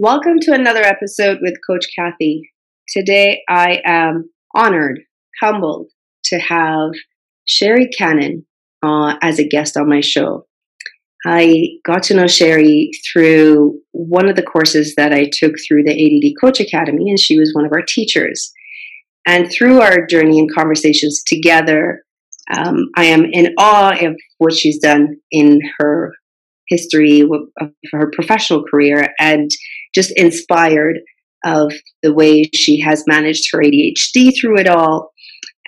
Welcome 0.00 0.38
to 0.42 0.52
another 0.52 0.84
episode 0.84 1.38
with 1.42 1.54
Coach 1.68 1.86
Kathy. 1.98 2.48
Today 2.86 3.42
I 3.48 3.82
am 3.84 4.30
honored, 4.54 5.00
humbled 5.42 5.88
to 6.26 6.38
have 6.38 6.90
Sherry 7.46 7.88
Cannon 7.88 8.46
uh, 8.80 9.16
as 9.22 9.40
a 9.40 9.48
guest 9.48 9.76
on 9.76 9.88
my 9.88 10.00
show. 10.00 10.46
I 11.26 11.80
got 11.84 12.04
to 12.04 12.14
know 12.14 12.28
Sherry 12.28 12.92
through 13.12 13.80
one 13.90 14.28
of 14.28 14.36
the 14.36 14.44
courses 14.44 14.94
that 14.96 15.12
I 15.12 15.28
took 15.32 15.54
through 15.66 15.82
the 15.82 15.90
ADD 15.90 16.40
Coach 16.40 16.60
Academy, 16.60 17.08
and 17.08 17.18
she 17.18 17.36
was 17.36 17.52
one 17.52 17.66
of 17.66 17.72
our 17.72 17.82
teachers. 17.82 18.52
And 19.26 19.50
through 19.50 19.80
our 19.80 20.06
journey 20.06 20.38
and 20.38 20.48
conversations 20.54 21.24
together, 21.26 22.04
um, 22.52 22.84
I 22.94 23.06
am 23.06 23.24
in 23.24 23.52
awe 23.58 23.96
of 24.00 24.14
what 24.38 24.54
she's 24.54 24.78
done 24.78 25.16
in 25.32 25.60
her 25.80 26.14
history 26.68 27.22
of 27.22 27.70
her 27.92 28.12
professional 28.14 28.62
career 28.62 29.08
and 29.18 29.50
just 29.94 30.12
inspired 30.16 30.98
of 31.44 31.72
the 32.02 32.12
way 32.12 32.44
she 32.54 32.80
has 32.80 33.04
managed 33.06 33.48
her 33.52 33.60
ADHD 33.60 34.32
through 34.38 34.58
it 34.58 34.68
all. 34.68 35.12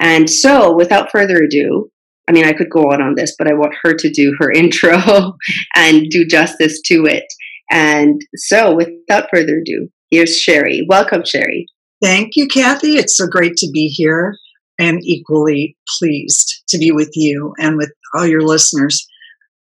And 0.01 0.29
so, 0.29 0.75
without 0.75 1.11
further 1.11 1.43
ado, 1.43 1.91
I 2.29 2.33
mean, 2.33 2.45
I 2.45 2.53
could 2.53 2.71
go 2.71 2.91
on 2.93 3.03
on 3.03 3.15
this, 3.17 3.35
but 3.39 3.49
I 3.49 3.55
want 3.55 3.75
her 3.83 3.95
to 3.95 4.11
do 4.11 4.35
her 4.39 4.51
intro 4.55 5.37
and 5.77 6.09
do 6.11 6.25
justice 6.25 6.81
to 6.87 7.07
it. 7.07 7.25
And 7.71 8.21
so, 8.35 8.75
without 8.75 9.29
further 9.33 9.59
ado, 9.59 9.89
here's 10.11 10.39
Sherry. 10.39 10.87
Welcome, 10.89 11.25
Sherry. 11.25 11.67
Thank 12.03 12.35
you, 12.35 12.49
Kathy. 12.49 12.97
It's 12.97 13.17
so 13.17 13.27
great 13.27 13.57
to 13.57 13.71
be 13.73 13.89
here. 13.89 14.37
Am 14.81 14.99
equally 15.03 15.77
pleased 15.99 16.63
to 16.69 16.79
be 16.79 16.91
with 16.91 17.11
you 17.15 17.53
and 17.59 17.77
with 17.77 17.93
all 18.15 18.27
your 18.27 18.41
listeners. 18.41 19.07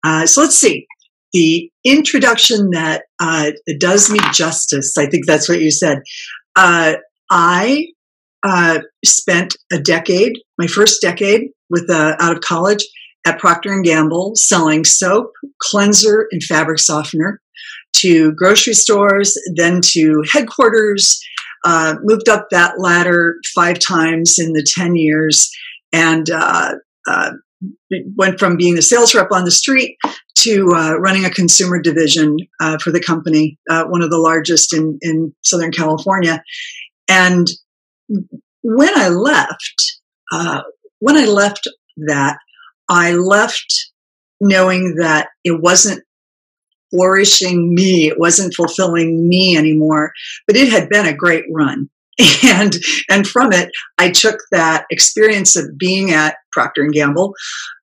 Uh, 0.04 0.28
so 0.28 0.42
let's 0.42 0.56
see 0.56 0.86
the 1.34 1.70
introduction 1.84 2.70
that 2.72 3.04
uh, 3.20 3.52
does 3.80 4.10
me 4.10 4.20
justice. 4.34 4.98
I 4.98 5.08
think 5.08 5.26
that's 5.26 5.50
what 5.50 5.62
you 5.62 5.72
said. 5.72 6.00
Uh, 6.56 6.96
I 7.30 7.88
uh, 8.44 8.80
spent 9.04 9.58
a 9.72 9.80
decade, 9.80 10.40
my 10.58 10.68
first 10.68 11.02
decade, 11.02 11.50
with 11.70 11.90
uh, 11.90 12.16
out 12.20 12.36
of 12.36 12.42
college 12.42 12.86
at 13.26 13.40
Procter 13.40 13.74
and 13.74 13.84
Gamble, 13.84 14.34
selling 14.36 14.86
soap, 14.86 15.32
cleanser, 15.62 16.28
and 16.32 16.42
fabric 16.44 16.80
softener 16.80 17.42
to 17.98 18.32
grocery 18.34 18.74
stores, 18.74 19.38
then 19.56 19.82
to 19.84 20.24
headquarters. 20.32 21.20
Uh, 21.66 21.96
moved 22.04 22.30
up 22.30 22.48
that 22.52 22.80
ladder 22.80 23.36
five 23.54 23.80
times 23.80 24.36
in 24.38 24.54
the 24.54 24.66
ten 24.66 24.96
years, 24.96 25.50
and 25.92 26.30
uh, 26.30 26.76
went 28.16 28.40
from 28.40 28.56
being 28.56 28.76
the 28.76 28.82
sales 28.82 29.16
rep 29.16 29.32
on 29.32 29.44
the 29.44 29.52
street 29.52 29.98
to 30.48 30.72
uh, 30.74 30.96
running 30.96 31.26
a 31.26 31.30
consumer 31.30 31.82
division 31.82 32.38
uh, 32.62 32.78
for 32.78 32.92
the 32.92 33.02
company, 33.02 33.58
uh, 33.70 33.86
one 33.86 34.02
of 34.02 34.10
the 34.10 34.18
largest 34.18 34.74
in, 34.74 34.98
in 35.02 35.34
Southern 35.44 35.72
California. 35.72 36.42
And 37.10 37.48
when 38.62 38.98
I 38.98 39.10
left, 39.10 40.00
uh, 40.32 40.62
when 41.00 41.18
I 41.18 41.26
left 41.26 41.68
that, 41.98 42.38
I 42.90 43.14
left 43.14 43.92
knowing 44.40 44.96
that 44.96 45.30
it 45.44 45.62
wasn't 45.62 46.04
flourishing 46.92 47.74
me, 47.74 48.08
it 48.08 48.18
wasn't 48.18 48.54
fulfilling 48.54 49.28
me 49.28 49.58
anymore, 49.58 50.14
but 50.46 50.56
it 50.56 50.70
had 50.70 50.90
been 50.90 51.06
a 51.06 51.14
great 51.14 51.44
run. 51.52 51.90
and 52.44 52.78
and 53.10 53.28
from 53.28 53.54
it 53.54 53.70
i 53.98 54.10
took 54.10 54.40
that 54.52 54.86
experience 54.90 55.56
of 55.56 55.66
being 55.78 56.12
at 56.12 56.38
procter 56.52 56.82
and 56.82 56.94
gamble 56.94 57.34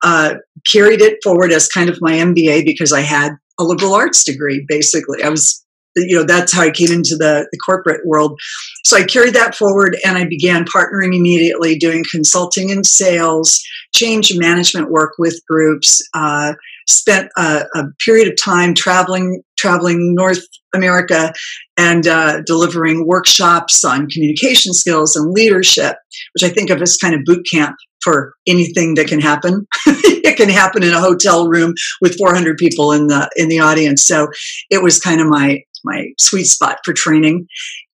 uh, 0.03 0.35
carried 0.69 1.01
it 1.01 1.17
forward 1.23 1.51
as 1.51 1.67
kind 1.67 1.89
of 1.89 1.97
my 2.01 2.13
mba 2.13 2.65
because 2.65 2.91
i 2.91 3.01
had 3.01 3.37
a 3.59 3.63
liberal 3.63 3.93
arts 3.93 4.23
degree 4.23 4.65
basically. 4.67 5.23
I 5.23 5.29
was 5.29 5.63
you 5.97 6.17
know 6.17 6.25
that's 6.25 6.51
how 6.51 6.61
i 6.61 6.71
came 6.71 6.91
into 6.91 7.15
the, 7.15 7.47
the 7.51 7.57
corporate 7.65 8.05
world. 8.05 8.37
So 8.83 8.97
i 8.97 9.03
carried 9.03 9.33
that 9.35 9.55
forward 9.55 9.97
and 10.05 10.17
i 10.17 10.25
began 10.25 10.65
partnering 10.65 11.15
immediately 11.15 11.77
doing 11.77 12.03
consulting 12.09 12.71
and 12.71 12.85
sales 12.85 13.63
change 13.93 14.35
management 14.35 14.91
work 14.91 15.13
with 15.17 15.39
groups 15.49 16.01
uh, 16.13 16.53
spent 16.87 17.29
a, 17.37 17.63
a, 17.73 17.83
period 18.03 18.27
of 18.27 18.35
time 18.35 18.73
traveling 18.73 19.41
traveling 19.65 20.13
North 20.15 20.45
America 20.75 21.33
and 21.77 22.07
uh, 22.07 22.41
delivering 22.45 23.07
workshops 23.07 23.83
on 23.83 24.07
communication 24.09 24.73
skills 24.73 25.15
and 25.15 25.31
leadership, 25.31 25.95
which 26.33 26.49
I 26.49 26.53
think 26.53 26.69
of 26.69 26.81
as 26.81 26.97
kind 26.97 27.15
of 27.15 27.21
boot 27.25 27.45
camp 27.51 27.75
for 28.03 28.33
anything 28.47 28.93
that 28.95 29.07
can 29.07 29.19
happen. 29.19 29.65
it 29.87 30.37
can 30.37 30.49
happen 30.49 30.83
in 30.83 30.93
a 30.93 30.99
hotel 30.99 31.47
room 31.47 31.73
with 32.01 32.17
400 32.17 32.57
people 32.57 32.91
in 32.91 33.07
the 33.07 33.27
in 33.35 33.49
the 33.49 33.59
audience. 33.59 34.05
So 34.05 34.27
it 34.69 34.83
was 34.83 34.99
kind 34.99 35.19
of 35.19 35.27
my 35.27 35.61
my 35.83 36.05
sweet 36.19 36.45
spot 36.45 36.77
for 36.85 36.93
training, 36.93 37.47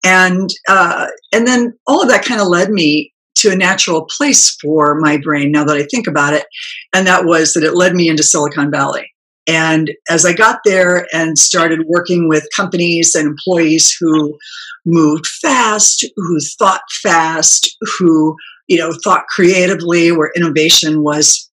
and 0.04 0.50
uh, 0.68 1.08
and 1.32 1.48
then 1.48 1.74
all 1.88 2.02
of 2.02 2.10
that 2.10 2.26
kind 2.26 2.42
of 2.42 2.48
led 2.48 2.70
me 2.70 3.14
to 3.36 3.52
a 3.52 3.56
natural 3.56 4.08
place 4.18 4.56
for 4.62 5.00
my 5.00 5.18
brain 5.18 5.52
now 5.52 5.64
that 5.64 5.78
I 5.78 5.84
think 5.84 6.08
about 6.08 6.34
it. 6.34 6.46
And 6.94 7.08
that 7.08 7.26
was 7.26 7.54
that 7.54 7.64
it 7.64 7.76
led 7.76 7.96
me 7.96 8.10
into 8.10 8.24
Silicon 8.24 8.70
Valley. 8.70 9.11
And 9.48 9.92
as 10.10 10.26
I 10.26 10.34
got 10.34 10.60
there 10.66 11.08
and 11.14 11.38
started 11.38 11.86
working 11.88 12.30
with 12.30 12.48
companies 12.56 13.16
and 13.16 13.28
employees 13.28 13.96
who 14.00 14.38
moved 14.86 15.26
fast, 15.26 16.06
who 16.16 16.40
thought 16.60 16.82
fast, 17.02 17.76
who, 17.98 18.36
you 18.68 18.78
know, 18.78 18.92
thought 19.04 19.26
creatively, 19.34 20.12
where 20.12 20.32
innovation 20.36 21.04
was, 21.04 21.50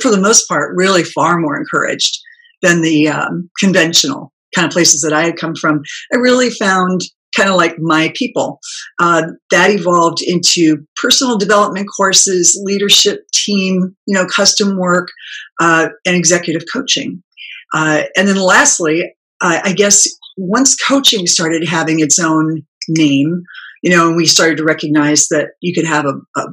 for 0.00 0.10
the 0.10 0.20
most 0.20 0.48
part, 0.48 0.74
really 0.74 1.04
far 1.04 1.38
more 1.38 1.56
encouraged 1.56 2.18
than 2.62 2.80
the 2.80 3.08
um, 3.08 3.50
conventional 3.58 4.32
kind 4.54 4.66
of 4.66 4.72
places 4.72 5.02
that 5.02 5.12
I 5.12 5.24
had 5.24 5.36
come 5.36 5.54
from, 5.54 5.82
I 6.12 6.16
really 6.16 6.50
found 6.50 7.02
kind 7.36 7.48
of 7.48 7.56
like 7.56 7.78
my 7.78 8.12
people. 8.14 8.60
Uh, 9.00 9.22
that 9.50 9.70
evolved 9.70 10.22
into 10.22 10.78
personal 10.96 11.38
development 11.38 11.88
courses, 11.96 12.60
leadership 12.64 13.20
team, 13.32 13.96
you 14.06 14.14
know, 14.14 14.26
custom 14.26 14.76
work, 14.76 15.08
uh, 15.60 15.88
and 16.06 16.16
executive 16.16 16.62
coaching. 16.72 17.22
Uh, 17.72 18.02
and 18.16 18.26
then 18.26 18.36
lastly, 18.36 19.14
I 19.42 19.72
guess 19.72 20.06
once 20.36 20.76
coaching 20.76 21.26
started 21.26 21.66
having 21.66 22.00
its 22.00 22.18
own 22.18 22.62
name, 22.88 23.42
you 23.82 23.90
know, 23.90 24.08
and 24.08 24.16
we 24.16 24.26
started 24.26 24.58
to 24.58 24.64
recognize 24.64 25.28
that 25.28 25.52
you 25.60 25.72
could 25.72 25.86
have 25.86 26.04
a, 26.04 26.14
a 26.40 26.46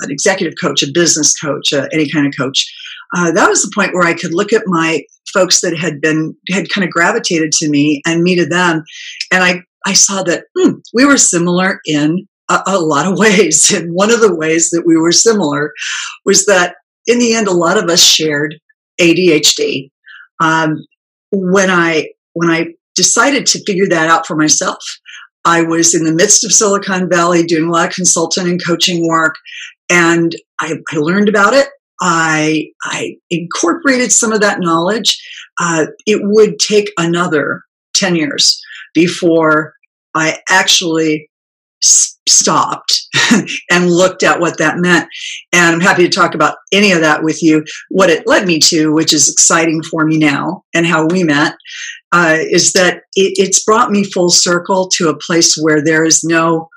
an 0.00 0.10
executive 0.10 0.54
coach, 0.60 0.82
a 0.82 0.90
business 0.92 1.38
coach, 1.38 1.72
uh, 1.72 1.86
any 1.92 2.10
kind 2.10 2.26
of 2.26 2.34
coach. 2.36 2.66
Uh, 3.16 3.30
that 3.32 3.48
was 3.48 3.62
the 3.62 3.70
point 3.74 3.94
where 3.94 4.06
I 4.06 4.14
could 4.14 4.34
look 4.34 4.52
at 4.52 4.62
my 4.66 5.02
folks 5.32 5.60
that 5.60 5.76
had 5.76 6.00
been 6.00 6.34
had 6.50 6.68
kind 6.70 6.84
of 6.84 6.90
gravitated 6.90 7.52
to 7.52 7.68
me 7.68 8.02
and 8.06 8.22
me 8.22 8.36
to 8.36 8.46
them, 8.46 8.82
and 9.30 9.42
I 9.42 9.62
I 9.86 9.94
saw 9.94 10.22
that 10.24 10.44
hmm, 10.56 10.74
we 10.94 11.04
were 11.04 11.18
similar 11.18 11.80
in 11.86 12.26
a, 12.48 12.60
a, 12.66 12.78
lot 12.78 13.06
of 13.06 13.18
ways. 13.18 13.72
And 13.72 13.92
one 13.92 14.10
of 14.10 14.20
the 14.20 14.34
ways 14.34 14.70
that 14.70 14.84
we 14.86 14.96
were 14.96 15.12
similar 15.12 15.72
was 16.24 16.46
that 16.46 16.76
in 17.06 17.18
the 17.18 17.34
end, 17.34 17.48
a 17.48 17.52
lot 17.52 17.76
of 17.76 17.88
us 17.88 18.02
shared 18.02 18.54
ADHD. 19.00 19.90
Um, 20.40 20.76
when 21.30 21.70
I 21.70 22.08
when 22.34 22.50
I 22.50 22.66
decided 22.94 23.46
to 23.46 23.64
figure 23.64 23.88
that 23.88 24.08
out 24.08 24.26
for 24.26 24.36
myself, 24.36 24.78
I 25.44 25.62
was 25.62 25.94
in 25.94 26.04
the 26.04 26.12
midst 26.12 26.44
of 26.44 26.52
Silicon 26.52 27.08
Valley 27.08 27.42
doing 27.42 27.68
a 27.68 27.72
lot 27.72 27.88
of 27.88 27.94
consulting 27.94 28.48
and 28.48 28.64
coaching 28.64 29.06
work, 29.08 29.34
and 29.90 30.34
I, 30.60 30.74
I 30.90 30.96
learned 30.96 31.28
about 31.28 31.54
it. 31.54 31.68
I 32.00 32.66
I 32.84 33.16
incorporated 33.30 34.12
some 34.12 34.32
of 34.32 34.40
that 34.40 34.60
knowledge. 34.60 35.20
Uh, 35.60 35.86
it 36.06 36.20
would 36.22 36.58
take 36.58 36.92
another 36.98 37.62
ten 37.94 38.14
years 38.14 38.60
before 38.94 39.74
I 40.14 40.38
actually 40.48 41.28
stopped 41.82 43.08
and 43.70 43.90
looked 43.90 44.22
at 44.22 44.40
what 44.40 44.58
that 44.58 44.78
meant. 44.78 45.08
And 45.52 45.74
I'm 45.74 45.80
happy 45.80 46.04
to 46.04 46.14
talk 46.14 46.34
about 46.34 46.56
any 46.72 46.92
of 46.92 47.00
that 47.00 47.22
with 47.22 47.42
you. 47.42 47.64
What 47.88 48.10
it 48.10 48.26
led 48.26 48.46
me 48.46 48.58
to, 48.66 48.92
which 48.92 49.12
is 49.12 49.28
exciting 49.28 49.82
for 49.82 50.04
me 50.04 50.18
now, 50.18 50.62
and 50.74 50.86
how 50.86 51.06
we 51.06 51.24
met, 51.24 51.54
uh, 52.12 52.36
is 52.38 52.72
that 52.72 53.02
it, 53.14 53.34
it's 53.36 53.64
brought 53.64 53.90
me 53.90 54.04
full 54.04 54.30
circle 54.30 54.88
to 54.94 55.08
a 55.08 55.18
place 55.18 55.56
where 55.60 55.82
there 55.82 56.04
is 56.04 56.22
no 56.22 56.68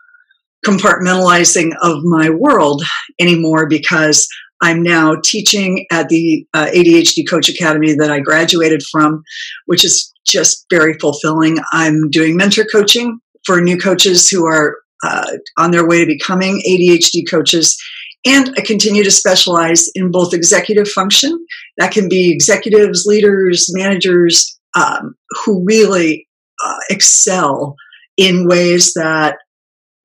compartmentalizing 0.65 1.71
of 1.81 2.03
my 2.03 2.29
world 2.29 2.83
anymore 3.19 3.67
because 3.67 4.27
I'm 4.65 4.81
now 4.81 5.15
teaching 5.23 5.85
at 5.91 6.09
the 6.09 6.43
uh, 6.55 6.65
ADHD 6.73 7.29
Coach 7.29 7.49
Academy 7.49 7.93
that 7.93 8.09
I 8.09 8.19
graduated 8.19 8.81
from, 8.91 9.23
which 9.67 9.85
is 9.85 10.11
just 10.25 10.65
very 10.71 10.95
fulfilling. 10.95 11.59
I'm 11.71 12.09
doing 12.09 12.35
mentor 12.35 12.65
coaching 12.71 13.19
for 13.45 13.61
new 13.61 13.77
coaches 13.77 14.27
who 14.27 14.47
are 14.47 14.77
uh, 15.03 15.33
on 15.59 15.69
their 15.69 15.87
way 15.87 15.99
to 15.99 16.07
becoming 16.07 16.63
ADHD 16.67 17.29
coaches. 17.29 17.77
And 18.25 18.55
I 18.57 18.61
continue 18.61 19.03
to 19.03 19.11
specialize 19.11 19.87
in 19.93 20.09
both 20.09 20.33
executive 20.33 20.87
function, 20.87 21.45
that 21.77 21.91
can 21.91 22.09
be 22.09 22.33
executives, 22.33 23.03
leaders, 23.05 23.67
managers 23.69 24.59
um, 24.75 25.13
who 25.45 25.63
really 25.63 26.27
uh, 26.63 26.79
excel 26.89 27.75
in 28.17 28.47
ways 28.47 28.95
that 28.95 29.35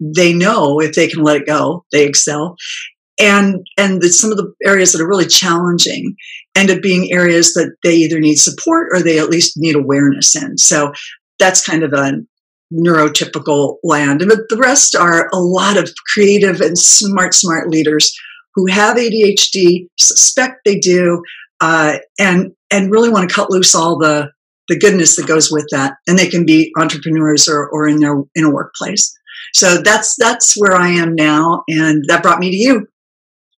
they 0.01 0.35
know 0.35 0.81
if 0.81 0.95
they 0.95 1.09
can 1.09 1.23
let 1.23 1.39
it 1.39 1.47
go, 1.47 1.87
they 1.93 2.05
excel. 2.05 2.57
And 3.21 3.67
and 3.77 4.01
the, 4.01 4.09
some 4.09 4.31
of 4.31 4.39
the 4.39 4.53
areas 4.65 4.93
that 4.93 5.03
are 5.03 5.09
really 5.09 5.27
challenging 5.27 6.17
end 6.57 6.71
up 6.71 6.83
being 6.83 7.13
areas 7.13 7.53
that 7.53 7.75
they 7.85 7.95
either 7.95 8.19
need 8.19 8.37
support 8.37 8.89
or 8.93 9.01
they 9.01 9.19
at 9.19 9.29
least 9.29 9.55
need 9.57 9.77
awareness 9.77 10.35
in. 10.35 10.59
So 10.59 10.93
that's 11.39 11.65
kind 11.65 11.83
of 11.83 11.93
a 11.93 12.15
neurotypical 12.73 13.77
land. 13.83 14.23
But 14.27 14.49
the 14.49 14.57
rest 14.57 14.95
are 14.95 15.29
a 15.33 15.39
lot 15.39 15.77
of 15.77 15.91
creative 16.13 16.61
and 16.61 16.79
smart, 16.79 17.35
smart 17.35 17.69
leaders 17.69 18.17
who 18.55 18.67
have 18.67 18.97
ADHD, 18.97 19.87
suspect 19.99 20.61
they 20.65 20.79
do, 20.79 21.23
uh, 21.61 21.99
and 22.19 22.53
and 22.71 22.91
really 22.91 23.11
want 23.11 23.29
to 23.29 23.35
cut 23.35 23.51
loose 23.51 23.75
all 23.75 23.99
the 23.99 24.31
the 24.69 24.79
goodness 24.79 25.17
that 25.17 25.27
goes 25.27 25.51
with 25.51 25.67
that. 25.73 25.95
And 26.07 26.19
they 26.19 26.29
can 26.29 26.47
be 26.47 26.73
entrepreneurs 26.79 27.49
or, 27.49 27.69
or 27.71 27.89
in 27.89 27.99
their 27.99 28.17
in 28.35 28.45
a 28.45 28.51
workplace. 28.51 29.13
So 29.55 29.79
that's 29.83 30.15
that's 30.19 30.55
where 30.57 30.75
I 30.75 30.89
am 30.89 31.15
now, 31.15 31.65
and 31.69 32.05
that 32.09 32.23
brought 32.23 32.39
me 32.39 32.51
to 32.51 32.57
you. 32.57 32.87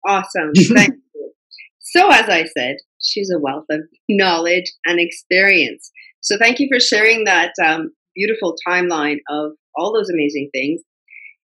Awesome. 0.06 0.52
Thank 0.74 0.94
you. 1.14 1.32
So 1.80 2.10
as 2.10 2.28
I 2.28 2.44
said, 2.44 2.76
she's 3.00 3.30
a 3.30 3.38
wealth 3.38 3.66
of 3.70 3.80
knowledge 4.08 4.72
and 4.86 4.98
experience. 4.98 5.90
So 6.20 6.38
thank 6.38 6.60
you 6.60 6.68
for 6.72 6.78
sharing 6.80 7.24
that 7.24 7.52
um, 7.62 7.90
beautiful 8.14 8.54
timeline 8.66 9.18
of 9.28 9.52
all 9.76 9.92
those 9.92 10.08
amazing 10.08 10.50
things. 10.54 10.80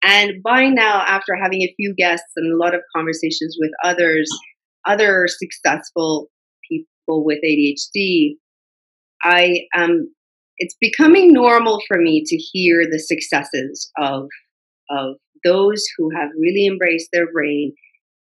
And 0.04 0.42
by 0.42 0.68
now, 0.68 1.02
after 1.06 1.34
having 1.34 1.62
a 1.62 1.74
few 1.76 1.94
guests 1.96 2.30
and 2.36 2.52
a 2.52 2.56
lot 2.56 2.74
of 2.74 2.82
conversations 2.94 3.56
with 3.58 3.70
others, 3.82 4.30
other 4.86 5.26
successful 5.26 6.28
people 6.70 7.24
with 7.24 7.38
ADHD, 7.44 8.36
I 9.22 9.62
um, 9.74 10.12
it's 10.58 10.76
becoming 10.80 11.32
normal 11.32 11.80
for 11.88 11.98
me 11.98 12.22
to 12.24 12.36
hear 12.36 12.84
the 12.88 12.98
successes 12.98 13.90
of 13.98 14.26
of 14.90 15.16
those 15.44 15.84
who 15.96 16.10
have 16.16 16.30
really 16.38 16.66
embraced 16.66 17.08
their 17.12 17.30
brain 17.32 17.72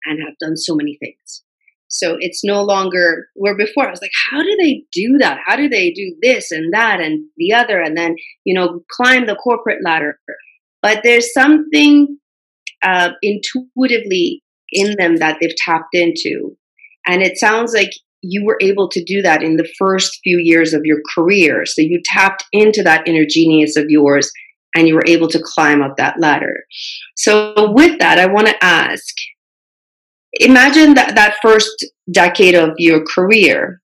and 0.07 0.21
have 0.21 0.39
done 0.39 0.57
so 0.57 0.75
many 0.75 0.97
things. 0.99 1.43
So 1.89 2.17
it's 2.19 2.45
no 2.45 2.63
longer 2.63 3.29
where 3.35 3.57
before 3.57 3.87
I 3.87 3.91
was 3.91 4.03
like, 4.03 4.11
how 4.31 4.43
do 4.43 4.57
they 4.61 4.85
do 4.93 5.17
that? 5.19 5.39
How 5.47 5.57
do 5.57 5.69
they 5.69 5.93
do 5.93 6.17
this 6.21 6.51
and 6.51 6.73
that 6.73 7.01
and 7.01 7.25
the 7.37 7.55
other 7.55 7.81
and 7.81 7.97
then, 7.97 8.17
you 8.45 8.55
know, 8.55 8.81
climb 8.91 9.27
the 9.27 9.37
corporate 9.37 9.85
ladder? 9.85 10.19
But 10.83 11.01
there's 11.05 11.33
something 11.33 12.19
uh, 12.83 13.11
intuitively 13.23 14.43
in 14.71 14.97
them 14.99 15.17
that 15.17 15.39
they've 15.41 15.57
tapped 15.57 15.95
into. 15.95 16.57
And 17.07 17.23
it 17.23 17.39
sounds 17.39 17.73
like 17.73 17.91
you 18.21 18.45
were 18.45 18.59
able 18.61 18.89
to 18.89 19.05
do 19.05 19.23
that 19.23 19.43
in 19.43 19.57
the 19.57 19.69
first 19.79 20.19
few 20.25 20.39
years 20.43 20.75
of 20.75 20.83
your 20.85 20.99
career. 21.15 21.65
So 21.67 21.81
you 21.81 22.01
tapped 22.05 22.45
into 22.53 22.83
that 22.83 23.07
inner 23.07 23.25
genius 23.29 23.77
of 23.77 23.87
yours 23.89 24.31
and 24.75 24.87
you 24.87 24.95
were 24.95 25.05
able 25.07 25.29
to 25.29 25.43
climb 25.43 25.83
up 25.83 25.97
that 25.97 26.21
ladder. 26.21 26.65
So, 27.17 27.73
with 27.73 27.99
that, 28.01 28.19
I 28.19 28.27
want 28.27 28.49
to 28.49 28.65
ask 28.65 29.15
imagine 30.41 30.95
that, 30.95 31.15
that 31.15 31.37
first 31.43 31.87
decade 32.11 32.55
of 32.55 32.71
your 32.79 33.05
career 33.05 33.81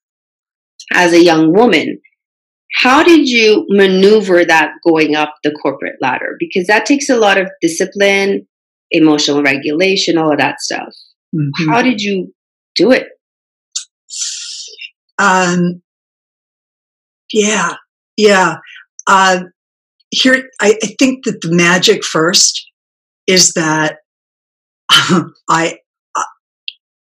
as 0.94 1.12
a 1.12 1.22
young 1.22 1.52
woman. 1.52 2.00
How 2.74 3.02
did 3.02 3.28
you 3.28 3.66
maneuver 3.68 4.44
that 4.44 4.72
going 4.86 5.14
up 5.14 5.34
the 5.44 5.52
corporate 5.52 5.96
ladder? 6.00 6.36
Because 6.38 6.66
that 6.68 6.86
takes 6.86 7.08
a 7.10 7.16
lot 7.16 7.38
of 7.38 7.50
discipline, 7.60 8.46
emotional 8.90 9.42
regulation, 9.42 10.16
all 10.16 10.32
of 10.32 10.38
that 10.38 10.60
stuff. 10.60 10.88
Mm-hmm. 11.34 11.70
How 11.70 11.82
did 11.82 12.00
you 12.00 12.32
do 12.74 12.90
it? 12.90 13.08
Um, 15.18 15.82
yeah, 17.32 17.74
yeah. 18.16 18.56
Uh, 19.06 19.44
here, 20.10 20.48
I, 20.60 20.78
I 20.82 20.94
think 20.98 21.24
that 21.24 21.40
the 21.42 21.52
magic 21.52 22.04
first 22.04 22.70
is 23.26 23.52
that 23.54 23.98
I 25.48 25.78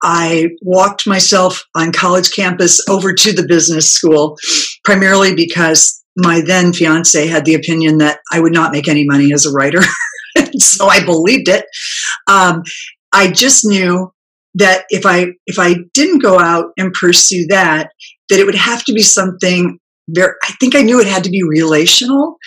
I 0.03 0.49
walked 0.61 1.07
myself 1.07 1.63
on 1.75 1.93
college 1.93 2.31
campus 2.35 2.83
over 2.89 3.13
to 3.13 3.33
the 3.33 3.47
business 3.47 3.91
school, 3.91 4.37
primarily 4.83 5.33
because 5.33 6.03
my 6.17 6.41
then 6.45 6.73
fiance 6.73 7.25
had 7.25 7.45
the 7.45 7.55
opinion 7.55 7.97
that 7.99 8.19
I 8.31 8.39
would 8.39 8.53
not 8.53 8.71
make 8.71 8.87
any 8.87 9.05
money 9.05 9.33
as 9.33 9.45
a 9.45 9.51
writer. 9.51 9.81
so 10.57 10.87
I 10.87 11.03
believed 11.03 11.47
it. 11.47 11.65
Um, 12.27 12.63
I 13.13 13.31
just 13.31 13.65
knew 13.65 14.11
that 14.55 14.83
if 14.89 15.05
I 15.05 15.27
if 15.47 15.57
I 15.57 15.75
didn't 15.93 16.21
go 16.21 16.39
out 16.39 16.71
and 16.77 16.93
pursue 16.93 17.47
that, 17.49 17.89
that 18.29 18.39
it 18.39 18.45
would 18.45 18.55
have 18.55 18.83
to 18.85 18.93
be 18.93 19.01
something 19.01 19.79
very. 20.09 20.33
I 20.43 20.51
think 20.59 20.75
I 20.75 20.81
knew 20.81 20.99
it 20.99 21.07
had 21.07 21.23
to 21.23 21.29
be 21.29 21.43
relational, 21.43 22.37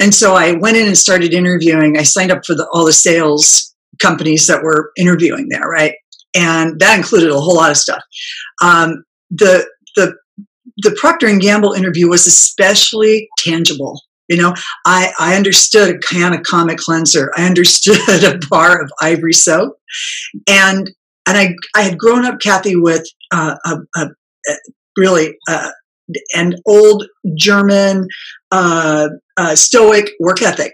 and 0.00 0.12
so 0.14 0.34
I 0.34 0.52
went 0.52 0.76
in 0.76 0.86
and 0.86 0.98
started 0.98 1.32
interviewing. 1.32 1.96
I 1.96 2.02
signed 2.02 2.32
up 2.32 2.44
for 2.44 2.54
the, 2.54 2.68
all 2.72 2.84
the 2.84 2.92
sales 2.92 3.74
companies 4.02 4.46
that 4.48 4.62
were 4.62 4.90
interviewing 4.98 5.48
there, 5.48 5.68
right? 5.68 5.94
And 6.34 6.78
that 6.80 6.96
included 6.96 7.30
a 7.30 7.40
whole 7.40 7.56
lot 7.56 7.70
of 7.70 7.76
stuff. 7.76 8.02
Um, 8.62 9.04
the 9.30 9.66
the 9.96 10.14
the 10.78 10.96
Procter 10.98 11.28
and 11.28 11.40
Gamble 11.40 11.72
interview 11.72 12.08
was 12.08 12.26
especially 12.26 13.28
tangible 13.38 14.00
you 14.28 14.38
know, 14.38 14.54
I, 14.86 15.12
I 15.18 15.36
understood 15.36 15.94
a 15.94 15.98
can 15.98 16.32
of 16.32 16.42
Comet 16.44 16.78
cleanser. 16.78 17.30
I 17.36 17.44
understood 17.46 17.98
a 18.24 18.38
bar 18.48 18.80
of 18.82 18.90
ivory 19.00 19.32
soap. 19.32 19.78
And 20.48 20.90
and 21.26 21.38
I 21.38 21.54
I 21.74 21.82
had 21.82 21.98
grown 21.98 22.24
up, 22.24 22.40
Kathy, 22.40 22.76
with 22.76 23.06
uh, 23.32 23.56
a, 23.64 23.76
a, 23.96 24.08
a, 24.48 24.56
really 24.96 25.36
uh, 25.48 25.70
an 26.34 26.54
old 26.66 27.06
German 27.36 28.06
uh, 28.50 29.08
uh, 29.36 29.54
stoic 29.56 30.10
work 30.20 30.42
ethic, 30.42 30.72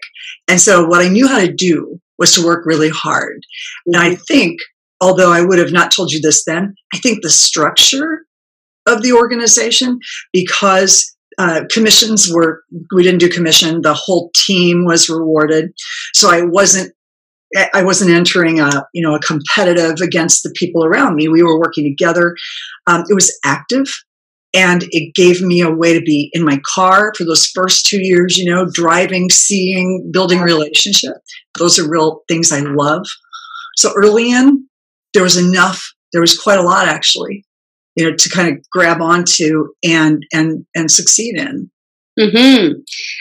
and 0.49 0.61
so 0.61 0.87
what 0.87 1.05
I 1.05 1.09
knew 1.09 1.29
how 1.29 1.39
to 1.39 1.53
do 1.53 2.01
was 2.19 2.35
to 2.35 2.45
work 2.45 2.67
really 2.67 2.91
hard. 2.91 3.43
And 3.87 3.97
I 3.97 4.11
mm-hmm. 4.11 4.23
think, 4.29 4.61
although 5.01 5.33
I 5.33 5.43
would 5.43 5.59
have 5.59 5.73
not 5.73 5.91
told 5.91 6.13
you 6.13 6.21
this 6.21 6.45
then, 6.45 6.75
I 6.95 6.99
think 6.99 7.23
the 7.23 7.31
structure 7.31 8.27
of 8.87 9.03
the 9.03 9.13
organization, 9.13 9.99
because 10.33 11.15
uh, 11.39 11.63
commissions 11.71 12.31
were 12.33 12.63
we 12.95 13.03
didn't 13.03 13.21
do 13.21 13.29
commission 13.29 13.81
the 13.83 13.95
whole 13.95 14.31
team 14.35 14.85
was 14.85 15.09
rewarded 15.09 15.71
so 16.13 16.29
i 16.29 16.43
wasn't 16.43 16.93
I 17.75 17.83
wasn't 17.83 18.13
entering 18.13 18.61
a 18.61 18.85
you 18.95 19.03
know 19.03 19.15
a 19.15 19.21
competitive 19.21 20.01
against 20.01 20.43
the 20.43 20.55
people 20.57 20.85
around 20.85 21.17
me. 21.17 21.29
We 21.29 21.43
were 21.43 21.59
working 21.59 21.85
together. 21.85 22.37
Um, 22.87 23.03
it 23.09 23.15
was 23.15 23.37
active, 23.45 23.87
and 24.55 24.85
it 24.91 25.15
gave 25.15 25.43
me 25.43 25.61
a 25.61 25.71
way 25.71 25.93
to 25.93 26.01
be 26.01 26.31
in 26.33 26.45
my 26.45 26.61
car 26.65 27.13
for 27.17 27.25
those 27.25 27.47
first 27.47 27.87
two 27.87 28.01
years. 28.01 28.39
You 28.39 28.49
know, 28.49 28.67
driving, 28.73 29.31
seeing, 29.31 30.11
building 30.13 30.41
relationship. 30.41 31.15
Those 31.59 31.79
are 31.79 31.91
real 31.91 32.23
things 32.29 32.53
I 32.53 32.61
love. 32.61 33.05
So 33.77 33.93
early 33.97 34.31
in, 34.31 34.69
there 35.15 35.23
was 35.23 35.37
enough. 35.37 35.93
There 36.13 36.21
was 36.21 36.39
quite 36.39 36.59
a 36.59 36.63
lot 36.63 36.89
actually, 36.89 37.45
you 37.97 38.05
know, 38.09 38.17
to 38.17 38.29
kind 38.31 38.49
of 38.49 38.65
grab 38.71 39.01
onto 39.01 39.69
and 39.85 40.25
and 40.33 40.67
and 40.75 40.91
succeed 40.91 41.37
in. 41.39 41.71
Mm-hmm. 42.19 42.73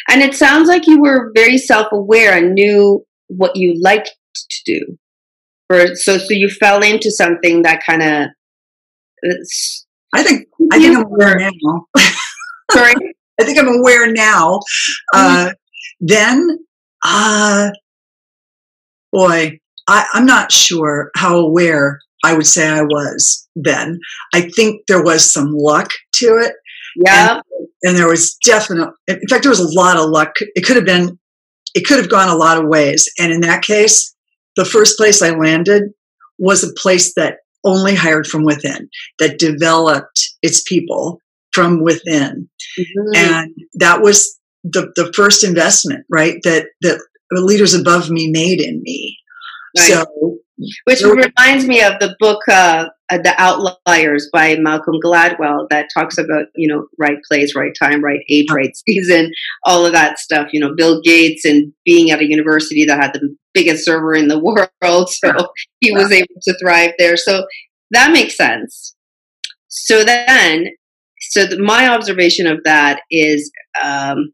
And 0.10 0.22
it 0.22 0.34
sounds 0.34 0.68
like 0.68 0.88
you 0.88 1.02
were 1.02 1.32
very 1.36 1.58
self 1.58 1.88
aware 1.92 2.38
and 2.38 2.54
knew 2.54 3.06
what 3.28 3.56
you 3.56 3.80
liked 3.82 4.12
to 4.36 4.62
do 4.66 4.98
or 5.70 5.96
so 5.96 6.18
so 6.18 6.28
you 6.32 6.50
fell 6.50 6.84
into 6.84 7.12
something 7.12 7.62
that 7.62 7.82
kind 7.86 8.02
of 8.02 8.28
i 10.14 10.24
think 10.24 10.48
i 10.72 10.80
think 10.80 10.98
i'm 10.98 11.06
aware 11.06 11.40
now 11.40 11.86
sorry 12.72 12.94
i 13.40 13.44
think 13.44 13.58
i'm 13.60 13.68
aware 13.68 14.12
now 14.12 14.60
uh, 15.14 15.46
mm-hmm. 15.46 15.52
then 16.00 16.58
uh 17.04 17.70
boy 19.12 19.60
I, 19.90 20.06
i'm 20.14 20.26
not 20.26 20.52
sure 20.52 21.12
how 21.16 21.38
aware 21.38 22.00
i 22.24 22.34
would 22.34 22.48
say 22.48 22.68
i 22.68 22.82
was 22.82 23.48
then 23.56 24.00
i 24.34 24.42
think 24.42 24.82
there 24.88 25.04
was 25.04 25.32
some 25.32 25.54
luck 25.54 25.90
to 26.14 26.38
it 26.38 26.54
yeah 26.96 27.36
and, 27.36 27.68
and 27.84 27.98
there 27.98 28.08
was 28.08 28.36
definite 28.44 28.90
in 29.08 29.28
fact 29.30 29.44
there 29.44 29.52
was 29.52 29.60
a 29.60 29.80
lot 29.80 29.98
of 29.98 30.10
luck 30.10 30.34
it 30.40 30.66
could 30.66 30.76
have 30.76 30.86
been 30.86 31.18
it 31.76 31.86
could 31.86 31.98
have 31.98 32.10
gone 32.10 32.30
a 32.30 32.36
lot 32.36 32.58
of 32.58 32.68
ways 32.68 33.10
and 33.20 33.32
in 33.32 33.42
that 33.42 33.62
case 33.62 34.16
the 34.60 34.66
first 34.66 34.98
place 34.98 35.22
I 35.22 35.30
landed 35.30 35.84
was 36.38 36.64
a 36.64 36.74
place 36.74 37.14
that 37.16 37.38
only 37.64 37.96
hired 37.96 38.28
from 38.28 38.44
within, 38.44 38.90
that 39.18 39.40
developed 39.40 40.30
its 40.42 40.62
people 40.64 41.22
from 41.54 41.82
within. 41.82 42.50
Mm-hmm. 42.78 43.16
And 43.16 43.56
that 43.76 44.02
was 44.02 44.38
the, 44.64 44.92
the 44.96 45.12
first 45.16 45.46
investment, 45.46 46.06
right? 46.10 46.36
That, 46.44 46.68
that 46.82 47.00
leaders 47.32 47.74
above 47.74 48.10
me 48.10 48.30
made 48.32 48.62
in 48.62 48.82
me. 48.84 49.18
Right. 49.78 49.88
So, 49.88 50.40
which 50.86 51.02
reminds 51.04 51.66
me 51.66 51.82
of 51.82 52.00
the 52.00 52.16
book 52.20 52.42
uh, 52.50 52.88
uh, 53.10 53.18
The 53.18 53.34
Outliers 53.38 54.30
by 54.32 54.58
Malcolm 54.58 54.96
Gladwell 55.04 55.68
that 55.70 55.90
talks 55.94 56.18
about, 56.18 56.46
you 56.56 56.68
know, 56.68 56.88
right 56.98 57.18
place, 57.28 57.56
right 57.56 57.72
time, 57.80 58.04
right 58.04 58.20
age, 58.30 58.48
right 58.52 58.76
season, 58.88 59.32
all 59.66 59.86
of 59.86 59.94
that 59.94 60.20
stuff. 60.20 60.50
You 60.52 60.60
know, 60.60 60.76
Bill 60.76 61.02
Gates 61.02 61.46
and 61.46 61.74
being 61.86 62.12
at 62.12 62.20
a 62.20 62.30
university 62.30 62.86
that 62.86 63.02
had 63.02 63.14
the 63.14 63.36
biggest 63.54 63.86
server 63.86 64.14
in 64.14 64.28
the 64.28 64.40
world. 64.82 65.10
So 65.10 65.32
he 65.80 65.92
was 65.92 66.12
able 66.12 66.28
to 66.44 66.58
thrive 66.60 66.94
there. 66.98 67.18
So 67.18 67.46
that 67.92 68.12
makes 68.12 68.36
sense. 68.36 68.96
So 69.68 70.04
then, 70.04 70.68
so 71.22 71.46
the, 71.46 71.60
my 71.60 71.90
observation 71.90 72.48
of 72.48 72.60
that 72.64 73.02
is, 73.12 73.52
um, 73.84 74.32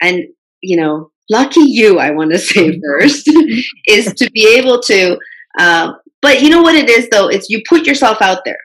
and, 0.00 0.22
you 0.62 0.80
know, 0.80 1.10
lucky 1.30 1.62
you, 1.62 1.98
I 1.98 2.10
want 2.10 2.32
to 2.32 2.38
say 2.38 2.78
first, 2.80 3.30
is 3.86 4.12
to 4.14 4.30
be 4.30 4.56
able 4.56 4.80
to, 4.82 5.18
uh, 5.58 5.92
but 6.20 6.42
you 6.42 6.50
know 6.50 6.62
what 6.62 6.74
it 6.74 6.88
is 6.88 7.08
though? 7.10 7.28
It's 7.28 7.48
you 7.48 7.62
put 7.68 7.86
yourself 7.86 8.20
out 8.20 8.44
there. 8.44 8.58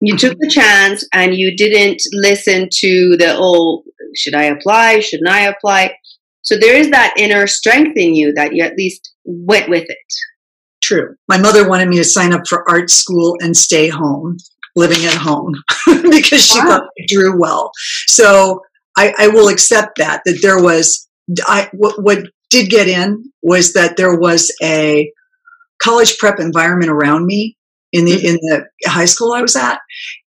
You 0.00 0.16
took 0.16 0.36
the 0.38 0.50
chance 0.50 1.06
and 1.14 1.34
you 1.34 1.56
didn't 1.56 2.02
listen 2.12 2.68
to 2.70 3.16
the 3.16 3.36
oh, 3.38 3.84
should 4.14 4.34
I 4.34 4.44
apply? 4.44 5.00
Shouldn't 5.00 5.28
I 5.28 5.46
apply? 5.46 5.94
So 6.42 6.56
there 6.58 6.76
is 6.76 6.90
that 6.90 7.14
inner 7.16 7.46
strength 7.46 7.96
in 7.96 8.14
you 8.14 8.32
that 8.34 8.54
you 8.54 8.62
at 8.62 8.76
least 8.76 9.14
went 9.24 9.70
with 9.70 9.84
it. 9.88 10.12
True. 10.82 11.14
My 11.28 11.38
mother 11.38 11.66
wanted 11.66 11.88
me 11.88 11.96
to 11.96 12.04
sign 12.04 12.34
up 12.34 12.46
for 12.46 12.68
art 12.68 12.90
school 12.90 13.34
and 13.40 13.56
stay 13.56 13.88
home, 13.88 14.36
living 14.76 15.06
at 15.06 15.14
home, 15.14 15.54
because 15.86 16.44
she 16.44 16.58
wow. 16.58 16.66
thought 16.66 16.82
I 16.82 17.06
drew 17.08 17.40
well. 17.40 17.70
So 18.06 18.60
I, 18.98 19.14
I, 19.18 19.28
will 19.28 19.48
accept 19.48 19.96
that, 19.96 20.20
that 20.26 20.40
there 20.42 20.62
was, 20.62 21.08
I, 21.46 21.68
what, 21.72 22.02
what 22.02 22.24
did 22.50 22.70
get 22.70 22.88
in 22.88 23.24
was 23.42 23.72
that 23.72 23.96
there 23.96 24.16
was 24.16 24.52
a 24.62 25.10
college 25.82 26.18
prep 26.18 26.38
environment 26.38 26.90
around 26.90 27.26
me 27.26 27.56
in 27.92 28.04
the, 28.04 28.12
mm-hmm. 28.12 28.26
in 28.26 28.34
the 28.34 28.66
high 28.86 29.04
school 29.04 29.32
I 29.32 29.42
was 29.42 29.56
at. 29.56 29.80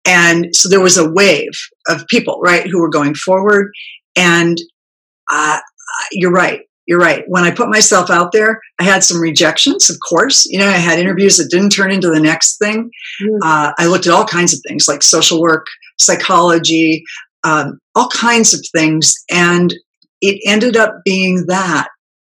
And 0.06 0.56
so 0.56 0.70
there 0.70 0.82
was 0.82 0.98
a 0.98 1.10
wave 1.10 1.52
of 1.88 2.08
people, 2.08 2.40
right, 2.44 2.68
who 2.68 2.82
were 2.82 2.90
going 2.90 3.14
forward. 3.14 3.72
And 4.16 4.58
uh, 5.32 5.60
you're 6.12 6.32
right. 6.32 6.62
You're 6.88 7.00
right. 7.00 7.24
When 7.28 7.44
I 7.44 7.52
put 7.52 7.70
myself 7.70 8.10
out 8.10 8.32
there, 8.32 8.60
I 8.80 8.84
had 8.84 9.04
some 9.04 9.22
rejections, 9.22 9.90
of 9.90 9.98
course. 10.10 10.46
You 10.48 10.60
know, 10.60 10.68
I 10.68 10.72
had 10.72 11.00
interviews 11.00 11.38
that 11.38 11.52
didn't 11.52 11.70
turn 11.70 11.92
into 11.92 12.10
the 12.10 12.20
next 12.20 12.58
thing. 12.58 12.90
Mm. 13.22 13.40
Uh, 13.44 13.72
I 13.78 13.86
looked 13.86 14.08
at 14.08 14.14
all 14.14 14.26
kinds 14.26 14.54
of 14.54 14.60
things 14.68 14.88
like 14.88 15.04
social 15.04 15.40
work, 15.40 15.66
psychology, 16.00 17.04
um, 17.44 17.80
all 17.96 18.10
kinds 18.10 18.54
of 18.54 18.66
things. 18.76 19.14
And 19.32 19.74
it 20.22 20.40
ended 20.46 20.78
up 20.78 20.96
being 21.06 21.46
that, 21.48 21.90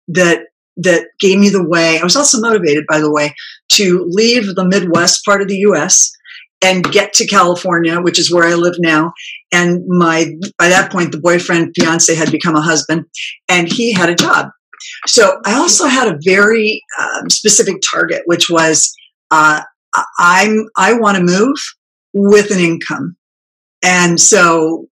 that 0.08 0.46
that 0.76 1.08
gave 1.20 1.38
me 1.38 1.50
the 1.50 1.66
way. 1.66 1.98
I 1.98 2.04
was 2.04 2.16
also 2.16 2.40
motivated, 2.40 2.84
by 2.88 3.00
the 3.00 3.12
way, 3.12 3.34
to 3.72 4.06
leave 4.08 4.54
the 4.54 4.64
Midwest 4.64 5.24
part 5.26 5.42
of 5.42 5.48
the 5.48 5.58
U.S 5.58 6.10
and 6.62 6.84
get 6.92 7.12
to 7.14 7.26
California, 7.26 8.00
which 8.00 8.18
is 8.18 8.32
where 8.32 8.44
I 8.44 8.54
live 8.54 8.74
now. 8.78 9.12
And 9.52 9.82
my, 9.86 10.26
by 10.58 10.68
that 10.68 10.92
point, 10.92 11.12
the 11.12 11.20
boyfriend, 11.20 11.74
fiance 11.78 12.14
had 12.14 12.30
become 12.30 12.54
a 12.54 12.60
husband 12.60 13.06
and 13.48 13.70
he 13.70 13.92
had 13.92 14.10
a 14.10 14.14
job. 14.14 14.48
So 15.06 15.40
I 15.44 15.54
also 15.54 15.86
had 15.86 16.08
a 16.08 16.18
very 16.24 16.82
um, 17.00 17.30
specific 17.30 17.76
target, 17.90 18.22
which 18.26 18.50
was, 18.50 18.94
uh, 19.30 19.62
I'm, 20.18 20.66
I 20.76 20.94
want 20.94 21.16
to 21.16 21.22
move 21.22 21.56
with 22.12 22.50
an 22.50 22.60
income. 22.60 23.16
And 23.82 24.20
so 24.20 24.86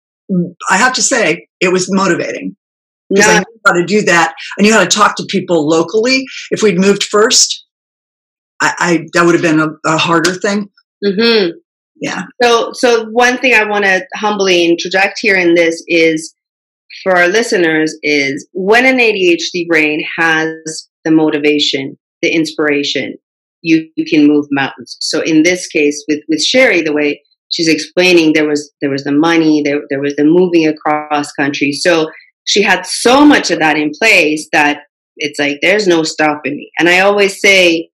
I 0.70 0.76
have 0.76 0.94
to 0.94 1.02
say 1.02 1.48
it 1.60 1.72
was 1.72 1.92
motivating 1.92 2.56
because. 3.10 3.36
I 3.36 3.38
knew 3.38 3.60
how 3.66 3.72
to 3.72 3.84
do 3.84 4.02
that. 4.02 4.34
I 4.58 4.62
knew 4.62 4.72
how 4.72 4.80
to 4.80 4.88
talk 4.88 5.16
to 5.16 5.26
people 5.28 5.68
locally. 5.68 6.24
If 6.50 6.62
we'd 6.62 6.78
moved 6.78 7.04
first, 7.04 7.64
I, 8.60 8.74
I 8.78 9.06
that 9.14 9.24
would 9.24 9.34
have 9.34 9.42
been 9.42 9.60
a, 9.60 9.68
a 9.86 9.96
harder 9.96 10.34
thing. 10.34 10.70
Mm-hmm. 11.04 11.50
Yeah. 11.96 12.22
So, 12.42 12.72
so 12.72 13.06
one 13.10 13.38
thing 13.38 13.54
I 13.54 13.64
want 13.64 13.84
to 13.84 14.04
humbly 14.16 14.64
interject 14.64 15.18
here 15.20 15.36
in 15.36 15.54
this 15.54 15.82
is 15.86 16.34
for 17.02 17.16
our 17.16 17.28
listeners 17.28 17.96
is 18.02 18.48
when 18.52 18.84
an 18.84 18.98
ADHD 18.98 19.66
brain 19.68 20.04
has 20.18 20.88
the 21.04 21.10
motivation, 21.10 21.96
the 22.22 22.34
inspiration, 22.34 23.14
you, 23.62 23.88
you 23.96 24.04
can 24.04 24.26
move 24.26 24.46
mountains. 24.50 24.96
So 25.00 25.20
in 25.20 25.42
this 25.42 25.66
case, 25.68 26.04
with 26.08 26.20
with 26.28 26.42
Sherry, 26.42 26.82
the 26.82 26.92
way 26.92 27.22
she's 27.50 27.68
explaining, 27.68 28.32
there 28.32 28.46
was 28.46 28.72
there 28.80 28.90
was 28.90 29.04
the 29.04 29.12
money, 29.12 29.62
there 29.64 29.80
there 29.88 30.00
was 30.00 30.14
the 30.16 30.24
moving 30.24 30.66
across 30.66 31.32
country. 31.32 31.72
So 31.72 32.08
she 32.44 32.62
had 32.62 32.86
so 32.86 33.24
much 33.24 33.50
of 33.50 33.58
that 33.58 33.76
in 33.76 33.90
place 33.98 34.48
that 34.52 34.82
it's 35.16 35.38
like 35.38 35.58
there's 35.62 35.86
no 35.86 36.02
stopping 36.02 36.56
me. 36.56 36.70
And 36.78 36.88
I 36.88 37.00
always 37.00 37.40
say, 37.40 37.90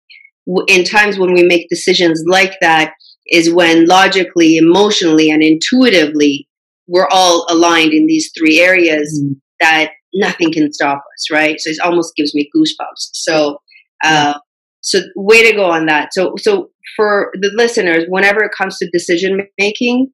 in 0.67 0.83
times 0.83 1.19
when 1.19 1.33
we 1.33 1.43
make 1.43 1.69
decisions 1.69 2.23
like 2.25 2.53
that, 2.61 2.93
is 3.27 3.53
when 3.53 3.85
logically, 3.85 4.57
emotionally, 4.57 5.29
and 5.29 5.43
intuitively 5.43 6.47
we're 6.87 7.07
all 7.11 7.45
aligned 7.49 7.93
in 7.93 8.07
these 8.07 8.31
three 8.37 8.59
areas 8.59 9.21
mm. 9.23 9.39
that 9.59 9.91
nothing 10.13 10.51
can 10.51 10.73
stop 10.73 10.97
us, 10.97 11.27
right? 11.31 11.59
So 11.59 11.69
it 11.69 11.77
almost 11.83 12.15
gives 12.15 12.33
me 12.33 12.49
goosebumps. 12.55 13.09
So, 13.13 13.61
uh, 14.03 14.33
so 14.81 15.01
way 15.15 15.49
to 15.49 15.55
go 15.55 15.65
on 15.65 15.85
that. 15.85 16.13
So, 16.13 16.33
so 16.39 16.71
for 16.95 17.31
the 17.39 17.51
listeners, 17.55 18.05
whenever 18.07 18.43
it 18.43 18.51
comes 18.57 18.77
to 18.79 18.89
decision 18.91 19.41
making, 19.59 20.11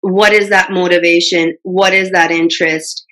what 0.00 0.32
is 0.32 0.50
that 0.50 0.70
motivation? 0.70 1.56
What 1.62 1.92
is 1.92 2.10
that 2.12 2.30
interest? 2.30 3.04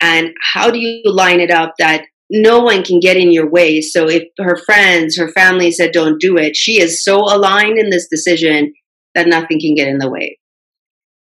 And 0.00 0.30
how 0.52 0.70
do 0.70 0.78
you 0.78 1.02
line 1.04 1.40
it 1.40 1.50
up 1.50 1.74
that 1.78 2.04
no 2.30 2.60
one 2.60 2.82
can 2.82 3.00
get 3.00 3.16
in 3.16 3.32
your 3.32 3.48
way. 3.48 3.80
So 3.80 4.08
if 4.08 4.24
her 4.38 4.56
friends, 4.56 5.16
her 5.16 5.28
family 5.28 5.70
said 5.70 5.92
don't 5.92 6.20
do 6.20 6.36
it, 6.36 6.56
she 6.56 6.80
is 6.80 7.02
so 7.02 7.20
aligned 7.20 7.78
in 7.78 7.90
this 7.90 8.08
decision 8.08 8.74
that 9.14 9.28
nothing 9.28 9.60
can 9.60 9.74
get 9.74 9.88
in 9.88 9.98
the 9.98 10.10
way. 10.10 10.38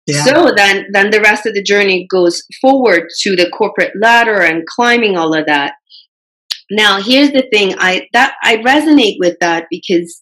Yeah. 0.05 0.23
So 0.23 0.53
then 0.55 0.87
then 0.91 1.11
the 1.11 1.21
rest 1.21 1.45
of 1.45 1.53
the 1.53 1.63
journey 1.63 2.07
goes 2.09 2.43
forward 2.61 3.09
to 3.21 3.35
the 3.35 3.49
corporate 3.49 3.93
ladder 3.99 4.41
and 4.41 4.65
climbing 4.65 5.17
all 5.17 5.33
of 5.33 5.45
that. 5.47 5.75
Now 6.69 7.01
here's 7.01 7.31
the 7.31 7.47
thing, 7.51 7.75
I 7.77 8.07
that 8.13 8.35
I 8.41 8.57
resonate 8.57 9.15
with 9.19 9.37
that 9.39 9.65
because 9.69 10.21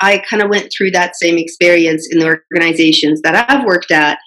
I 0.00 0.18
kind 0.18 0.42
of 0.42 0.50
went 0.50 0.72
through 0.76 0.92
that 0.92 1.16
same 1.16 1.38
experience 1.38 2.08
in 2.10 2.18
the 2.18 2.26
organizations 2.26 3.20
that 3.22 3.48
I've 3.48 3.64
worked 3.64 3.90
at. 3.90 4.18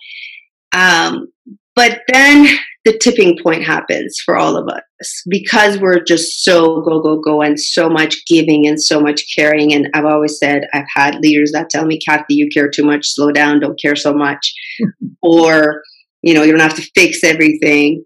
Um, 0.74 1.28
but 1.76 2.02
then 2.12 2.48
the 2.88 2.98
tipping 2.98 3.38
point 3.44 3.64
happens 3.64 4.18
for 4.24 4.38
all 4.38 4.56
of 4.56 4.70
us 4.70 5.22
because 5.28 5.78
we're 5.78 6.02
just 6.02 6.42
so 6.42 6.82
go, 6.82 7.02
go, 7.02 7.20
go 7.20 7.42
and 7.42 7.60
so 7.60 7.90
much 7.90 8.16
giving 8.28 8.66
and 8.66 8.82
so 8.82 9.02
much 9.02 9.24
caring. 9.36 9.74
And 9.74 9.90
I've 9.94 10.06
always 10.06 10.40
said, 10.40 10.62
I've 10.74 10.86
had 10.96 11.20
leaders 11.20 11.52
that 11.52 11.70
tell 11.70 11.86
me, 11.86 12.00
Kathy, 12.00 12.36
you 12.36 12.48
care 12.48 12.70
too 12.70 12.86
much, 12.86 13.06
slow 13.06 13.32
down, 13.32 13.60
don't 13.60 13.80
care 13.80 13.98
so 13.98 14.14
much. 14.14 14.54
Hmm. 14.82 15.08
or, 15.22 15.82
you 16.22 16.34
know, 16.34 16.44
you 16.44 16.52
don't 16.52 16.62
have 16.62 16.76
to 16.76 16.90
fix 16.96 17.26
everything. 17.26 18.06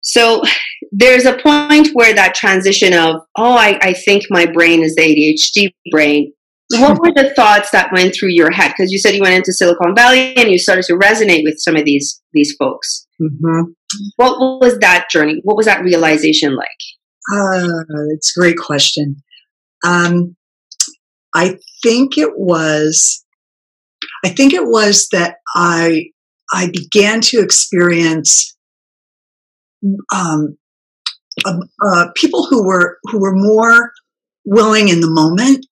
So 0.00 0.42
there's 0.90 1.26
a 1.26 1.36
point 1.36 1.88
where 1.92 2.14
that 2.14 2.34
transition 2.34 2.94
of, 2.94 3.16
oh, 3.36 3.52
I, 3.52 3.78
I 3.82 3.92
think 3.92 4.24
my 4.30 4.46
brain 4.46 4.82
is 4.82 4.96
ADHD 4.98 5.74
brain 5.90 6.32
what 6.80 6.98
were 7.00 7.12
the 7.12 7.32
thoughts 7.34 7.70
that 7.70 7.92
went 7.92 8.14
through 8.14 8.30
your 8.30 8.50
head? 8.50 8.68
Because 8.68 8.90
you 8.90 8.98
said 8.98 9.14
you 9.14 9.22
went 9.22 9.34
into 9.34 9.52
Silicon 9.52 9.94
Valley 9.94 10.36
and 10.36 10.50
you 10.50 10.58
started 10.58 10.84
to 10.86 10.94
resonate 10.94 11.42
with 11.44 11.58
some 11.58 11.76
of 11.76 11.84
these 11.84 12.22
these 12.32 12.54
folks. 12.58 13.06
Mm-hmm. 13.20 13.72
What 14.16 14.60
was 14.60 14.78
that 14.78 15.10
journey? 15.10 15.40
What 15.44 15.56
was 15.56 15.66
that 15.66 15.82
realization 15.82 16.56
like? 16.56 16.66
Uh, 17.32 17.84
it's 18.10 18.36
a 18.36 18.40
great 18.40 18.56
question. 18.58 19.16
Um, 19.84 20.36
I 21.34 21.58
think 21.82 22.18
it 22.18 22.36
was. 22.36 23.24
I 24.24 24.28
think 24.28 24.52
it 24.52 24.64
was 24.64 25.08
that 25.12 25.36
I 25.54 26.06
I 26.52 26.70
began 26.70 27.20
to 27.22 27.40
experience 27.40 28.56
um, 30.14 30.56
uh, 31.44 31.58
uh, 31.84 32.06
people 32.14 32.46
who 32.46 32.66
were 32.66 32.98
who 33.04 33.20
were 33.20 33.34
more 33.34 33.92
willing 34.44 34.88
in 34.88 35.00
the 35.00 35.10
moment 35.10 35.66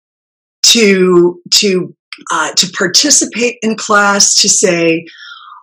to 0.63 1.41
to 1.55 1.95
uh, 2.31 2.53
to 2.55 2.71
participate 2.77 3.57
in 3.63 3.77
class, 3.77 4.35
to 4.35 4.49
say, 4.49 5.05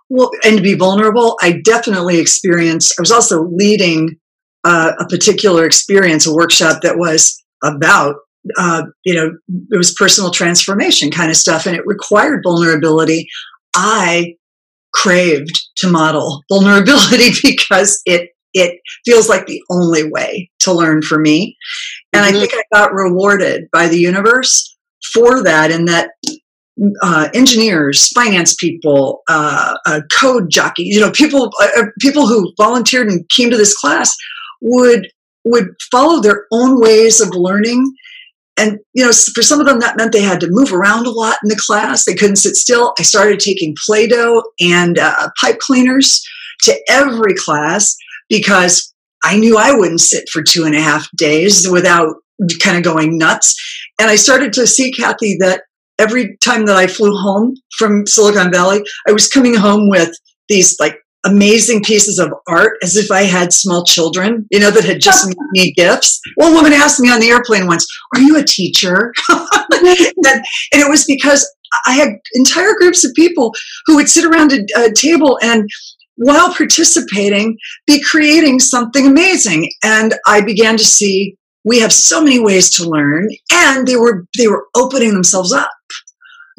well, 0.08 0.30
and 0.44 0.56
to 0.56 0.62
be 0.62 0.74
vulnerable. 0.74 1.36
I 1.40 1.60
definitely 1.64 2.18
experienced. 2.18 2.94
I 2.98 3.02
was 3.02 3.12
also 3.12 3.44
leading 3.44 4.16
uh, 4.64 4.92
a 4.98 5.06
particular 5.06 5.64
experience, 5.64 6.26
a 6.26 6.34
workshop 6.34 6.82
that 6.82 6.98
was 6.98 7.42
about 7.62 8.16
uh, 8.56 8.84
you 9.04 9.14
know 9.14 9.30
it 9.70 9.76
was 9.76 9.94
personal 9.94 10.30
transformation 10.30 11.10
kind 11.10 11.30
of 11.30 11.36
stuff, 11.36 11.66
and 11.66 11.76
it 11.76 11.86
required 11.86 12.42
vulnerability. 12.44 13.28
I 13.74 14.34
craved 14.92 15.60
to 15.76 15.90
model 15.90 16.42
vulnerability 16.50 17.30
because 17.42 18.00
it 18.06 18.30
it 18.54 18.80
feels 19.04 19.28
like 19.28 19.46
the 19.46 19.62
only 19.70 20.10
way 20.10 20.50
to 20.60 20.72
learn 20.72 21.02
for 21.02 21.18
me. 21.18 21.56
And 22.12 22.24
mm-hmm. 22.24 22.36
I 22.36 22.40
think 22.40 22.54
I 22.54 22.62
got 22.72 22.94
rewarded 22.94 23.68
by 23.70 23.88
the 23.88 23.98
universe 23.98 24.76
for 25.12 25.42
that 25.42 25.70
and 25.70 25.88
that 25.88 26.10
uh, 27.02 27.28
engineers, 27.34 28.08
finance 28.08 28.54
people, 28.54 29.22
uh, 29.28 29.76
uh, 29.86 30.00
code 30.12 30.50
jockeys, 30.50 30.94
you 30.94 31.00
know, 31.00 31.10
people 31.10 31.50
uh, 31.60 31.68
uh, 31.76 31.84
people 32.00 32.26
who 32.26 32.52
volunteered 32.56 33.08
and 33.08 33.28
came 33.30 33.50
to 33.50 33.56
this 33.56 33.76
class 33.76 34.14
would 34.60 35.08
would 35.44 35.68
follow 35.90 36.20
their 36.20 36.46
own 36.52 36.80
ways 36.80 37.20
of 37.20 37.30
learning. 37.34 37.92
And 38.56 38.78
you 38.92 39.04
know, 39.04 39.12
for 39.34 39.42
some 39.42 39.60
of 39.60 39.66
them, 39.66 39.78
that 39.80 39.96
meant 39.96 40.12
they 40.12 40.22
had 40.22 40.40
to 40.40 40.50
move 40.50 40.72
around 40.72 41.06
a 41.06 41.10
lot 41.10 41.38
in 41.42 41.48
the 41.48 41.60
class. 41.64 42.04
They 42.04 42.14
couldn't 42.14 42.36
sit 42.36 42.56
still. 42.56 42.92
I 42.98 43.02
started 43.02 43.38
taking 43.38 43.76
Play-Doh 43.86 44.42
and 44.60 44.98
uh, 44.98 45.28
pipe 45.40 45.58
cleaners 45.60 46.22
to 46.62 46.76
every 46.88 47.34
class 47.36 47.96
because 48.28 48.92
I 49.22 49.36
knew 49.36 49.56
I 49.56 49.72
wouldn't 49.72 50.00
sit 50.00 50.28
for 50.28 50.42
two 50.42 50.64
and 50.64 50.74
a 50.74 50.80
half 50.80 51.08
days 51.16 51.68
without 51.68 52.16
kind 52.60 52.76
of 52.76 52.82
going 52.82 53.16
nuts. 53.16 53.56
And 53.98 54.10
I 54.10 54.16
started 54.16 54.52
to 54.54 54.66
see, 54.66 54.92
Kathy, 54.92 55.36
that 55.40 55.62
every 55.98 56.36
time 56.38 56.66
that 56.66 56.76
I 56.76 56.86
flew 56.86 57.16
home 57.16 57.54
from 57.76 58.06
Silicon 58.06 58.52
Valley, 58.52 58.82
I 59.08 59.12
was 59.12 59.28
coming 59.28 59.54
home 59.54 59.88
with 59.88 60.10
these 60.48 60.76
like 60.78 60.96
amazing 61.24 61.82
pieces 61.82 62.18
of 62.18 62.32
art 62.46 62.74
as 62.82 62.96
if 62.96 63.10
I 63.10 63.22
had 63.22 63.52
small 63.52 63.84
children, 63.84 64.46
you 64.50 64.60
know, 64.60 64.70
that 64.70 64.84
had 64.84 65.00
just 65.00 65.26
made 65.54 65.64
me 65.64 65.72
gifts. 65.72 66.20
One 66.36 66.54
woman 66.54 66.72
asked 66.72 67.00
me 67.00 67.10
on 67.10 67.20
the 67.20 67.28
airplane 67.28 67.66
once, 67.66 67.86
Are 68.14 68.20
you 68.20 68.36
a 68.36 68.44
teacher? 68.44 69.12
and, 69.28 69.44
and, 70.22 70.42
it 70.72 70.88
was 70.88 71.04
because 71.04 71.48
I 71.86 71.94
had 71.94 72.10
entire 72.34 72.74
groups 72.78 73.04
of 73.04 73.12
people 73.14 73.52
who 73.86 73.96
would 73.96 74.08
sit 74.08 74.24
around 74.24 74.52
a, 74.52 74.64
a 74.76 74.92
table 74.92 75.38
and 75.42 75.68
while 76.18 76.52
participating, 76.52 77.56
be 77.86 78.02
creating 78.02 78.58
something 78.58 79.06
amazing. 79.06 79.70
And 79.84 80.14
I 80.26 80.40
began 80.40 80.76
to 80.76 80.84
see 80.84 81.36
we 81.64 81.80
have 81.80 81.92
so 81.92 82.22
many 82.22 82.38
ways 82.38 82.70
to 82.76 82.88
learn, 82.88 83.28
and 83.52 83.86
they 83.86 83.96
were 83.96 84.26
they 84.36 84.48
were 84.48 84.66
opening 84.74 85.12
themselves 85.12 85.52
up. 85.52 85.70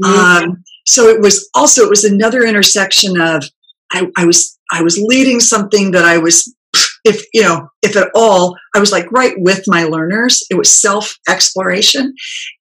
Mm-hmm. 0.03 0.49
Um, 0.51 0.63
so 0.85 1.07
it 1.07 1.21
was 1.21 1.49
also 1.53 1.83
it 1.83 1.89
was 1.89 2.03
another 2.03 2.43
intersection 2.43 3.19
of 3.19 3.43
I, 3.91 4.07
I 4.17 4.25
was 4.25 4.57
I 4.71 4.81
was 4.81 4.99
leading 5.01 5.39
something 5.39 5.91
that 5.91 6.05
I 6.05 6.17
was 6.17 6.53
if 7.05 7.25
you 7.33 7.41
know 7.41 7.69
if 7.81 7.95
at 7.95 8.09
all 8.13 8.55
i 8.75 8.79
was 8.79 8.91
like 8.91 9.11
right 9.11 9.33
with 9.37 9.63
my 9.67 9.83
learners 9.83 10.43
it 10.49 10.55
was 10.55 10.69
self 10.69 11.17
exploration 11.27 12.13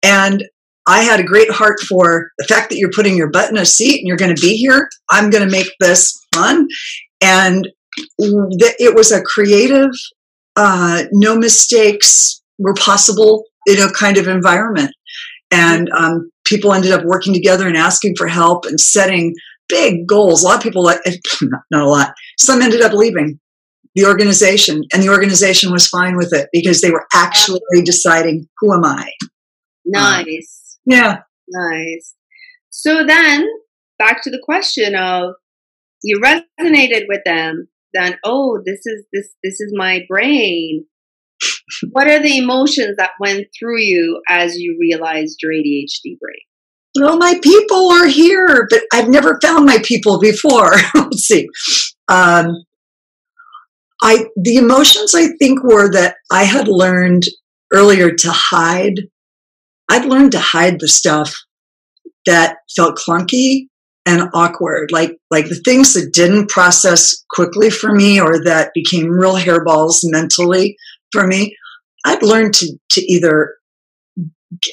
and 0.02 0.44
i 0.86 1.02
had 1.02 1.20
a 1.20 1.24
great 1.24 1.50
heart 1.50 1.80
for 1.80 2.30
the 2.38 2.46
fact 2.46 2.70
that 2.70 2.78
you're 2.78 2.90
putting 2.92 3.16
your 3.16 3.30
butt 3.30 3.50
in 3.50 3.58
a 3.58 3.66
seat 3.66 3.98
and 3.98 4.06
you're 4.06 4.16
going 4.16 4.34
to 4.34 4.40
be 4.40 4.56
here 4.56 4.88
i'm 5.10 5.30
going 5.30 5.44
to 5.44 5.50
make 5.50 5.70
this 5.80 6.26
fun 6.34 6.68
and 7.20 7.68
it 8.18 8.94
was 8.94 9.10
a 9.10 9.22
creative 9.22 9.90
uh, 10.58 11.04
no 11.12 11.36
mistakes 11.36 12.42
were 12.58 12.74
possible 12.74 13.44
in 13.66 13.80
a 13.80 13.92
kind 13.92 14.16
of 14.16 14.28
environment 14.28 14.90
and 15.50 15.88
um, 15.96 16.30
people 16.44 16.74
ended 16.74 16.92
up 16.92 17.04
working 17.04 17.32
together 17.32 17.66
and 17.66 17.76
asking 17.76 18.14
for 18.16 18.26
help 18.26 18.66
and 18.66 18.80
setting 18.80 19.34
big 19.68 20.06
goals 20.06 20.42
a 20.42 20.46
lot 20.46 20.56
of 20.56 20.62
people 20.62 20.82
like 20.82 21.00
not 21.70 21.82
a 21.82 21.88
lot 21.88 22.12
some 22.38 22.60
ended 22.60 22.82
up 22.82 22.92
leaving 22.92 23.38
the 23.98 24.06
organization, 24.06 24.82
and 24.92 25.02
the 25.02 25.08
organization 25.08 25.72
was 25.72 25.88
fine 25.88 26.16
with 26.16 26.32
it 26.32 26.48
because 26.52 26.80
they 26.80 26.90
were 26.90 27.06
actually 27.14 27.82
deciding 27.84 28.48
who 28.58 28.72
am 28.72 28.84
I. 28.84 29.10
Nice. 29.84 30.78
Um, 30.86 30.92
yeah. 30.94 31.18
Nice. 31.48 32.14
So 32.70 33.04
then 33.04 33.46
back 33.98 34.22
to 34.22 34.30
the 34.30 34.40
question 34.44 34.94
of 34.94 35.34
you 36.04 36.20
resonated 36.20 37.06
with 37.08 37.22
them, 37.24 37.66
then 37.94 38.16
oh, 38.24 38.60
this 38.64 38.80
is 38.84 39.04
this 39.12 39.28
this 39.42 39.60
is 39.60 39.72
my 39.74 40.00
brain. 40.08 40.84
what 41.92 42.08
are 42.08 42.22
the 42.22 42.38
emotions 42.38 42.96
that 42.98 43.12
went 43.20 43.46
through 43.58 43.80
you 43.80 44.20
as 44.28 44.56
you 44.56 44.76
realized 44.80 45.38
your 45.42 45.52
ADHD 45.52 46.18
brain? 46.18 46.42
Well, 46.98 47.16
my 47.16 47.38
people 47.42 47.90
are 47.92 48.06
here, 48.06 48.66
but 48.70 48.82
I've 48.92 49.08
never 49.08 49.38
found 49.42 49.66
my 49.66 49.78
people 49.84 50.18
before. 50.18 50.72
Let's 50.94 51.22
see. 51.22 51.46
Um, 52.08 52.64
I 54.02 54.26
the 54.36 54.56
emotions 54.56 55.14
I 55.14 55.28
think 55.38 55.62
were 55.62 55.90
that 55.92 56.16
I 56.30 56.44
had 56.44 56.68
learned 56.68 57.24
earlier 57.72 58.10
to 58.10 58.30
hide. 58.30 59.00
I'd 59.90 60.04
learned 60.04 60.32
to 60.32 60.40
hide 60.40 60.80
the 60.80 60.88
stuff 60.88 61.34
that 62.26 62.56
felt 62.76 62.98
clunky 62.98 63.68
and 64.08 64.30
awkward, 64.34 64.90
like 64.90 65.16
like 65.30 65.48
the 65.48 65.60
things 65.64 65.94
that 65.94 66.12
didn't 66.12 66.48
process 66.48 67.24
quickly 67.30 67.70
for 67.70 67.94
me 67.94 68.20
or 68.20 68.42
that 68.44 68.72
became 68.74 69.10
real 69.10 69.36
hairballs 69.36 69.98
mentally 70.04 70.76
for 71.12 71.26
me. 71.26 71.56
I'd 72.04 72.22
learned 72.22 72.54
to 72.54 72.72
to 72.90 73.00
either 73.00 73.54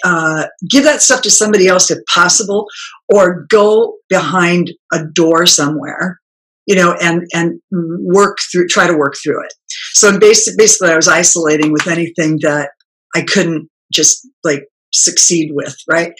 uh, 0.04 0.46
give 0.70 0.86
that 0.86 1.02
stuff 1.02 1.22
to 1.24 1.32
somebody 1.32 1.68
else 1.68 1.92
if 1.92 2.00
possible, 2.08 2.68
or 3.14 3.46
go 3.50 3.98
behind 4.10 4.72
a 4.94 5.04
door 5.14 5.46
somewhere 5.46 6.20
you 6.66 6.76
know, 6.76 6.96
and 7.02 7.22
and 7.34 7.62
work 7.72 8.38
through, 8.52 8.68
try 8.68 8.88
to 8.88 8.98
work 8.98 9.16
through 9.22 9.44
it. 9.44 9.54
So 9.94 10.18
basically, 10.18 10.56
basically, 10.58 10.94
I 10.94 10.96
was 10.96 11.08
isolating 11.08 11.72
with 11.72 11.88
anything 11.88 12.40
that 12.42 12.72
I 13.16 13.22
couldn't 13.22 13.70
just 13.94 14.28
like 14.44 14.64
succeed 14.94 15.52
with, 15.54 15.76
right? 15.90 16.12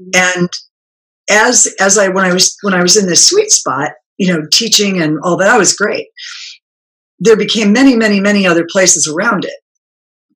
Mm-hmm. 0.00 0.38
And 0.40 0.48
as 1.30 1.72
as 1.80 1.98
I 1.98 2.08
when 2.08 2.24
I 2.24 2.32
was 2.32 2.56
when 2.62 2.74
I 2.74 2.82
was 2.82 2.96
in 2.96 3.06
this 3.06 3.26
sweet 3.26 3.50
spot, 3.50 3.92
you 4.16 4.32
know, 4.32 4.46
teaching 4.52 5.00
and 5.00 5.18
all 5.22 5.36
that, 5.38 5.58
was 5.58 5.74
great. 5.74 6.08
There 7.20 7.36
became 7.36 7.72
many, 7.72 7.96
many, 7.96 8.20
many 8.20 8.46
other 8.46 8.66
places 8.70 9.08
around 9.08 9.44
it 9.44 9.60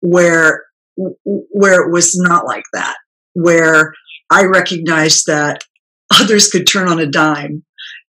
where 0.01 0.65
where 0.97 1.83
it 1.83 1.93
was 1.93 2.17
not 2.17 2.47
like 2.47 2.65
that, 2.73 2.97
where 3.35 3.93
I 4.31 4.45
recognized 4.45 5.27
that 5.27 5.63
others 6.21 6.49
could 6.49 6.67
turn 6.67 6.89
on 6.89 7.01
a 7.01 7.07
dime 7.07 7.65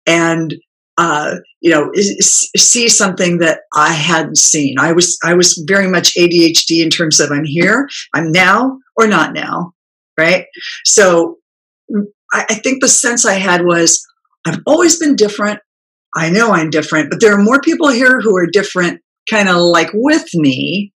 and 0.07 0.55
uh, 0.97 1.35
you 1.61 1.71
know, 1.71 1.89
see 2.21 2.89
something 2.89 3.39
that 3.39 3.61
I 3.73 3.93
hadn't 3.93 4.37
seen. 4.37 4.75
I 4.79 4.91
was 4.91 5.17
I 5.23 5.33
was 5.33 5.63
very 5.67 5.89
much 5.89 6.13
ADHD 6.15 6.83
in 6.83 6.89
terms 6.89 7.19
of 7.19 7.31
I'm 7.31 7.45
here, 7.45 7.87
I'm 8.13 8.31
now 8.31 8.77
or 8.97 9.07
not 9.07 9.33
now, 9.33 9.73
right? 10.17 10.45
So 10.85 11.37
I, 12.33 12.45
I 12.49 12.55
think 12.55 12.81
the 12.81 12.87
sense 12.87 13.25
I 13.25 13.35
had 13.35 13.63
was 13.63 14.05
I've 14.45 14.59
always 14.65 14.99
been 14.99 15.15
different. 15.15 15.59
I 16.15 16.29
know 16.29 16.51
I'm 16.51 16.69
different, 16.69 17.09
but 17.09 17.21
there 17.21 17.33
are 17.33 17.41
more 17.41 17.61
people 17.61 17.89
here 17.89 18.19
who 18.19 18.35
are 18.37 18.47
different, 18.47 19.01
kind 19.29 19.47
of 19.47 19.57
like 19.57 19.89
with 19.93 20.25
me. 20.33 20.91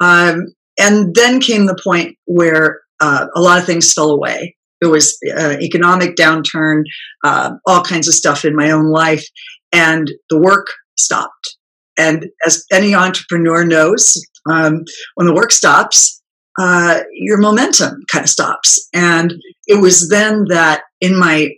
Um, 0.00 0.46
and 0.78 1.14
then 1.14 1.40
came 1.40 1.66
the 1.66 1.80
point 1.82 2.16
where 2.26 2.80
uh, 3.00 3.26
a 3.34 3.40
lot 3.40 3.58
of 3.58 3.66
things 3.66 3.92
fell 3.92 4.10
away. 4.10 4.56
There 4.80 4.90
was 4.90 5.16
uh, 5.36 5.56
economic 5.60 6.16
downturn, 6.16 6.82
uh, 7.24 7.52
all 7.66 7.82
kinds 7.82 8.08
of 8.08 8.14
stuff 8.14 8.44
in 8.44 8.56
my 8.56 8.70
own 8.70 8.90
life, 8.90 9.24
and 9.72 10.10
the 10.28 10.38
work 10.38 10.66
stopped. 10.96 11.56
And 11.98 12.26
as 12.44 12.64
any 12.72 12.94
entrepreneur 12.94 13.64
knows, 13.64 14.20
um, 14.50 14.84
when 15.14 15.26
the 15.26 15.34
work 15.34 15.52
stops, 15.52 16.21
uh, 16.58 17.00
your 17.12 17.38
momentum 17.38 18.02
kind 18.10 18.24
of 18.24 18.28
stops. 18.28 18.88
And 18.92 19.34
it 19.66 19.80
was 19.80 20.08
then 20.08 20.46
that 20.48 20.82
in 21.00 21.18
my 21.18 21.50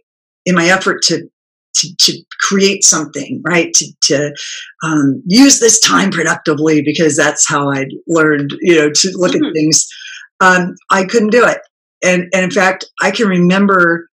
in 0.46 0.54
my 0.54 0.66
effort 0.66 1.02
to 1.04 1.28
to, 1.76 1.96
to 1.96 2.22
create 2.40 2.84
something, 2.84 3.42
right? 3.44 3.72
To, 3.74 3.86
to 4.02 4.32
um, 4.84 5.20
use 5.26 5.58
this 5.58 5.80
time 5.80 6.12
productively 6.12 6.82
because 6.82 7.16
that's 7.16 7.48
how 7.48 7.72
I 7.72 7.86
learned, 8.06 8.50
you 8.60 8.76
know, 8.76 8.90
to 8.94 9.12
look 9.16 9.32
mm-hmm. 9.32 9.46
at 9.46 9.52
things. 9.54 9.88
Um, 10.40 10.76
I 10.90 11.04
couldn't 11.04 11.30
do 11.30 11.44
it 11.44 11.58
and 12.04 12.28
and 12.32 12.44
in 12.44 12.50
fact, 12.50 12.84
I 13.02 13.10
can 13.10 13.26
remember. 13.26 14.08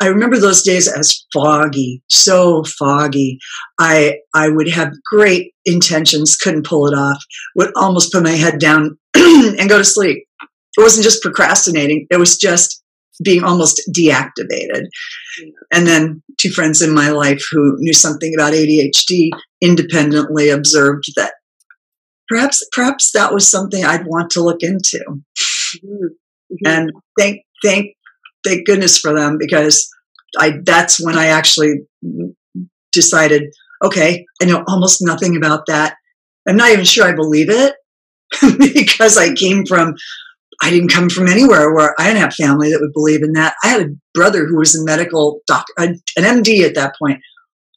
I 0.00 0.08
remember 0.08 0.38
those 0.38 0.62
days 0.62 0.88
as 0.88 1.24
foggy, 1.32 2.02
so 2.08 2.64
foggy. 2.78 3.38
I 3.78 4.18
I 4.34 4.48
would 4.48 4.68
have 4.70 4.92
great 5.10 5.52
intentions, 5.64 6.36
couldn't 6.36 6.66
pull 6.66 6.86
it 6.86 6.94
off. 6.94 7.22
Would 7.56 7.72
almost 7.76 8.12
put 8.12 8.22
my 8.22 8.30
head 8.30 8.58
down 8.58 8.98
and 9.14 9.68
go 9.68 9.78
to 9.78 9.84
sleep. 9.84 10.26
It 10.76 10.82
wasn't 10.82 11.04
just 11.04 11.22
procrastinating; 11.22 12.06
it 12.10 12.18
was 12.18 12.36
just 12.36 12.82
being 13.22 13.44
almost 13.44 13.80
deactivated. 13.96 14.86
And 15.72 15.86
then 15.86 16.22
two 16.38 16.50
friends 16.50 16.82
in 16.82 16.92
my 16.92 17.10
life 17.10 17.42
who 17.50 17.76
knew 17.78 17.92
something 17.92 18.34
about 18.34 18.52
ADHD 18.52 19.30
independently 19.60 20.50
observed 20.50 21.04
that 21.16 21.34
perhaps 22.28 22.66
perhaps 22.72 23.12
that 23.12 23.32
was 23.32 23.50
something 23.50 23.84
I'd 23.84 24.06
want 24.06 24.30
to 24.30 24.42
look 24.42 24.62
into. 24.62 24.98
Mm-hmm. 25.08 26.06
Mm-hmm. 26.52 26.66
And 26.66 26.92
thank 27.18 27.42
thank 27.62 27.94
thank 28.44 28.66
goodness 28.66 28.98
for 28.98 29.14
them 29.14 29.36
because 29.38 29.88
I 30.38 30.58
that's 30.64 31.04
when 31.04 31.16
I 31.16 31.26
actually 31.26 31.86
decided, 32.92 33.44
okay, 33.82 34.24
I 34.40 34.44
know 34.44 34.64
almost 34.68 34.98
nothing 35.00 35.36
about 35.36 35.66
that. 35.66 35.96
I'm 36.48 36.56
not 36.56 36.70
even 36.70 36.84
sure 36.84 37.06
I 37.06 37.14
believe 37.14 37.48
it 37.50 37.74
because 38.74 39.16
I 39.16 39.34
came 39.34 39.64
from 39.66 39.94
I 40.62 40.70
didn't 40.70 40.92
come 40.92 41.10
from 41.10 41.28
anywhere 41.28 41.74
where 41.74 41.94
I 41.98 42.06
didn't 42.06 42.22
have 42.22 42.34
family 42.34 42.70
that 42.70 42.80
would 42.80 42.92
believe 42.92 43.22
in 43.22 43.32
that. 43.32 43.54
I 43.64 43.68
had 43.68 43.82
a 43.82 43.94
brother 44.12 44.46
who 44.46 44.58
was 44.58 44.74
a 44.74 44.84
medical 44.84 45.40
doctor, 45.46 45.72
an 45.78 46.00
MD 46.16 46.64
at 46.64 46.74
that 46.74 46.94
point, 47.00 47.20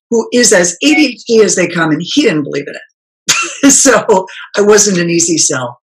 who 0.10 0.27
is 0.32 0.53
as 0.53 0.77
ADHD 0.84 1.43
as 1.43 1.56
they 1.56 1.67
come, 1.67 1.91
and 1.91 2.01
he 2.01 2.21
didn't 2.21 2.43
believe 2.43 2.65
in 2.67 2.75
it. 2.75 3.71
so 3.71 4.27
I 4.56 4.62
wasn't 4.62 4.99
an 4.99 5.10
easy 5.10 5.38
sell. 5.38 5.82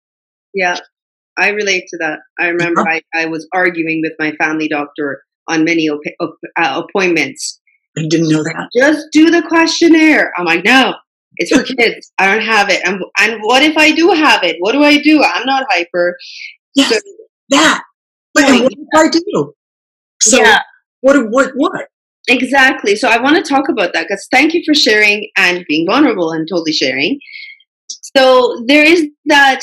Yeah, 0.53 0.77
I 1.37 1.49
relate 1.49 1.85
to 1.89 1.97
that. 1.99 2.19
I 2.39 2.47
remember 2.47 2.81
uh-huh. 2.81 2.99
I, 3.13 3.23
I 3.23 3.25
was 3.27 3.47
arguing 3.53 4.01
with 4.03 4.13
my 4.19 4.33
family 4.33 4.67
doctor 4.67 5.23
on 5.47 5.63
many 5.63 5.89
op- 5.89 6.01
op- 6.19 6.37
uh, 6.57 6.83
appointments. 6.83 7.59
I 7.97 8.03
didn't 8.09 8.29
know 8.29 8.43
that. 8.43 8.69
Just 8.75 9.07
do 9.11 9.29
the 9.29 9.41
questionnaire. 9.41 10.31
I'm 10.37 10.45
like, 10.45 10.63
no, 10.63 10.93
it's 11.37 11.51
for 11.51 11.63
kids. 11.63 12.11
I 12.17 12.31
don't 12.31 12.45
have 12.45 12.69
it. 12.69 12.81
And, 12.85 13.01
and 13.19 13.39
what 13.41 13.63
if 13.63 13.77
I 13.77 13.91
do 13.91 14.11
have 14.11 14.43
it? 14.43 14.57
What 14.59 14.73
do 14.73 14.83
I 14.83 15.01
do? 15.01 15.23
I'm 15.23 15.45
not 15.45 15.65
hyper. 15.69 16.15
Yes, 16.75 16.89
so, 16.89 16.99
that. 17.49 17.83
But 18.33 18.43
what 18.63 18.71
if 18.71 18.87
I 18.95 19.09
do? 19.09 19.53
So 20.21 20.37
yeah. 20.37 20.59
what, 21.01 21.29
what, 21.29 21.51
what? 21.55 21.87
Exactly. 22.27 22.95
So 22.95 23.09
I 23.09 23.19
want 23.19 23.43
to 23.43 23.49
talk 23.49 23.69
about 23.69 23.93
that 23.93 24.03
because 24.07 24.27
thank 24.31 24.53
you 24.53 24.61
for 24.65 24.75
sharing 24.75 25.29
and 25.35 25.65
being 25.67 25.87
vulnerable 25.87 26.31
and 26.31 26.47
totally 26.47 26.73
sharing. 26.73 27.19
So 28.15 28.63
there 28.67 28.83
is 28.83 29.07
that 29.25 29.61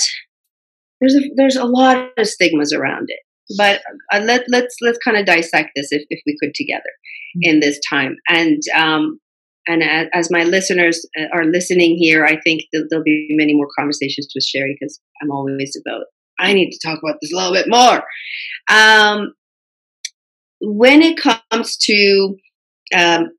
there's 1.00 1.14
a, 1.14 1.20
there's 1.36 1.56
a 1.56 1.64
lot 1.64 2.08
of 2.16 2.26
stigmas 2.26 2.72
around 2.72 3.06
it. 3.08 3.20
But 3.56 3.82
uh, 4.12 4.20
let 4.24 4.44
let's 4.48 4.74
let's 4.80 4.98
kind 5.04 5.16
of 5.16 5.24
dissect 5.24 5.70
this 5.76 5.92
if, 5.92 6.02
if 6.10 6.20
we 6.26 6.36
could 6.40 6.54
together 6.54 6.82
mm-hmm. 6.82 7.50
in 7.50 7.60
this 7.60 7.78
time. 7.88 8.16
And 8.28 8.60
um, 8.76 9.20
and 9.68 9.82
as, 9.82 10.08
as, 10.12 10.30
my 10.30 10.44
listeners 10.44 11.04
uh, 11.18 11.26
are 11.32 11.44
listening 11.44 11.96
here, 11.96 12.24
I 12.24 12.40
think 12.40 12.62
that 12.72 12.86
there'll 12.88 13.04
be 13.04 13.28
many 13.30 13.54
more 13.54 13.68
conversations 13.78 14.28
with 14.34 14.44
Sherry 14.44 14.76
because 14.78 15.00
I'm 15.22 15.30
always 15.30 15.80
about 15.80 16.06
I 16.38 16.52
need 16.52 16.70
to 16.70 16.88
talk 16.88 16.98
about 17.02 17.18
this 17.22 17.32
a 17.32 17.36
little 17.36 17.52
bit 17.52 17.68
more. 17.68 18.02
Um, 18.68 19.32
when 20.60 21.02
it 21.02 21.18
comes 21.18 21.76
to 21.76 22.36
um, 22.94 23.30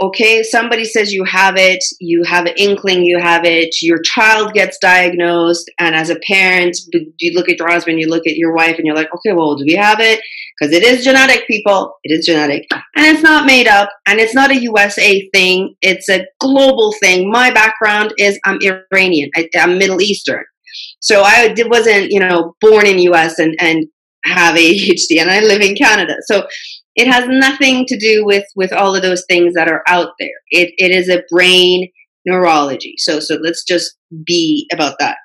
okay, 0.00 0.42
somebody 0.42 0.84
says 0.84 1.12
you 1.12 1.24
have 1.24 1.54
it, 1.56 1.84
you 2.00 2.22
have 2.24 2.46
an 2.46 2.54
inkling 2.56 3.02
you 3.04 3.18
have 3.18 3.44
it, 3.44 3.74
your 3.82 4.00
child 4.02 4.52
gets 4.52 4.78
diagnosed, 4.78 5.70
and 5.78 5.94
as 5.94 6.10
a 6.10 6.18
parent, 6.26 6.76
you 7.18 7.32
look 7.34 7.48
at 7.48 7.58
your 7.58 7.70
husband, 7.70 8.00
you 8.00 8.08
look 8.08 8.26
at 8.26 8.36
your 8.36 8.54
wife, 8.54 8.76
and 8.76 8.86
you're 8.86 8.96
like, 8.96 9.12
okay, 9.14 9.32
well, 9.32 9.56
do 9.56 9.64
we 9.66 9.74
have 9.74 10.00
it? 10.00 10.20
Because 10.58 10.74
it 10.74 10.82
is 10.82 11.04
genetic, 11.04 11.46
people. 11.46 11.94
It 12.02 12.12
is 12.12 12.26
genetic. 12.26 12.64
And 12.72 13.06
it's 13.06 13.22
not 13.22 13.46
made 13.46 13.68
up, 13.68 13.90
and 14.06 14.18
it's 14.18 14.34
not 14.34 14.50
a 14.50 14.60
USA 14.60 15.28
thing, 15.34 15.74
it's 15.82 16.08
a 16.08 16.26
global 16.40 16.94
thing. 17.00 17.30
My 17.30 17.50
background 17.50 18.12
is 18.18 18.38
I'm 18.44 18.58
Iranian, 18.92 19.30
I, 19.36 19.48
am 19.54 19.78
Middle 19.78 20.00
Eastern. 20.00 20.44
So 21.00 21.22
I 21.24 21.54
wasn't, 21.66 22.10
you 22.10 22.20
know, 22.20 22.54
born 22.60 22.86
in 22.86 22.98
US 22.98 23.38
and, 23.38 23.56
and 23.60 23.86
have 24.24 24.56
ADHD, 24.56 25.20
and 25.20 25.30
I 25.30 25.40
live 25.40 25.60
in 25.60 25.74
Canada. 25.74 26.14
So 26.26 26.46
it 26.98 27.06
has 27.06 27.26
nothing 27.28 27.86
to 27.86 27.96
do 27.96 28.24
with 28.24 28.44
with 28.56 28.72
all 28.72 28.94
of 28.94 29.02
those 29.02 29.24
things 29.28 29.54
that 29.54 29.68
are 29.68 29.82
out 29.86 30.10
there. 30.18 30.40
It, 30.50 30.74
it 30.78 30.90
is 30.90 31.08
a 31.08 31.22
brain 31.30 31.88
neurology. 32.26 32.94
So 32.98 33.20
so 33.20 33.36
let's 33.36 33.64
just 33.64 33.96
be 34.26 34.68
about 34.72 34.96
that. 34.98 35.16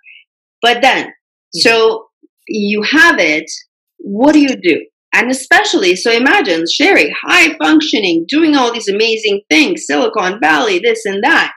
But 0.61 0.83
then 0.83 1.11
so 1.55 2.05
you 2.47 2.83
have 2.83 3.17
it. 3.17 3.49
What 3.97 4.33
do 4.33 4.39
you 4.39 4.55
do? 4.55 4.85
And 5.15 5.31
especially 5.31 5.95
so 5.95 6.11
imagine 6.11 6.65
sherry 6.71 7.11
high 7.25 7.57
functioning 7.57 8.25
doing 8.27 8.55
all 8.55 8.71
these 8.71 8.87
amazing 8.87 9.41
things 9.49 9.85
silicon 9.87 10.39
valley 10.39 10.77
this 10.77 11.05
and 11.05 11.23
that. 11.23 11.53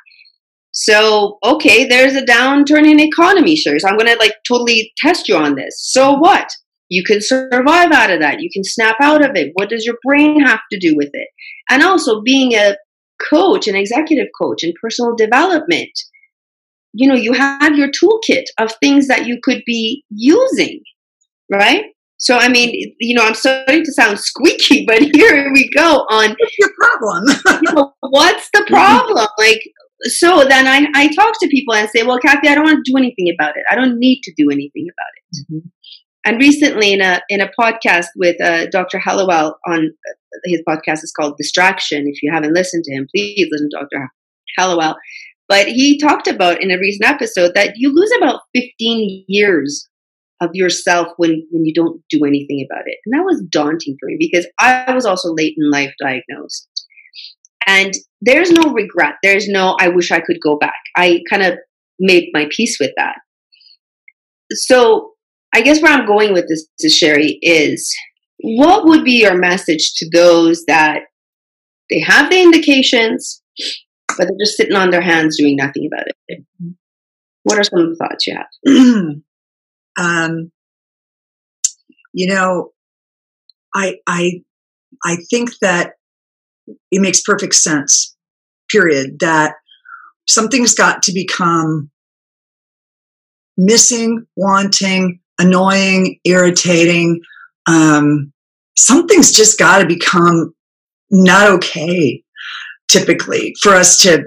So 0.73 1.37
okay 1.45 1.87
there's 1.87 2.15
a 2.15 2.25
downturn 2.25 2.91
in 2.91 3.01
economy 3.01 3.55
sherry. 3.55 3.81
So 3.81 3.89
i'm 3.89 3.99
going 3.99 4.11
to 4.11 4.19
like 4.19 4.37
totally 4.49 4.93
test 4.97 5.29
you 5.29 5.37
on 5.37 5.57
this. 5.57 5.75
So 5.93 6.15
what 6.15 6.49
you 6.89 7.03
can 7.05 7.21
survive 7.21 7.91
out 7.93 8.11
of 8.11 8.21
that. 8.21 8.41
You 8.41 8.51
can 8.53 8.65
snap 8.65 8.97
out 9.01 9.25
of 9.25 9.35
it. 9.35 9.51
What 9.55 9.69
does 9.69 9.85
your 9.85 9.97
brain 10.05 10.41
have 10.41 10.61
to 10.71 10.79
do 10.79 10.95
with 10.97 11.11
it? 11.13 11.29
And 11.71 11.83
also 11.83 12.23
being 12.23 12.55
a 12.55 12.77
coach, 13.31 13.67
an 13.67 13.75
executive 13.75 14.29
coach 14.39 14.63
in 14.63 14.73
personal 14.81 15.17
development, 15.17 15.91
you 16.93 17.09
know, 17.09 17.15
you 17.15 17.33
have 17.33 17.77
your 17.77 17.89
toolkit 17.89 18.45
of 18.59 18.73
things 18.81 19.09
that 19.09 19.27
you 19.27 19.39
could 19.43 19.63
be 19.67 20.05
using, 20.11 20.81
right? 21.53 21.85
So, 22.19 22.39
I 22.39 22.49
mean, 22.49 22.95
you 22.99 23.15
know, 23.15 23.25
I'm 23.25 23.35
starting 23.35 23.85
to 23.85 23.93
sound 23.93 24.19
squeaky, 24.19 24.85
but 24.89 25.03
here 25.03 25.51
we 25.53 25.69
go 25.77 26.07
on. 26.11 26.31
What's 26.31 26.59
your 26.59 26.71
problem? 26.81 27.25
you 27.63 27.75
know, 27.75 27.93
what's 28.01 28.49
the 28.55 28.65
problem? 28.67 29.27
Like, 29.39 29.61
so 30.05 30.45
then 30.49 30.67
I, 30.67 30.87
I 30.95 31.09
talk 31.09 31.39
to 31.41 31.49
people 31.49 31.75
and 31.75 31.89
say, 31.91 32.03
well, 32.03 32.19
Kathy, 32.19 32.49
I 32.49 32.55
don't 32.55 32.65
want 32.65 32.85
to 32.85 32.91
do 32.91 32.97
anything 32.97 33.35
about 33.35 33.57
it. 33.57 33.65
I 33.71 33.75
don't 33.75 33.99
need 33.99 34.21
to 34.23 34.33
do 34.37 34.51
anything 34.51 34.87
about 34.91 35.13
it. 35.17 35.53
Mm-hmm. 35.53 35.69
And 36.27 36.41
recently, 36.41 36.93
in 36.93 37.01
a 37.01 37.23
in 37.29 37.41
a 37.41 37.51
podcast 37.59 38.07
with 38.17 38.39
uh, 38.43 38.67
Dr. 38.67 38.99
Hallowell 38.99 39.57
on 39.65 39.93
his 40.45 40.61
podcast 40.69 41.05
is 41.05 41.13
called 41.17 41.37
Distraction. 41.39 42.09
If 42.09 42.21
you 42.21 42.33
haven't 42.33 42.53
listened 42.53 42.83
to 42.85 42.93
him, 42.93 43.07
please 43.15 43.47
listen 43.51 43.71
to 43.71 43.79
Dr. 43.79 44.11
Hallowell. 44.59 44.97
But 45.49 45.69
he 45.69 45.99
talked 46.01 46.27
about 46.27 46.61
in 46.61 46.73
a 46.73 46.79
recent 46.79 47.09
episode 47.09 47.53
that 47.55 47.75
you 47.77 47.95
lose 47.95 48.11
about 48.19 48.41
15 48.57 49.25
years 49.29 49.89
of 50.41 50.51
yourself 50.53 51.07
when 51.17 51.47
when 51.53 51.65
you 51.65 51.73
don't 51.73 52.03
do 52.11 52.25
anything 52.25 52.67
about 52.69 52.85
it, 52.87 52.99
and 53.07 53.15
that 53.15 53.25
was 53.25 53.45
daunting 53.49 53.97
for 54.01 54.07
me 54.07 54.17
because 54.19 54.49
I 54.59 54.93
was 54.93 55.07
also 55.07 55.33
late 55.33 55.55
in 55.57 55.71
life 55.71 55.95
diagnosed. 56.03 56.69
And 57.69 57.95
there's 58.21 58.51
no 58.51 58.73
regret. 58.73 59.15
There's 59.23 59.47
no 59.47 59.77
I 59.79 59.89
wish 59.89 60.11
I 60.11 60.21
could 60.21 60.39
go 60.43 60.59
back. 60.59 60.81
I 60.97 61.21
kind 61.31 61.45
of 61.45 61.55
made 62.01 62.31
my 62.33 62.49
peace 62.51 62.79
with 62.81 62.91
that. 62.97 63.19
So 64.53 65.13
I 65.57 65.63
guess 65.63 65.81
where 65.81 65.91
I'm 65.91 66.05
going 66.05 66.35
with 66.35 66.47
this, 66.49 66.69
is, 66.81 66.95
Sherry, 66.95 67.39
is 67.41 67.91
what 68.41 68.85
would 68.85 69.05
be 69.05 69.23
your 69.23 69.39
message 69.39 69.95
to 69.95 70.11
those 70.13 70.63
that 70.67 71.05
they 71.89 71.99
have 72.01 72.29
the 72.29 72.43
indications, 72.43 73.43
but 74.07 74.27
they're 74.27 74.45
just 74.45 74.59
sitting 74.59 74.77
on 74.77 74.91
their 74.91 75.01
hands 75.01 75.39
doing 75.39 75.57
nothing 75.57 75.89
about 75.91 76.09
it? 76.29 76.45
What 77.45 77.59
are 77.59 77.65
some 77.65 77.81
of 77.81 77.89
the 77.89 77.97
thoughts 77.97 78.27
you 78.27 78.37
have? 78.37 79.17
um, 79.99 80.53
you 82.13 82.27
know, 82.27 82.73
I 83.75 83.95
I 84.07 84.43
I 85.07 85.17
think 85.31 85.53
that 85.63 85.93
it 86.91 87.01
makes 87.01 87.23
perfect 87.23 87.55
sense. 87.55 88.15
Period. 88.71 89.21
That 89.21 89.55
something's 90.29 90.75
got 90.75 91.03
to 91.05 91.15
become 91.15 91.91
missing, 93.57 94.27
wanting, 94.37 95.21
annoying, 95.39 96.19
irritating. 96.25 97.21
Um, 97.67 98.33
something's 98.77 99.33
just 99.33 99.59
got 99.59 99.79
to 99.79 99.87
become 99.87 100.55
not 101.11 101.51
okay 101.51 102.23
typically 102.89 103.55
for 103.61 103.73
us 103.73 104.01
to 104.03 104.25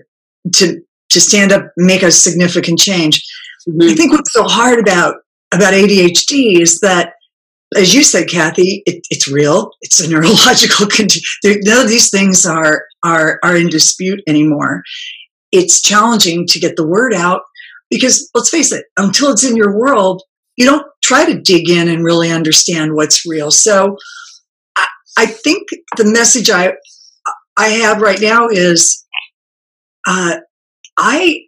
to 0.54 0.82
to 1.10 1.22
stand 1.22 1.52
up 1.52 1.72
make 1.78 2.04
a 2.04 2.12
significant 2.12 2.80
change 2.80 3.24
mm-hmm. 3.68 3.90
i 3.90 3.94
think 3.94 4.12
what's 4.12 4.34
so 4.34 4.44
hard 4.44 4.80
about 4.80 5.16
about 5.54 5.74
adhd 5.74 6.62
is 6.62 6.80
that 6.80 7.14
as 7.76 7.94
you 7.94 8.04
said 8.04 8.28
kathy 8.28 8.82
it, 8.86 9.06
it's 9.10 9.28
real 9.28 9.72
it's 9.82 10.00
a 10.00 10.10
neurological 10.12 10.88
condition 10.88 11.22
none 11.64 11.84
of 11.84 11.90
these 11.90 12.10
things 12.10 12.46
are 12.46 12.84
are 13.04 13.40
are 13.44 13.56
in 13.56 13.70
dispute 13.70 14.22
anymore 14.28 14.84
it's 15.52 15.82
challenging 15.82 16.46
to 16.48 16.60
get 16.60 16.76
the 16.76 16.88
word 16.88 17.14
out 17.14 17.42
because 17.90 18.30
let's 18.36 18.50
face 18.50 18.72
it 18.72 18.86
until 18.98 19.32
it's 19.32 19.44
in 19.44 19.56
your 19.56 19.78
world 19.78 20.22
you 20.60 20.66
don't 20.66 20.86
try 21.04 21.26
to 21.26 21.42
dig 21.42 21.70
in 21.70 21.88
and 21.88 22.04
really 22.04 22.30
understand 22.30 22.94
what's 22.94 23.26
real. 23.26 23.50
So 23.50 23.98
I, 24.78 24.88
I 25.18 25.26
think 25.26 25.70
the 25.98 26.06
message 26.06 26.50
I 26.52 26.74
I 27.58 27.70
have 27.70 28.02
right 28.02 28.20
now 28.22 28.48
is 28.50 29.06
uh, 30.06 30.36
I 30.98 31.40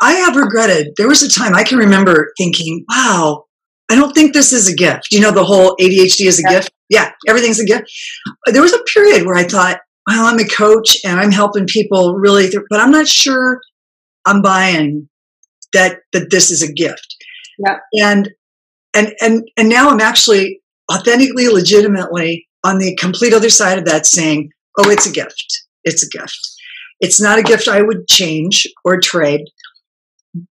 I 0.00 0.12
have 0.14 0.34
regretted. 0.34 0.88
There 0.96 1.08
was 1.08 1.22
a 1.22 1.30
time 1.30 1.54
I 1.54 1.62
can 1.62 1.78
remember 1.78 2.32
thinking, 2.38 2.84
"Wow, 2.88 3.44
I 3.90 3.94
don't 3.94 4.14
think 4.14 4.32
this 4.32 4.52
is 4.52 4.68
a 4.68 4.74
gift." 4.74 5.08
You 5.12 5.20
know, 5.20 5.30
the 5.30 5.44
whole 5.44 5.76
ADHD 5.78 6.26
is 6.26 6.38
a 6.38 6.42
yeah. 6.42 6.56
gift. 6.56 6.70
Yeah, 6.88 7.12
everything's 7.28 7.60
a 7.60 7.66
gift. 7.66 7.84
There 8.46 8.62
was 8.62 8.72
a 8.72 8.82
period 8.94 9.26
where 9.26 9.36
I 9.36 9.44
thought, 9.44 9.78
"Well, 10.06 10.24
I'm 10.24 10.38
a 10.38 10.48
coach 10.48 10.96
and 11.04 11.20
I'm 11.20 11.32
helping 11.32 11.66
people 11.66 12.14
really," 12.14 12.50
but 12.70 12.80
I'm 12.80 12.90
not 12.90 13.06
sure 13.06 13.60
I'm 14.26 14.40
buying 14.40 15.08
that 15.74 15.98
that 16.14 16.30
this 16.30 16.50
is 16.50 16.62
a 16.62 16.72
gift. 16.72 17.14
Yeah. 17.58 17.78
And 18.00 18.30
and 18.94 19.12
and 19.20 19.42
and 19.56 19.68
now 19.68 19.90
I'm 19.90 20.00
actually 20.00 20.60
authentically, 20.92 21.48
legitimately 21.48 22.46
on 22.64 22.78
the 22.78 22.96
complete 22.96 23.32
other 23.32 23.50
side 23.50 23.78
of 23.78 23.84
that 23.84 24.06
saying, 24.06 24.50
oh, 24.78 24.90
it's 24.90 25.06
a 25.06 25.12
gift. 25.12 25.62
It's 25.84 26.02
a 26.02 26.08
gift. 26.08 26.38
It's 27.00 27.20
not 27.20 27.38
a 27.38 27.42
gift 27.42 27.68
I 27.68 27.82
would 27.82 28.08
change 28.08 28.66
or 28.84 29.00
trade, 29.00 29.42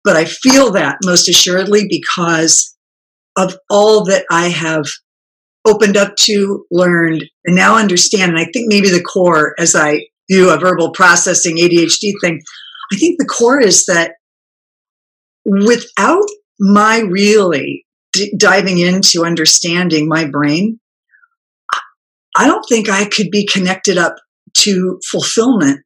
but 0.04 0.16
I 0.16 0.26
feel 0.26 0.72
that 0.72 0.98
most 1.04 1.30
assuredly 1.30 1.86
because 1.90 2.76
of 3.38 3.56
all 3.70 4.04
that 4.06 4.26
I 4.30 4.50
have 4.50 4.86
opened 5.66 5.96
up 5.96 6.16
to, 6.18 6.66
learned, 6.70 7.24
and 7.46 7.56
now 7.56 7.78
understand. 7.78 8.32
And 8.32 8.40
I 8.40 8.46
think 8.52 8.68
maybe 8.68 8.90
the 8.90 9.02
core, 9.02 9.56
as 9.58 9.76
I 9.76 10.02
do 10.28 10.50
a 10.50 10.60
verbal 10.60 10.92
processing 10.92 11.58
ADHD 11.58 12.12
thing, 12.22 12.42
I 12.92 12.98
think 12.98 13.18
the 13.18 13.26
core 13.26 13.62
is 13.62 13.86
that 13.86 14.14
without 15.46 16.26
my 16.64 17.00
really 17.00 17.86
d- 18.14 18.34
diving 18.38 18.80
into 18.80 19.26
understanding 19.26 20.08
my 20.08 20.26
brain, 20.26 20.80
I 22.38 22.48
don't 22.48 22.64
think 22.70 22.90
I 22.90 23.06
could 23.06 23.30
be 23.30 23.46
connected 23.46 23.98
up 23.98 24.16
to 24.60 24.98
fulfillment 25.12 25.82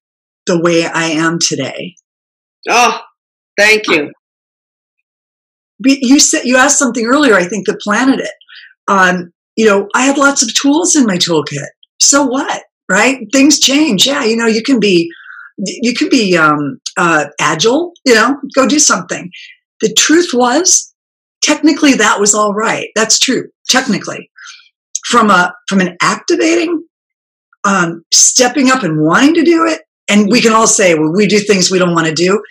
the 0.45 0.61
way 0.61 0.85
I 0.85 1.05
am 1.05 1.39
today. 1.41 1.95
Oh, 2.69 2.99
thank 3.57 3.87
you. 3.87 4.11
You 5.83 6.19
said 6.19 6.43
you 6.45 6.57
asked 6.57 6.77
something 6.77 7.05
earlier. 7.05 7.33
I 7.33 7.45
think 7.45 7.65
that 7.65 7.81
planted 7.81 8.19
it. 8.19 8.31
Um, 8.87 9.31
you 9.55 9.65
know, 9.65 9.87
I 9.95 10.05
had 10.05 10.17
lots 10.17 10.43
of 10.43 10.53
tools 10.53 10.95
in 10.95 11.05
my 11.05 11.17
toolkit. 11.17 11.67
So 11.99 12.23
what? 12.23 12.63
Right? 12.89 13.25
Things 13.33 13.59
change. 13.59 14.05
Yeah, 14.05 14.23
you 14.23 14.37
know, 14.37 14.45
you 14.45 14.61
can 14.61 14.79
be 14.79 15.09
you 15.57 15.95
can 15.95 16.09
be 16.09 16.37
um, 16.37 16.79
uh, 16.97 17.25
agile. 17.39 17.93
You 18.05 18.13
know, 18.13 18.39
go 18.55 18.67
do 18.67 18.79
something. 18.79 19.31
The 19.81 19.93
truth 19.93 20.29
was, 20.33 20.93
technically 21.41 21.93
that 21.93 22.19
was 22.19 22.33
all 22.33 22.53
right. 22.53 22.89
That's 22.95 23.19
true, 23.19 23.49
technically. 23.69 24.29
From 25.05 25.29
a 25.29 25.53
from 25.69 25.79
an 25.79 25.95
activating, 26.01 26.85
um, 27.63 28.03
stepping 28.13 28.69
up 28.69 28.83
and 28.83 29.01
wanting 29.01 29.35
to 29.35 29.43
do 29.43 29.65
it, 29.65 29.81
and 30.09 30.29
we 30.29 30.41
can 30.41 30.53
all 30.53 30.67
say, 30.67 30.95
well, 30.95 31.13
we 31.13 31.27
do 31.27 31.39
things 31.39 31.71
we 31.71 31.79
don't 31.79 31.93
want 31.93 32.07
to 32.07 32.13
do. 32.13 32.41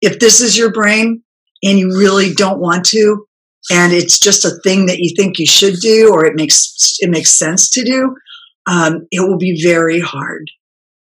If 0.00 0.18
this 0.18 0.40
is 0.40 0.56
your 0.56 0.72
brain 0.72 1.22
and 1.62 1.78
you 1.78 1.88
really 1.98 2.32
don't 2.32 2.60
want 2.60 2.86
to, 2.86 3.26
and 3.70 3.92
it's 3.92 4.18
just 4.18 4.44
a 4.44 4.58
thing 4.64 4.86
that 4.86 4.98
you 4.98 5.14
think 5.16 5.38
you 5.38 5.46
should 5.46 5.76
do 5.80 6.10
or 6.12 6.24
it 6.24 6.36
makes 6.36 6.96
it 7.00 7.10
makes 7.10 7.30
sense 7.30 7.68
to 7.70 7.84
do, 7.84 8.16
um, 8.66 9.06
it 9.10 9.20
will 9.20 9.38
be 9.38 9.62
very 9.62 10.00
hard 10.00 10.50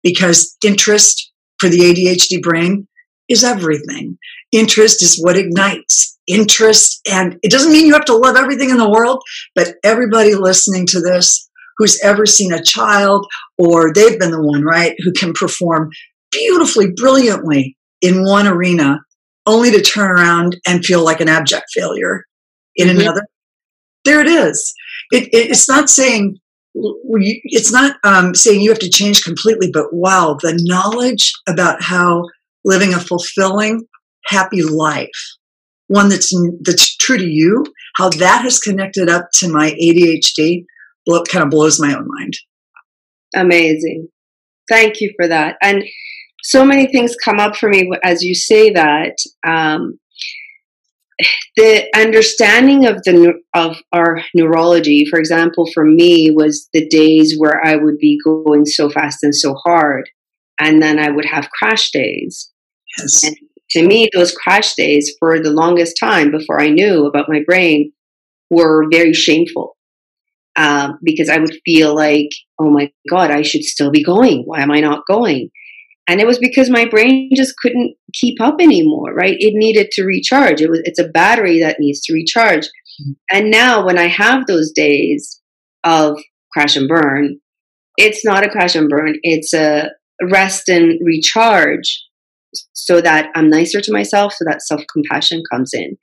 because 0.03 0.55
interest 0.65 1.31
for 1.59 1.69
the 1.69 1.79
ADHD 1.79 2.41
brain 2.41 2.87
is 3.29 3.43
everything. 3.43 4.17
Interest 4.51 5.01
is 5.03 5.19
what 5.21 5.37
ignites 5.37 6.17
interest. 6.27 7.01
And 7.09 7.37
it 7.41 7.51
doesn't 7.51 7.71
mean 7.71 7.87
you 7.87 7.93
have 7.93 8.05
to 8.05 8.15
love 8.15 8.35
everything 8.35 8.69
in 8.69 8.77
the 8.77 8.89
world, 8.89 9.21
but 9.55 9.75
everybody 9.83 10.35
listening 10.35 10.85
to 10.87 10.99
this, 10.99 11.49
who's 11.77 11.99
ever 12.03 12.25
seen 12.25 12.51
a 12.51 12.63
child 12.63 13.25
or 13.57 13.93
they've 13.93 14.19
been 14.19 14.31
the 14.31 14.41
one, 14.41 14.63
right, 14.63 14.95
who 14.99 15.11
can 15.13 15.33
perform 15.33 15.89
beautifully, 16.31 16.91
brilliantly 16.95 17.77
in 18.01 18.23
one 18.23 18.47
arena 18.47 18.99
only 19.45 19.71
to 19.71 19.81
turn 19.81 20.11
around 20.11 20.57
and 20.67 20.83
feel 20.83 21.03
like 21.03 21.21
an 21.21 21.29
abject 21.29 21.65
failure 21.73 22.25
in 22.75 22.87
mm-hmm. 22.87 22.99
another. 22.99 23.25
There 24.05 24.19
it 24.21 24.27
is. 24.27 24.73
It, 25.11 25.23
it, 25.33 25.51
it's 25.51 25.69
not 25.69 25.89
saying 25.89 26.37
it's 26.75 27.71
not 27.71 27.97
um, 28.03 28.35
saying 28.35 28.61
you 28.61 28.69
have 28.69 28.79
to 28.79 28.89
change 28.89 29.23
completely, 29.23 29.71
but 29.71 29.91
wow, 29.91 30.37
the 30.41 30.59
knowledge 30.63 31.31
about 31.47 31.81
how 31.81 32.23
living 32.63 32.93
a 32.93 32.99
fulfilling, 32.99 33.87
happy 34.27 34.61
life, 34.61 35.09
one 35.87 36.09
that's 36.09 36.33
that's 36.61 36.95
true 36.97 37.17
to 37.17 37.25
you, 37.25 37.65
how 37.95 38.09
that 38.09 38.41
has 38.43 38.59
connected 38.59 39.09
up 39.09 39.27
to 39.35 39.49
my 39.49 39.71
ADHD, 39.81 40.65
blow, 41.05 41.23
kind 41.23 41.43
of 41.43 41.49
blows 41.49 41.79
my 41.79 41.93
own 41.93 42.07
mind. 42.19 42.33
Amazing. 43.35 44.07
Thank 44.69 44.99
you 44.99 45.13
for 45.17 45.27
that. 45.27 45.55
And 45.61 45.83
so 46.43 46.65
many 46.65 46.87
things 46.87 47.15
come 47.23 47.39
up 47.39 47.55
for 47.55 47.69
me 47.69 47.89
as 48.03 48.21
you 48.21 48.35
say 48.35 48.71
that. 48.71 49.13
Um, 49.45 49.99
the 51.55 51.87
understanding 51.95 52.85
of 52.85 52.97
the 53.03 53.33
of 53.55 53.77
our 53.91 54.21
neurology, 54.35 55.05
for 55.09 55.17
example, 55.17 55.67
for 55.73 55.83
me 55.83 56.29
was 56.31 56.69
the 56.73 56.87
days 56.89 57.35
where 57.37 57.65
I 57.65 57.75
would 57.75 57.97
be 57.97 58.19
going 58.23 58.65
so 58.65 58.89
fast 58.89 59.23
and 59.23 59.33
so 59.33 59.55
hard, 59.55 60.09
and 60.59 60.81
then 60.81 60.99
I 60.99 61.09
would 61.09 61.25
have 61.25 61.49
crash 61.49 61.89
days. 61.89 62.51
Yes. 62.97 63.23
And 63.23 63.35
to 63.71 63.85
me, 63.85 64.09
those 64.13 64.33
crash 64.33 64.73
days 64.75 65.13
for 65.19 65.39
the 65.39 65.51
longest 65.51 65.97
time 65.99 66.31
before 66.31 66.61
I 66.61 66.69
knew 66.69 67.05
about 67.05 67.29
my 67.29 67.41
brain 67.45 67.91
were 68.49 68.87
very 68.91 69.13
shameful 69.13 69.75
um, 70.55 70.97
because 71.03 71.29
I 71.29 71.37
would 71.37 71.57
feel 71.65 71.95
like, 71.95 72.29
oh 72.59 72.69
my 72.69 72.91
God, 73.09 73.31
I 73.31 73.41
should 73.41 73.63
still 73.63 73.91
be 73.91 74.03
going. 74.03 74.43
Why 74.45 74.61
am 74.61 74.71
I 74.71 74.79
not 74.79 75.03
going? 75.07 75.49
And 76.09 76.21
it 76.21 76.27
was 76.27 76.39
because 76.39 76.69
my 76.69 76.85
brain 76.85 77.29
just 77.35 77.57
couldn't 77.57 77.95
keep 78.13 78.39
up 78.39 78.55
anymore, 78.61 79.13
right? 79.13 79.35
It 79.37 79.53
needed 79.55 79.91
to 79.91 80.05
recharge. 80.05 80.61
It 80.61 80.69
was 80.69 80.81
it's 80.85 80.99
a 80.99 81.09
battery 81.09 81.59
that 81.59 81.79
needs 81.79 82.01
to 82.03 82.13
recharge. 82.13 82.65
Mm-hmm. 82.65 83.11
And 83.31 83.51
now 83.51 83.85
when 83.85 83.97
I 83.97 84.07
have 84.07 84.47
those 84.47 84.71
days 84.71 85.41
of 85.83 86.17
crash 86.53 86.77
and 86.77 86.87
burn, 86.87 87.39
it's 87.97 88.23
not 88.23 88.45
a 88.45 88.49
crash 88.49 88.75
and 88.75 88.89
burn, 88.89 89.15
it's 89.23 89.53
a 89.53 89.91
rest 90.21 90.69
and 90.69 90.99
recharge 91.03 92.06
so 92.73 93.01
that 93.01 93.29
I'm 93.35 93.49
nicer 93.49 93.81
to 93.81 93.93
myself, 93.93 94.33
so 94.33 94.45
that 94.45 94.61
self 94.61 94.81
compassion 94.91 95.43
comes 95.51 95.73
in. 95.73 95.97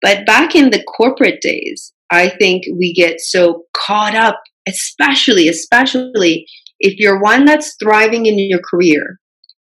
But 0.00 0.26
back 0.26 0.54
in 0.54 0.70
the 0.70 0.82
corporate 0.84 1.40
days, 1.40 1.92
I 2.10 2.28
think 2.28 2.64
we 2.78 2.92
get 2.94 3.20
so 3.20 3.64
caught 3.76 4.14
up, 4.14 4.40
especially, 4.66 5.48
especially 5.48 6.46
if 6.80 6.98
you're 6.98 7.20
one 7.20 7.44
that's 7.44 7.74
thriving 7.82 8.26
in 8.26 8.38
your 8.38 8.60
career. 8.70 9.18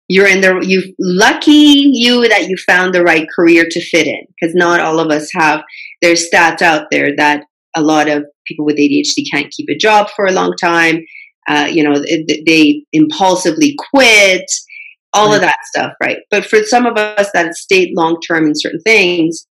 You're 0.08 0.28
in 0.28 0.42
the 0.42 0.60
you 0.60 0.94
lucky 0.98 1.90
you 1.92 2.28
that 2.28 2.48
you 2.48 2.56
found 2.66 2.94
the 2.94 3.02
right 3.02 3.26
career 3.34 3.64
to 3.70 3.80
fit 3.80 4.06
in 4.06 4.20
because 4.28 4.54
not 4.54 4.80
all 4.80 5.00
of 5.00 5.10
us 5.10 5.30
have. 5.32 5.62
There's 6.02 6.28
stats 6.28 6.60
out 6.60 6.88
there 6.90 7.16
that 7.16 7.44
a 7.74 7.80
lot 7.80 8.08
of 8.08 8.24
people 8.46 8.66
with 8.66 8.76
ADHD 8.76 9.24
can't 9.30 9.50
keep 9.50 9.68
a 9.70 9.76
job 9.76 10.10
for 10.14 10.26
a 10.26 10.32
long 10.32 10.54
time. 10.60 11.00
Uh, 11.48 11.68
you 11.70 11.82
know, 11.82 11.94
they 12.46 12.84
impulsively 12.92 13.74
quit 13.92 14.50
all 15.14 15.29
right. 15.29 15.37
of 15.37 15.40
that 15.42 15.59
stuff, 15.64 15.92
right? 16.03 16.18
But 16.31 16.44
for 16.44 16.62
some 16.62 16.87
of 16.87 16.96
us 16.96 17.31
that 17.33 17.55
stayed 17.55 17.94
long 17.96 18.20
term 18.20 18.46
in 18.46 18.53
certain 18.55 18.81
things, 18.81 19.46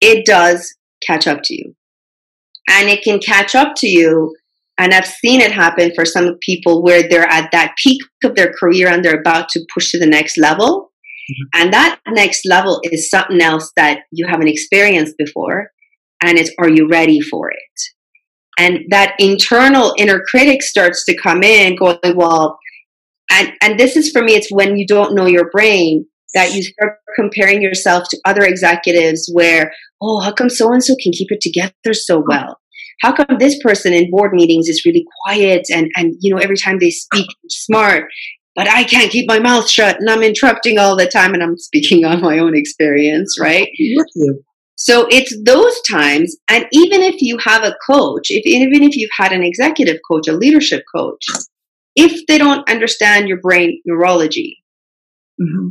it 0.00 0.24
does 0.24 0.74
catch 1.06 1.26
up 1.26 1.40
to 1.44 1.54
you. 1.54 1.74
And 2.68 2.88
it 2.88 3.02
can 3.02 3.18
catch 3.18 3.54
up 3.54 3.74
to 3.76 3.88
you. 3.88 4.34
And 4.78 4.92
I've 4.92 5.06
seen 5.06 5.40
it 5.40 5.52
happen 5.52 5.92
for 5.94 6.04
some 6.04 6.36
people 6.40 6.82
where 6.82 7.08
they're 7.08 7.28
at 7.28 7.50
that 7.52 7.74
peak 7.76 8.00
of 8.24 8.34
their 8.34 8.52
career 8.52 8.88
and 8.88 9.04
they're 9.04 9.20
about 9.20 9.48
to 9.50 9.64
push 9.72 9.90
to 9.90 9.98
the 9.98 10.06
next 10.06 10.38
level. 10.38 10.92
Mm-hmm. 11.30 11.62
And 11.62 11.72
that 11.72 12.00
next 12.08 12.42
level 12.46 12.80
is 12.84 13.10
something 13.10 13.40
else 13.40 13.70
that 13.76 14.00
you 14.10 14.26
haven't 14.26 14.48
experienced 14.48 15.16
before. 15.18 15.70
And 16.22 16.38
it's, 16.38 16.50
are 16.58 16.68
you 16.68 16.88
ready 16.88 17.20
for 17.20 17.50
it? 17.50 17.80
And 18.58 18.80
that 18.90 19.14
internal 19.18 19.94
inner 19.98 20.20
critic 20.30 20.62
starts 20.62 21.04
to 21.06 21.16
come 21.16 21.42
in 21.42 21.76
going, 21.76 21.98
well, 22.14 22.58
and 23.34 23.52
and 23.60 23.78
this 23.78 23.96
is 23.96 24.10
for 24.10 24.22
me 24.22 24.34
it's 24.34 24.50
when 24.50 24.76
you 24.76 24.86
don't 24.86 25.14
know 25.14 25.26
your 25.26 25.50
brain 25.50 26.06
that 26.34 26.54
you 26.54 26.62
start 26.62 26.98
comparing 27.16 27.62
yourself 27.62 28.04
to 28.10 28.20
other 28.24 28.42
executives 28.42 29.30
where 29.32 29.72
oh 30.00 30.20
how 30.20 30.32
come 30.32 30.50
so 30.50 30.72
and 30.72 30.82
so 30.82 30.94
can 31.02 31.12
keep 31.12 31.30
it 31.30 31.40
together 31.40 31.92
so 31.92 32.22
well? 32.26 32.58
How 33.00 33.12
come 33.12 33.38
this 33.38 33.58
person 33.62 33.92
in 33.92 34.10
board 34.10 34.32
meetings 34.32 34.68
is 34.68 34.84
really 34.86 35.04
quiet 35.24 35.66
and 35.72 35.90
and 35.96 36.14
you 36.20 36.34
know 36.34 36.40
every 36.40 36.56
time 36.56 36.78
they 36.78 36.90
speak 36.90 37.26
smart 37.48 38.04
but 38.54 38.68
i 38.68 38.84
can't 38.84 39.10
keep 39.10 39.28
my 39.28 39.40
mouth 39.40 39.68
shut 39.68 39.98
and 39.98 40.08
i'm 40.08 40.22
interrupting 40.22 40.78
all 40.78 40.96
the 40.96 41.08
time 41.08 41.34
and 41.34 41.42
i'm 41.42 41.58
speaking 41.58 42.04
on 42.04 42.20
my 42.20 42.38
own 42.38 42.56
experience 42.56 43.38
right? 43.40 43.68
So 44.76 45.06
it's 45.10 45.36
those 45.44 45.80
times 45.82 46.36
and 46.48 46.66
even 46.72 47.00
if 47.02 47.20
you 47.20 47.36
have 47.38 47.64
a 47.64 47.76
coach 47.86 48.26
if 48.30 48.46
even 48.46 48.82
if 48.82 48.96
you've 48.96 49.10
had 49.18 49.32
an 49.32 49.42
executive 49.42 49.98
coach 50.08 50.28
a 50.28 50.32
leadership 50.32 50.84
coach 50.94 51.24
if 51.96 52.26
they 52.26 52.38
don't 52.38 52.68
understand 52.68 53.28
your 53.28 53.40
brain 53.40 53.80
neurology, 53.84 54.62
mm-hmm. 55.40 55.68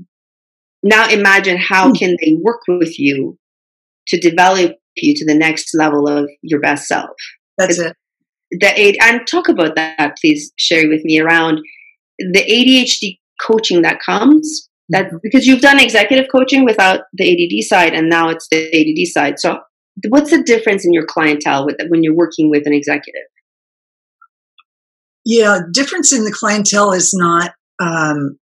now 0.83 1.09
imagine 1.09 1.57
how 1.57 1.87
mm-hmm. 1.87 1.95
can 1.95 2.17
they 2.21 2.37
work 2.41 2.61
with 2.67 2.97
you 2.99 3.37
to 4.07 4.19
develop 4.19 4.75
you 4.95 5.13
to 5.15 5.25
the 5.25 5.35
next 5.35 5.73
level 5.73 6.07
of 6.07 6.29
your 6.41 6.59
best 6.59 6.87
self. 6.87 7.11
That's 7.57 7.79
it. 7.79 7.95
The 8.51 8.79
aid 8.79 8.97
and 9.01 9.25
talk 9.27 9.49
about 9.49 9.75
that, 9.75 10.17
please, 10.21 10.51
share 10.57 10.87
with 10.87 11.03
me 11.03 11.19
around 11.19 11.59
the 12.19 12.43
ADHD 12.43 13.19
coaching 13.41 13.81
that 13.81 13.99
comes. 13.99 14.69
That 14.89 15.07
mm-hmm. 15.07 15.17
because 15.23 15.47
you've 15.47 15.61
done 15.61 15.79
executive 15.79 16.27
coaching 16.31 16.65
without 16.65 17.01
the 17.13 17.23
ADD 17.23 17.65
side, 17.65 17.93
and 17.93 18.09
now 18.09 18.29
it's 18.29 18.47
the 18.49 18.67
ADD 18.67 19.07
side. 19.07 19.39
So, 19.39 19.59
what's 20.09 20.29
the 20.29 20.43
difference 20.43 20.85
in 20.85 20.93
your 20.93 21.05
clientele 21.05 21.65
with 21.65 21.77
when 21.87 22.03
you're 22.03 22.15
working 22.15 22.49
with 22.49 22.67
an 22.67 22.73
executive? 22.73 23.23
Yeah, 25.25 25.59
difference 25.71 26.11
in 26.13 26.25
the 26.25 26.31
clientele 26.31 26.91
is 26.91 27.13
not. 27.13 27.53
Um, 27.81 28.37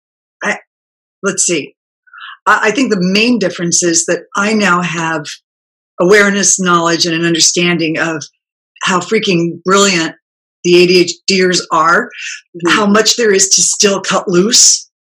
I, 0.43 0.59
let's 1.23 1.45
see. 1.45 1.75
I, 2.47 2.69
I 2.69 2.71
think 2.71 2.91
the 2.91 3.01
main 3.01 3.39
difference 3.39 3.83
is 3.83 4.07
that 4.07 4.25
I 4.37 4.53
now 4.53 4.83
have 4.83 5.25
awareness, 6.01 6.61
knowledge, 6.61 7.07
and 7.07 7.15
an 7.15 7.25
understanding 7.25 7.99
of 7.99 8.23
how 8.83 9.01
freaking 9.01 9.63
brilliant 9.65 10.15
the 10.65 10.73
ADHDers 11.31 11.61
are, 11.73 12.07
mm-hmm. 12.07 12.71
how 12.71 12.87
much 12.87 13.17
there 13.17 13.33
is 13.33 13.49
to 13.51 13.63
still 13.63 14.01
cut 14.01 14.29
loose, 14.29 14.91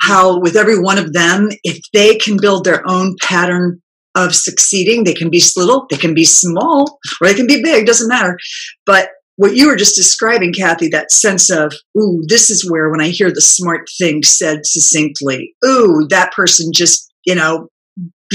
how 0.00 0.38
with 0.38 0.56
every 0.56 0.78
one 0.78 0.98
of 0.98 1.12
them, 1.12 1.48
if 1.64 1.80
they 1.92 2.16
can 2.16 2.36
build 2.40 2.64
their 2.64 2.88
own 2.88 3.16
pattern 3.22 3.82
of 4.14 4.34
succeeding, 4.34 5.04
they 5.04 5.14
can 5.14 5.30
be 5.30 5.42
little, 5.56 5.86
they 5.90 5.96
can 5.96 6.14
be 6.14 6.24
small, 6.24 6.98
or 7.20 7.28
they 7.28 7.34
can 7.34 7.46
be 7.46 7.62
big, 7.62 7.86
doesn't 7.86 8.08
matter. 8.08 8.38
But 8.86 9.10
what 9.38 9.54
you 9.54 9.68
were 9.68 9.76
just 9.76 9.94
describing, 9.94 10.52
Kathy, 10.52 10.88
that 10.88 11.12
sense 11.12 11.48
of, 11.48 11.72
ooh, 11.96 12.24
this 12.26 12.50
is 12.50 12.68
where 12.68 12.90
when 12.90 13.00
I 13.00 13.08
hear 13.08 13.30
the 13.30 13.40
smart 13.40 13.88
thing 13.96 14.24
said 14.24 14.66
succinctly, 14.66 15.54
ooh, 15.64 16.08
that 16.10 16.32
person 16.32 16.72
just, 16.74 17.12
you 17.24 17.36
know, 17.36 17.68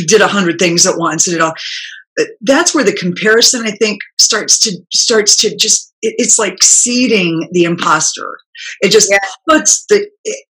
did 0.07 0.21
a 0.21 0.29
hundred 0.29 0.59
things 0.59 0.87
at 0.87 0.97
once 0.97 1.27
and 1.27 1.35
it 1.35 1.41
all. 1.41 1.55
Uh, 2.17 2.23
that's 2.41 2.73
where 2.73 2.85
the 2.85 2.93
comparison, 2.93 3.67
I 3.67 3.71
think, 3.71 3.99
starts 4.17 4.57
to 4.59 4.77
starts 4.93 5.35
to 5.37 5.53
just. 5.57 5.93
it's 6.01 6.39
like 6.39 6.63
seeding 6.63 7.49
the 7.51 7.65
imposter. 7.65 8.37
It 8.81 8.91
just 8.91 9.11
yeah. 9.11 9.17
puts 9.49 9.85
the. 9.89 10.07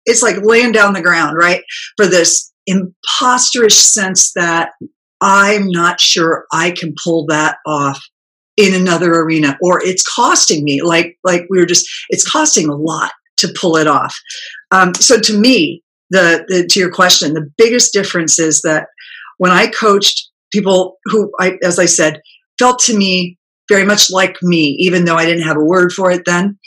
It's 0.04 0.22
like 0.22 0.36
laying 0.42 0.72
down 0.72 0.94
the 0.94 1.02
ground, 1.02 1.36
right, 1.36 1.62
for 1.96 2.06
this 2.06 2.52
imposterish 2.68 3.78
sense 3.78 4.32
that 4.34 4.72
I'm 5.20 5.68
not 5.68 6.00
sure 6.00 6.46
I 6.52 6.72
can 6.72 6.94
pull 7.04 7.26
that 7.26 7.58
off 7.66 8.02
in 8.56 8.74
another 8.74 9.12
arena 9.12 9.56
or 9.62 9.82
it's 9.82 10.04
costing 10.04 10.64
me 10.64 10.82
like 10.82 11.18
like 11.24 11.46
we 11.50 11.58
were 11.58 11.66
just 11.66 11.88
it's 12.08 12.28
costing 12.30 12.68
a 12.68 12.74
lot 12.74 13.12
to 13.38 13.52
pull 13.58 13.76
it 13.76 13.86
off. 13.86 14.14
Um, 14.70 14.94
so 14.94 15.18
to 15.18 15.38
me 15.38 15.82
the, 16.10 16.44
the 16.48 16.66
to 16.66 16.80
your 16.80 16.90
question 16.90 17.34
the 17.34 17.48
biggest 17.56 17.92
difference 17.92 18.38
is 18.38 18.60
that 18.62 18.88
when 19.38 19.50
i 19.50 19.66
coached 19.68 20.28
people 20.52 20.98
who 21.04 21.32
I, 21.40 21.56
as 21.62 21.78
i 21.78 21.86
said 21.86 22.20
felt 22.58 22.80
to 22.80 22.96
me 22.96 23.38
very 23.68 23.84
much 23.84 24.10
like 24.10 24.36
me 24.42 24.76
even 24.80 25.04
though 25.04 25.16
i 25.16 25.24
didn't 25.24 25.46
have 25.46 25.56
a 25.56 25.64
word 25.64 25.92
for 25.92 26.10
it 26.10 26.22
then 26.26 26.58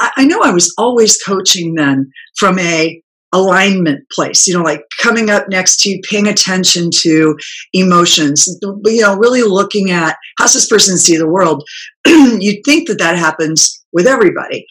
I, 0.00 0.10
I 0.18 0.24
know 0.24 0.40
i 0.42 0.50
was 0.50 0.74
always 0.76 1.22
coaching 1.22 1.74
then 1.74 2.10
from 2.36 2.58
a 2.58 3.00
alignment 3.32 4.08
place 4.10 4.46
you 4.46 4.54
know 4.54 4.62
like 4.62 4.82
coming 5.02 5.28
up 5.28 5.48
next 5.48 5.80
to 5.80 5.90
you 5.90 6.00
paying 6.08 6.26
attention 6.26 6.90
to 6.90 7.36
emotions 7.74 8.48
you 8.86 9.02
know 9.02 9.16
really 9.16 9.42
looking 9.42 9.90
at 9.90 10.16
how's 10.38 10.54
this 10.54 10.68
person 10.68 10.96
see 10.96 11.16
the 11.16 11.28
world? 11.28 11.68
You'd 12.06 12.62
think 12.64 12.88
that 12.88 12.98
that 12.98 13.18
happens 13.18 13.84
with 13.92 14.06
everybody. 14.06 14.66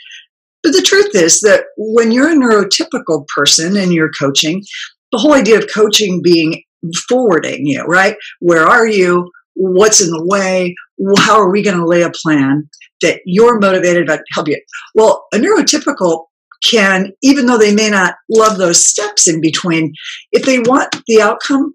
But 0.63 0.73
the 0.73 0.81
truth 0.81 1.13
is 1.13 1.41
that 1.41 1.65
when 1.77 2.11
you're 2.11 2.29
a 2.29 2.35
neurotypical 2.35 3.25
person 3.35 3.77
and 3.77 3.93
you're 3.93 4.11
coaching 4.17 4.63
the 5.11 5.19
whole 5.19 5.33
idea 5.33 5.57
of 5.57 5.67
coaching 5.73 6.21
being 6.21 6.63
forwarding 7.07 7.65
you 7.65 7.81
right? 7.83 8.15
Where 8.39 8.65
are 8.65 8.87
you? 8.87 9.31
What's 9.55 10.01
in 10.01 10.09
the 10.09 10.25
way? 10.25 10.75
How 11.17 11.39
are 11.39 11.51
we 11.51 11.63
going 11.63 11.77
to 11.77 11.85
lay 11.85 12.01
a 12.01 12.11
plan 12.11 12.69
that 13.01 13.21
you're 13.25 13.59
motivated 13.59 14.03
about 14.03 14.17
to 14.17 14.33
help 14.33 14.47
you? 14.47 14.61
Well, 14.95 15.25
a 15.33 15.37
neurotypical 15.37 16.25
can, 16.65 17.11
even 17.21 17.45
though 17.45 17.57
they 17.57 17.73
may 17.73 17.89
not 17.89 18.15
love 18.29 18.57
those 18.57 18.85
steps 18.85 19.27
in 19.27 19.41
between, 19.41 19.93
if 20.31 20.43
they 20.43 20.59
want 20.59 20.95
the 21.07 21.21
outcome, 21.21 21.73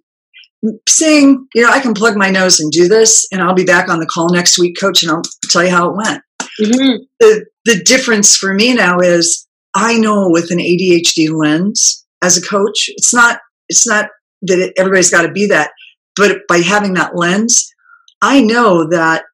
saying, 0.89 1.47
you 1.55 1.63
know, 1.63 1.71
I 1.71 1.81
can 1.81 1.95
plug 1.95 2.17
my 2.17 2.31
nose 2.31 2.61
and 2.61 2.71
do 2.71 2.89
this, 2.89 3.27
and 3.33 3.43
I'll 3.43 3.55
be 3.55 3.65
back 3.65 3.89
on 3.89 4.01
the 4.01 4.07
call 4.07 4.33
next 4.33 4.59
week, 4.59 4.77
coach, 4.79 5.03
and 5.03 5.11
I'll 5.11 5.23
tell 5.51 5.65
you 5.65 5.71
how 5.71 5.91
it 5.91 5.97
went. 5.97 6.23
Mm-hmm. 6.61 7.03
The, 7.21 7.47
the 7.65 7.83
difference 7.83 8.37
for 8.37 8.55
me 8.55 8.75
now 8.75 8.99
is 9.01 9.47
I 9.75 9.99
know 9.99 10.29
with 10.29 10.51
an 10.51 10.59
ADHD 10.59 11.31
lens 11.33 12.05
as 12.23 12.37
a 12.37 12.43
coach, 12.43 12.89
it's 12.89 13.13
not, 13.13 13.41
it's 13.69 13.87
not 13.87 14.11
that 14.43 14.59
it, 14.59 14.73
everybody's 14.77 15.11
got 15.11 15.23
to 15.23 15.33
be 15.33 15.47
that, 15.47 15.73
but 16.17 16.43
by 16.49 16.59
having 16.59 16.95
that 16.95 17.17
lens, 17.17 17.73
I 18.21 18.41
know 18.41 18.89
that 18.91 19.25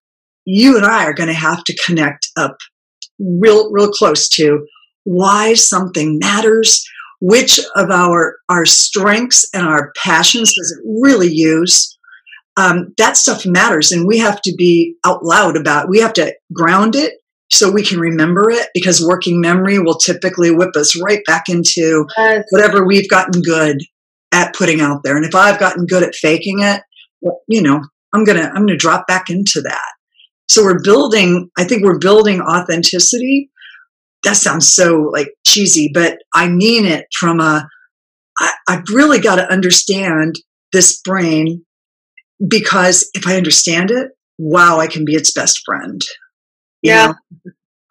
you 0.44 0.76
and 0.76 0.87
I 0.87 1.04
are 1.04 1.12
going 1.12 1.28
to 1.28 1.34
have 1.34 1.64
to 1.64 1.76
connect 1.84 2.28
up 2.37 2.56
real, 3.18 3.70
real 3.70 3.90
close 3.90 4.28
to 4.30 4.66
why 5.09 5.55
something 5.55 6.18
matters, 6.18 6.85
which 7.21 7.59
of 7.77 7.90
our 7.90 8.37
our 8.49 8.66
strengths 8.66 9.49
and 9.55 9.66
our 9.66 9.92
passions 9.97 10.55
does 10.55 10.71
it 10.79 10.85
really 11.03 11.33
use 11.33 11.99
um, 12.59 12.92
that 12.99 13.16
stuff 13.16 13.47
matters 13.47 13.92
and 13.92 14.07
we 14.07 14.18
have 14.18 14.42
to 14.42 14.53
be 14.59 14.97
out 15.07 15.25
loud 15.25 15.57
about 15.57 15.85
it. 15.85 15.90
we 15.90 16.01
have 16.01 16.12
to 16.14 16.35
ground 16.53 16.97
it 16.97 17.14
so 17.51 17.71
we 17.71 17.85
can 17.85 18.01
remember 18.01 18.51
it 18.51 18.68
because 18.75 19.07
working 19.07 19.40
memory 19.40 19.79
will 19.79 19.97
typically 19.97 20.51
whip 20.51 20.75
us 20.77 21.01
right 21.01 21.21
back 21.25 21.44
into 21.49 22.05
yes. 22.18 22.44
whatever 22.51 22.85
we've 22.85 23.09
gotten 23.09 23.40
good 23.42 23.79
at 24.33 24.55
putting 24.55 24.81
out 24.81 25.03
there 25.05 25.16
and 25.16 25.25
if 25.25 25.35
i've 25.35 25.61
gotten 25.61 25.87
good 25.87 26.03
at 26.03 26.14
faking 26.16 26.59
it 26.61 26.83
well, 27.21 27.40
you 27.47 27.62
know 27.62 27.81
i'm 28.12 28.25
gonna 28.25 28.51
i'm 28.55 28.66
gonna 28.66 28.77
drop 28.77 29.07
back 29.07 29.31
into 29.31 29.61
that 29.61 29.92
so 30.49 30.62
we're 30.62 30.83
building 30.83 31.49
i 31.57 31.64
think 31.64 31.85
we're 31.85 31.99
building 31.99 32.40
authenticity 32.40 33.49
that 34.24 34.37
sounds 34.37 34.72
so 34.72 35.11
like 35.12 35.28
cheesy, 35.46 35.90
but 35.92 36.18
I 36.35 36.48
mean 36.48 36.85
it 36.85 37.07
from 37.18 37.40
a, 37.40 37.68
I, 38.38 38.52
I've 38.68 38.88
really 38.92 39.20
got 39.20 39.37
to 39.37 39.50
understand 39.52 40.37
this 40.72 41.00
brain 41.02 41.64
because 42.46 43.09
if 43.14 43.26
I 43.26 43.37
understand 43.37 43.90
it, 43.90 44.11
wow, 44.38 44.78
I 44.78 44.87
can 44.87 45.04
be 45.04 45.14
its 45.14 45.33
best 45.33 45.61
friend. 45.64 46.00
You 46.83 46.92
yeah. 46.92 47.12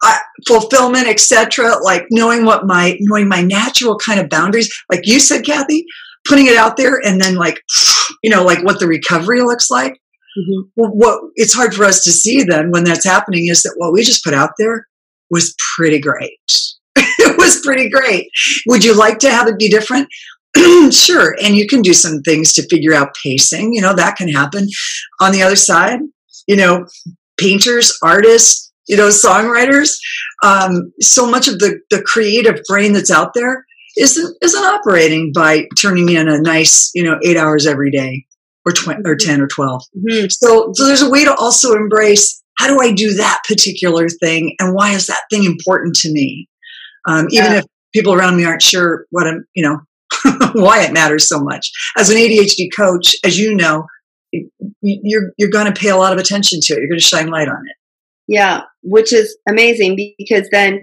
I, 0.02 0.20
fulfillment, 0.46 1.08
etc. 1.08 1.76
Like 1.82 2.06
knowing 2.10 2.44
what 2.44 2.66
my 2.66 2.96
knowing 3.00 3.28
my 3.28 3.42
natural 3.42 3.98
kind 3.98 4.20
of 4.20 4.28
boundaries, 4.30 4.72
like 4.90 5.00
you 5.04 5.20
said, 5.20 5.44
Kathy, 5.44 5.84
putting 6.26 6.46
it 6.46 6.56
out 6.56 6.76
there, 6.76 7.00
and 7.04 7.20
then 7.20 7.34
like 7.34 7.60
you 8.22 8.30
know, 8.30 8.44
like 8.44 8.64
what 8.64 8.78
the 8.80 8.86
recovery 8.86 9.42
looks 9.42 9.70
like. 9.70 9.94
Mm-hmm. 10.38 10.60
What 10.76 11.20
it's 11.34 11.54
hard 11.54 11.74
for 11.74 11.84
us 11.84 12.04
to 12.04 12.12
see 12.12 12.44
then 12.44 12.70
when 12.70 12.84
that's 12.84 13.04
happening 13.04 13.48
is 13.48 13.62
that 13.62 13.74
what 13.76 13.92
we 13.92 14.02
just 14.02 14.22
put 14.22 14.34
out 14.34 14.50
there 14.58 14.86
was 15.30 15.54
pretty 15.76 16.00
great. 16.00 16.38
it 16.96 17.38
was 17.38 17.60
pretty 17.64 17.88
great. 17.88 18.28
Would 18.66 18.84
you 18.84 18.94
like 18.94 19.18
to 19.20 19.30
have 19.30 19.48
it 19.48 19.58
be 19.58 19.68
different? 19.68 20.08
sure. 20.92 21.36
And 21.42 21.56
you 21.56 21.66
can 21.66 21.82
do 21.82 21.92
some 21.92 22.22
things 22.22 22.52
to 22.54 22.66
figure 22.68 22.94
out 22.94 23.16
pacing. 23.22 23.74
You 23.74 23.82
know, 23.82 23.94
that 23.94 24.16
can 24.16 24.28
happen. 24.28 24.68
On 25.20 25.32
the 25.32 25.42
other 25.42 25.56
side, 25.56 26.00
you 26.46 26.56
know, 26.56 26.86
painters, 27.38 27.96
artists, 28.02 28.72
you 28.88 28.96
know, 28.96 29.08
songwriters, 29.08 29.90
um, 30.42 30.92
so 31.00 31.30
much 31.30 31.46
of 31.46 31.58
the, 31.58 31.78
the 31.90 32.02
creative 32.02 32.60
brain 32.66 32.92
that's 32.92 33.10
out 33.10 33.34
there 33.34 33.64
isn't 33.98 34.36
isn't 34.42 34.64
operating 34.64 35.32
by 35.34 35.66
turning 35.78 36.06
me 36.06 36.16
in 36.16 36.28
a 36.28 36.40
nice, 36.40 36.90
you 36.94 37.02
know, 37.02 37.18
eight 37.24 37.36
hours 37.36 37.66
every 37.66 37.90
day 37.90 38.24
or 38.64 38.72
20 38.72 39.00
or 39.04 39.16
mm-hmm. 39.16 39.28
10 39.28 39.40
or 39.40 39.48
12. 39.48 39.82
Mm-hmm. 39.96 40.26
So, 40.30 40.72
so 40.74 40.86
there's 40.86 41.02
a 41.02 41.10
way 41.10 41.24
to 41.24 41.34
also 41.34 41.74
embrace 41.74 42.42
how 42.58 42.66
do 42.66 42.80
I 42.80 42.92
do 42.92 43.14
that 43.14 43.40
particular 43.46 44.08
thing? 44.08 44.54
And 44.58 44.74
why 44.74 44.90
is 44.90 45.06
that 45.06 45.22
thing 45.30 45.44
important 45.44 45.94
to 45.96 46.12
me? 46.12 46.48
Um, 47.06 47.26
even 47.30 47.52
yeah. 47.52 47.58
if 47.58 47.64
people 47.94 48.12
around 48.12 48.36
me 48.36 48.44
aren't 48.44 48.62
sure 48.62 49.06
what 49.10 49.26
I'm, 49.26 49.44
you 49.54 49.62
know, 49.62 49.80
why 50.52 50.82
it 50.82 50.92
matters 50.92 51.28
so 51.28 51.40
much. 51.40 51.70
As 51.96 52.10
an 52.10 52.16
ADHD 52.16 52.68
coach, 52.76 53.14
as 53.24 53.38
you 53.38 53.54
know, 53.54 53.86
you're 54.82 55.30
you're 55.38 55.50
going 55.50 55.72
to 55.72 55.80
pay 55.80 55.88
a 55.88 55.96
lot 55.96 56.12
of 56.12 56.18
attention 56.18 56.60
to 56.62 56.74
it. 56.74 56.80
You're 56.80 56.88
going 56.88 56.98
to 56.98 57.04
shine 57.04 57.28
light 57.28 57.48
on 57.48 57.62
it. 57.66 57.76
Yeah, 58.26 58.62
which 58.82 59.12
is 59.12 59.38
amazing 59.48 59.96
because 60.18 60.48
then 60.52 60.82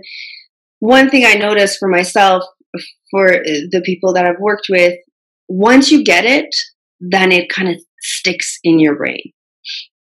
one 0.80 1.10
thing 1.10 1.26
I 1.26 1.34
noticed 1.34 1.78
for 1.78 1.88
myself, 1.88 2.44
for 3.12 3.28
the 3.30 3.84
people 3.86 4.14
that 4.14 4.26
I've 4.26 4.40
worked 4.40 4.68
with, 4.70 4.96
once 5.48 5.92
you 5.92 6.04
get 6.04 6.26
it, 6.26 6.50
then 7.00 7.32
it 7.32 7.50
kind 7.50 7.70
of 7.70 7.76
sticks 8.02 8.58
in 8.64 8.80
your 8.80 8.96
brain 8.96 9.32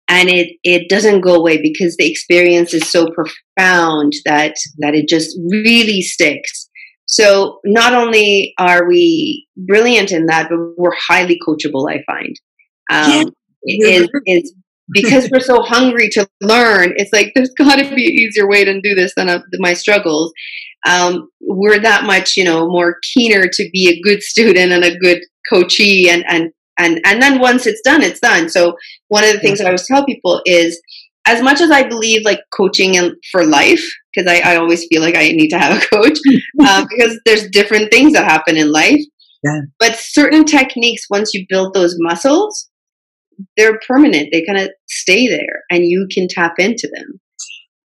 and 0.09 0.29
it 0.29 0.57
it 0.63 0.89
doesn't 0.89 1.21
go 1.21 1.35
away 1.35 1.61
because 1.61 1.95
the 1.97 2.09
experience 2.09 2.73
is 2.73 2.89
so 2.89 3.07
profound 3.07 4.13
that 4.25 4.55
that 4.79 4.95
it 4.95 5.07
just 5.07 5.37
really 5.49 6.01
sticks. 6.01 6.69
So 7.05 7.59
not 7.63 7.93
only 7.93 8.53
are 8.59 8.87
we 8.87 9.47
brilliant 9.55 10.11
in 10.11 10.25
that 10.27 10.49
but 10.49 10.59
we're 10.77 10.95
highly 10.95 11.39
coachable 11.47 11.89
i 11.89 12.03
find. 12.05 12.35
Um, 12.91 13.33
yeah. 13.63 13.87
is 13.87 14.09
is 14.25 14.53
because 14.91 15.29
we're 15.29 15.41
so 15.41 15.61
hungry 15.61 16.07
to 16.09 16.25
learn 16.41 16.93
it's 16.95 17.11
like 17.11 17.33
there's 17.35 17.51
got 17.57 17.75
to 17.75 17.83
be 17.93 18.05
an 18.05 18.13
easier 18.13 18.47
way 18.47 18.63
to 18.63 18.79
do 18.79 18.95
this 18.95 19.13
than 19.17 19.29
uh, 19.29 19.41
my 19.59 19.73
struggles. 19.73 20.31
Um, 20.87 21.29
we're 21.41 21.79
that 21.79 22.05
much 22.05 22.37
you 22.37 22.43
know 22.43 22.67
more 22.67 22.97
keener 23.13 23.47
to 23.51 23.69
be 23.73 23.89
a 23.89 24.01
good 24.01 24.21
student 24.23 24.71
and 24.71 24.83
a 24.83 24.97
good 24.97 25.21
coachee 25.51 26.09
and 26.09 26.23
and 26.29 26.51
and 26.77 26.99
and 27.05 27.21
then 27.21 27.39
once 27.39 27.65
it's 27.65 27.81
done 27.81 28.01
it's 28.01 28.19
done 28.19 28.49
so 28.49 28.75
one 29.07 29.23
of 29.23 29.31
the 29.31 29.39
things 29.39 29.57
that 29.57 29.65
i 29.65 29.69
always 29.69 29.87
tell 29.87 30.05
people 30.05 30.41
is 30.45 30.79
as 31.25 31.41
much 31.41 31.61
as 31.61 31.71
i 31.71 31.83
believe 31.87 32.23
like 32.23 32.41
coaching 32.53 32.95
in, 32.95 33.15
for 33.31 33.45
life 33.45 33.83
because 34.13 34.31
I, 34.31 34.53
I 34.53 34.55
always 34.57 34.85
feel 34.87 35.01
like 35.01 35.15
i 35.15 35.29
need 35.29 35.49
to 35.49 35.59
have 35.59 35.77
a 35.77 35.85
coach 35.87 36.17
um, 36.67 36.87
because 36.89 37.19
there's 37.25 37.49
different 37.49 37.91
things 37.91 38.13
that 38.13 38.29
happen 38.29 38.57
in 38.57 38.71
life 38.71 39.01
yeah. 39.43 39.61
but 39.79 39.95
certain 39.95 40.45
techniques 40.45 41.03
once 41.09 41.33
you 41.33 41.45
build 41.49 41.73
those 41.73 41.95
muscles 41.99 42.69
they're 43.55 43.79
permanent 43.87 44.29
they 44.31 44.45
kind 44.45 44.59
of 44.59 44.69
stay 44.87 45.27
there 45.27 45.63
and 45.69 45.85
you 45.85 46.07
can 46.11 46.27
tap 46.29 46.53
into 46.57 46.89
them 46.93 47.19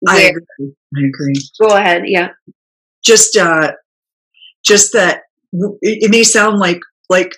I 0.07 0.21
agree. 0.21 0.73
I 0.95 0.99
agree. 1.09 1.33
Go 1.59 1.75
ahead. 1.75 2.03
Yeah. 2.05 2.29
Just, 3.03 3.35
uh, 3.35 3.73
just 4.65 4.93
that 4.93 5.23
it 5.81 6.11
may 6.11 6.23
sound 6.23 6.59
like 6.59 6.79
like 7.09 7.31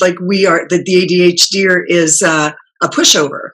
like 0.00 0.18
we 0.20 0.46
are 0.46 0.66
that 0.68 0.84
the 0.84 1.06
ADHD 1.06 1.84
is 1.88 2.22
uh, 2.22 2.52
a 2.82 2.88
pushover, 2.88 3.50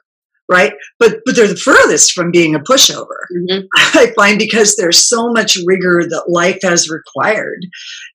right? 0.49 0.73
But 0.99 1.19
but 1.25 1.35
they're 1.35 1.47
the 1.47 1.55
furthest 1.55 2.13
from 2.13 2.31
being 2.31 2.55
a 2.55 2.59
pushover. 2.59 3.25
Mm-hmm. 3.35 3.65
I 3.97 4.13
find 4.15 4.39
because 4.39 4.75
there's 4.75 5.07
so 5.07 5.31
much 5.31 5.57
rigor 5.65 6.03
that 6.09 6.29
life 6.29 6.59
has 6.63 6.89
required 6.89 7.65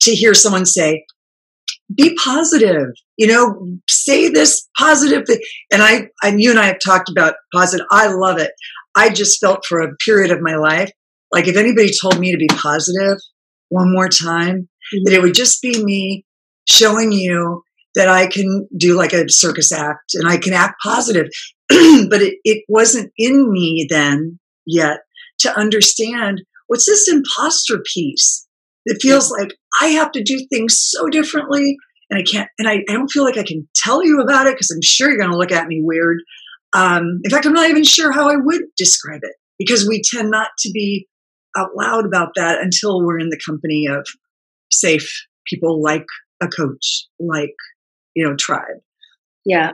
to 0.02 0.14
hear 0.14 0.34
someone 0.34 0.66
say, 0.66 1.04
"Be 1.94 2.16
positive," 2.22 2.88
you 3.16 3.26
know, 3.26 3.78
say 3.88 4.28
this 4.28 4.68
positive 4.78 5.26
thing. 5.26 5.40
And 5.72 5.82
I 5.82 6.08
and 6.22 6.40
you 6.40 6.50
and 6.50 6.58
I 6.58 6.66
have 6.66 6.78
talked 6.84 7.08
about 7.08 7.34
positive. 7.54 7.86
I 7.90 8.08
love 8.08 8.38
it. 8.38 8.52
I 8.94 9.08
just 9.08 9.40
felt 9.40 9.64
for 9.66 9.80
a 9.80 9.96
period 10.04 10.30
of 10.30 10.42
my 10.42 10.56
life 10.56 10.90
like 11.32 11.48
if 11.48 11.56
anybody 11.56 11.90
told 12.00 12.20
me 12.20 12.30
to 12.30 12.38
be 12.38 12.48
positive 12.48 13.18
one 13.70 13.90
more 13.90 14.08
time, 14.08 14.68
mm-hmm. 14.94 15.04
that 15.04 15.14
it 15.14 15.22
would 15.22 15.34
just 15.34 15.62
be 15.62 15.82
me 15.82 16.24
showing 16.68 17.10
you 17.10 17.62
that 17.94 18.08
I 18.08 18.26
can 18.26 18.68
do 18.76 18.96
like 18.96 19.12
a 19.12 19.28
circus 19.28 19.72
act 19.72 20.14
and 20.14 20.28
I 20.28 20.36
can 20.36 20.52
act 20.52 20.76
positive. 20.82 21.26
but 21.68 22.22
it, 22.22 22.38
it 22.44 22.64
wasn't 22.68 23.12
in 23.16 23.50
me 23.50 23.86
then 23.88 24.38
yet 24.66 25.00
to 25.40 25.58
understand 25.58 26.42
what's 26.66 26.86
this 26.86 27.08
imposter 27.08 27.82
piece 27.94 28.46
that 28.86 29.00
feels 29.00 29.30
like 29.30 29.54
I 29.80 29.88
have 29.88 30.12
to 30.12 30.22
do 30.22 30.46
things 30.50 30.76
so 30.78 31.08
differently 31.08 31.76
and 32.10 32.18
I 32.18 32.22
can't, 32.22 32.48
and 32.58 32.68
I, 32.68 32.82
I 32.88 32.92
don't 32.92 33.10
feel 33.10 33.24
like 33.24 33.38
I 33.38 33.42
can 33.42 33.68
tell 33.74 34.04
you 34.04 34.20
about 34.20 34.46
it 34.46 34.54
because 34.54 34.70
I'm 34.70 34.82
sure 34.82 35.08
you're 35.08 35.18
going 35.18 35.30
to 35.30 35.36
look 35.36 35.52
at 35.52 35.66
me 35.66 35.80
weird. 35.82 36.18
Um, 36.74 37.20
in 37.24 37.30
fact, 37.30 37.46
I'm 37.46 37.52
not 37.52 37.70
even 37.70 37.84
sure 37.84 38.12
how 38.12 38.28
I 38.28 38.36
would 38.36 38.62
describe 38.76 39.20
it 39.22 39.34
because 39.58 39.86
we 39.88 40.02
tend 40.02 40.30
not 40.30 40.48
to 40.60 40.70
be 40.72 41.06
out 41.56 41.70
loud 41.76 42.06
about 42.06 42.30
that 42.36 42.60
until 42.60 43.04
we're 43.04 43.18
in 43.18 43.28
the 43.28 43.40
company 43.44 43.86
of 43.88 44.06
safe 44.70 45.10
people 45.46 45.82
like 45.82 46.06
a 46.42 46.48
coach, 46.48 47.06
like 47.18 47.54
you 48.14 48.24
know 48.24 48.36
tribe. 48.36 48.80
Yeah. 49.44 49.72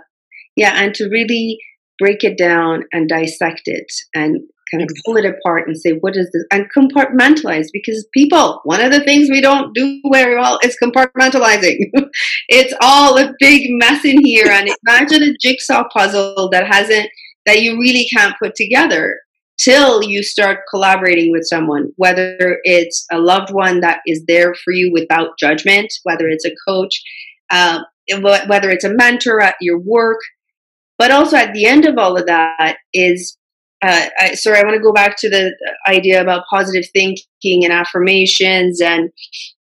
Yeah 0.57 0.75
and 0.77 0.95
to 0.95 1.09
really 1.09 1.59
break 1.99 2.25
it 2.25 2.39
down 2.39 2.85
and 2.93 3.09
dissect 3.09 3.63
it 3.67 3.87
and 4.15 4.41
kind 4.71 4.83
of 4.83 4.89
pull 5.05 5.17
it 5.17 5.25
apart 5.25 5.67
and 5.67 5.77
say 5.77 5.93
what 6.01 6.17
is 6.17 6.31
this? 6.33 6.45
and 6.53 6.67
compartmentalize 6.77 7.67
because 7.73 8.07
people 8.13 8.61
one 8.65 8.81
of 8.81 8.93
the 8.93 9.03
things 9.05 9.29
we 9.31 9.41
don't 9.41 9.75
do 9.75 10.01
very 10.13 10.37
well 10.37 10.59
is 10.63 10.77
compartmentalizing. 10.83 11.79
It's 12.49 12.75
all 12.81 13.19
a 13.19 13.35
big 13.39 13.63
mess 13.69 14.05
in 14.05 14.25
here 14.25 14.49
and 14.49 14.71
imagine 14.87 15.23
a 15.23 15.35
jigsaw 15.41 15.85
puzzle 15.93 16.49
that 16.51 16.67
hasn't 16.67 17.11
that 17.47 17.63
you 17.63 17.79
really 17.79 18.07
can't 18.15 18.35
put 18.43 18.55
together 18.55 19.19
till 19.59 20.03
you 20.03 20.23
start 20.23 20.61
collaborating 20.71 21.31
with 21.31 21.45
someone 21.45 21.91
whether 21.97 22.59
it's 22.65 23.07
a 23.11 23.19
loved 23.19 23.53
one 23.53 23.81
that 23.81 24.01
is 24.07 24.23
there 24.27 24.55
for 24.65 24.73
you 24.73 24.91
without 24.93 25.39
judgment 25.39 25.93
whether 26.05 26.29
it's 26.29 26.45
a 26.45 26.55
coach 26.67 27.03
uh, 27.51 27.81
whether 28.21 28.71
it's 28.71 28.85
a 28.85 28.95
mentor 28.95 29.41
at 29.41 29.57
your 29.61 29.79
work, 29.79 30.19
but 30.99 31.11
also 31.11 31.37
at 31.37 31.53
the 31.53 31.67
end 31.67 31.85
of 31.85 31.99
all 31.99 32.17
of 32.17 32.27
that 32.27 32.79
is 32.93 33.39
uh, 33.83 34.09
I, 34.19 34.35
sorry, 34.35 34.59
I 34.59 34.65
want 34.65 34.75
to 34.75 34.83
go 34.83 34.93
back 34.93 35.17
to 35.19 35.31
the 35.31 35.55
idea 35.89 36.21
about 36.21 36.45
positive 36.51 36.85
thinking 36.93 37.65
and 37.65 37.73
affirmations 37.73 38.81
and 38.81 39.11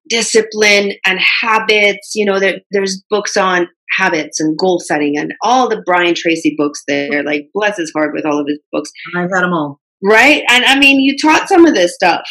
discipline 0.09 0.93
and 1.07 1.21
habits. 1.21 2.13
You 2.15 2.25
know, 2.25 2.41
there, 2.41 2.59
there's 2.73 3.03
books 3.09 3.37
on 3.37 3.69
habits 3.97 4.41
and 4.41 4.59
goal 4.59 4.81
setting 4.81 5.17
and 5.17 5.33
all 5.43 5.69
the 5.69 5.83
Brian 5.87 6.15
Tracy 6.15 6.55
books 6.59 6.83
there. 6.89 7.23
Like, 7.23 7.49
bless 7.55 7.77
his 7.77 7.93
heart 7.95 8.13
with 8.13 8.27
all 8.27 8.41
of 8.41 8.47
his 8.49 8.59
books. 8.73 8.91
I've 9.15 9.31
had 9.33 9.43
them 9.43 9.53
all. 9.53 9.81
Right? 10.03 10.43
And 10.49 10.65
I 10.65 10.79
mean, 10.79 11.01
you 11.01 11.17
taught 11.17 11.49
some 11.49 11.67
of 11.67 11.75
this 11.75 11.95
stuff, 11.95 12.23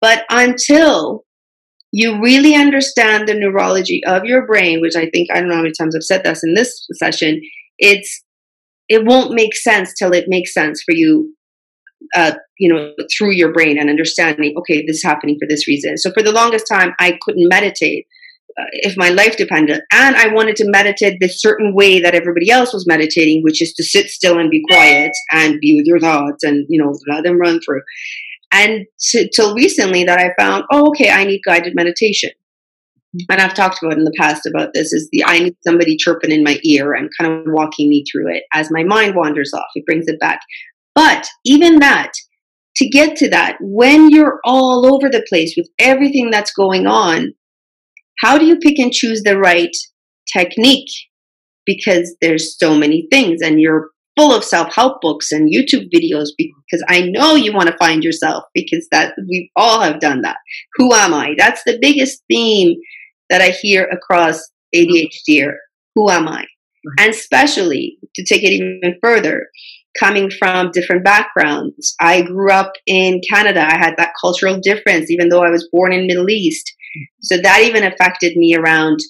but 0.00 0.24
until 0.30 1.24
you 1.92 2.20
really 2.20 2.54
understand 2.54 3.26
the 3.26 3.34
neurology 3.34 4.00
of 4.06 4.24
your 4.24 4.46
brain, 4.46 4.80
which 4.80 4.96
I 4.96 5.10
think 5.10 5.28
I 5.30 5.40
don't 5.40 5.48
know 5.48 5.56
how 5.56 5.62
many 5.62 5.74
times 5.78 5.96
I've 5.96 6.04
said 6.04 6.24
this 6.24 6.44
in 6.44 6.54
this 6.54 6.86
session, 6.92 7.40
it's 7.78 8.22
it 8.88 9.04
won't 9.06 9.34
make 9.34 9.56
sense 9.56 9.94
till 9.94 10.12
it 10.12 10.24
makes 10.28 10.52
sense 10.52 10.82
for 10.82 10.92
you 10.92 11.34
uh, 12.14 12.32
you 12.58 12.72
know 12.72 12.92
through 13.16 13.32
your 13.32 13.52
brain 13.52 13.78
and 13.78 13.88
understanding 13.88 14.54
okay 14.56 14.84
this 14.86 14.96
is 14.96 15.02
happening 15.02 15.36
for 15.40 15.46
this 15.48 15.66
reason. 15.68 15.96
So 15.96 16.10
for 16.12 16.22
the 16.22 16.32
longest 16.32 16.66
time 16.70 16.94
i 16.98 17.18
couldn't 17.22 17.48
meditate 17.48 18.06
uh, 18.58 18.64
if 18.72 18.96
my 18.96 19.10
life 19.10 19.36
depended 19.36 19.80
and 19.92 20.16
i 20.16 20.32
wanted 20.32 20.56
to 20.56 20.70
meditate 20.70 21.18
the 21.20 21.28
certain 21.28 21.74
way 21.74 22.00
that 22.00 22.14
everybody 22.14 22.50
else 22.50 22.72
was 22.72 22.86
meditating 22.86 23.42
which 23.42 23.62
is 23.62 23.72
to 23.74 23.84
sit 23.84 24.06
still 24.06 24.38
and 24.38 24.50
be 24.50 24.62
quiet 24.68 25.12
and 25.32 25.60
be 25.60 25.76
with 25.76 25.86
your 25.86 26.00
thoughts 26.00 26.42
and 26.42 26.66
you 26.68 26.82
know 26.82 26.92
let 27.08 27.22
them 27.22 27.38
run 27.38 27.60
through 27.60 27.82
and 28.52 28.86
t- 29.00 29.30
till 29.34 29.54
recently 29.54 30.04
that 30.04 30.18
i 30.18 30.32
found 30.40 30.64
oh 30.70 30.88
okay 30.88 31.10
i 31.10 31.24
need 31.24 31.40
guided 31.44 31.74
meditation 31.74 32.30
and 33.28 33.40
I've 33.40 33.54
talked 33.54 33.82
about 33.82 33.98
in 33.98 34.04
the 34.04 34.14
past 34.16 34.46
about 34.46 34.72
this 34.72 34.92
is 34.92 35.08
the 35.10 35.24
I 35.24 35.40
need 35.40 35.56
somebody 35.66 35.96
chirping 35.96 36.30
in 36.30 36.44
my 36.44 36.58
ear 36.62 36.92
and 36.92 37.10
kind 37.18 37.32
of 37.32 37.52
walking 37.52 37.88
me 37.88 38.04
through 38.10 38.32
it 38.32 38.44
as 38.52 38.70
my 38.70 38.84
mind 38.84 39.16
wanders 39.16 39.52
off. 39.52 39.66
It 39.74 39.84
brings 39.84 40.06
it 40.06 40.20
back. 40.20 40.40
But 40.94 41.28
even 41.44 41.80
that, 41.80 42.12
to 42.76 42.88
get 42.88 43.16
to 43.16 43.28
that, 43.30 43.56
when 43.60 44.10
you're 44.10 44.40
all 44.44 44.92
over 44.94 45.08
the 45.08 45.24
place 45.28 45.54
with 45.56 45.68
everything 45.78 46.30
that's 46.30 46.52
going 46.52 46.86
on, 46.86 47.34
how 48.20 48.38
do 48.38 48.46
you 48.46 48.56
pick 48.56 48.78
and 48.78 48.92
choose 48.92 49.22
the 49.22 49.38
right 49.38 49.74
technique? 50.32 50.90
Because 51.66 52.14
there's 52.20 52.58
so 52.58 52.76
many 52.76 53.08
things 53.10 53.40
and 53.42 53.60
you're 53.60 53.90
full 54.16 54.34
of 54.34 54.44
self-help 54.44 55.00
books 55.00 55.32
and 55.32 55.52
YouTube 55.52 55.88
videos 55.94 56.28
because 56.36 56.84
I 56.88 57.02
know 57.02 57.34
you 57.34 57.52
want 57.52 57.68
to 57.68 57.76
find 57.78 58.02
yourself 58.02 58.44
because 58.54 58.86
that 58.90 59.14
we 59.28 59.50
all 59.56 59.80
have 59.80 60.00
done 60.00 60.22
that. 60.22 60.36
Who 60.76 60.92
am 60.92 61.14
I? 61.14 61.34
That's 61.38 61.62
the 61.64 61.78
biggest 61.80 62.22
theme 62.30 62.76
that 63.30 63.40
I 63.40 63.50
hear 63.50 63.84
across 63.84 64.42
ADHD. 64.74 65.50
Who 65.94 66.10
am 66.10 66.28
I? 66.28 66.44
And 66.98 67.10
especially 67.10 67.98
to 68.14 68.24
take 68.24 68.42
it 68.42 68.52
even 68.52 68.98
further, 69.02 69.46
coming 69.98 70.30
from 70.30 70.70
different 70.72 71.04
backgrounds. 71.04 71.94
I 72.00 72.22
grew 72.22 72.50
up 72.50 72.72
in 72.86 73.20
Canada. 73.28 73.60
I 73.60 73.76
had 73.76 73.94
that 73.98 74.12
cultural 74.20 74.58
difference, 74.60 75.10
even 75.10 75.28
though 75.28 75.42
I 75.42 75.50
was 75.50 75.68
born 75.72 75.92
in 75.92 76.06
Middle 76.06 76.30
East. 76.30 76.72
Mm. 76.96 77.02
So 77.22 77.36
that 77.38 77.62
even 77.62 77.84
affected 77.84 78.36
me 78.36 78.54
around 78.54 79.00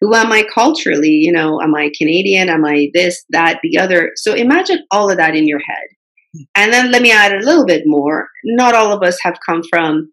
who 0.00 0.14
am 0.14 0.32
I 0.32 0.44
culturally? 0.52 1.10
You 1.10 1.32
know, 1.32 1.60
am 1.60 1.74
I 1.74 1.90
Canadian? 1.96 2.48
Am 2.48 2.64
I 2.64 2.90
this, 2.94 3.24
that, 3.30 3.58
the 3.62 3.78
other? 3.78 4.12
So 4.16 4.34
imagine 4.34 4.84
all 4.90 5.10
of 5.10 5.16
that 5.18 5.34
in 5.34 5.46
your 5.46 5.60
head. 5.60 6.46
And 6.54 6.72
then 6.72 6.92
let 6.92 7.02
me 7.02 7.10
add 7.10 7.32
a 7.32 7.44
little 7.44 7.66
bit 7.66 7.82
more. 7.86 8.28
Not 8.44 8.74
all 8.74 8.92
of 8.92 9.02
us 9.02 9.18
have 9.22 9.38
come 9.44 9.62
from, 9.70 10.12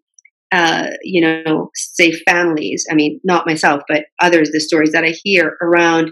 uh, 0.50 0.88
you 1.02 1.20
know, 1.20 1.70
say 1.74 2.12
families. 2.12 2.86
I 2.90 2.94
mean, 2.94 3.20
not 3.22 3.46
myself, 3.46 3.82
but 3.88 4.06
others, 4.20 4.50
the 4.50 4.60
stories 4.60 4.92
that 4.92 5.04
I 5.04 5.14
hear 5.22 5.56
around 5.60 6.10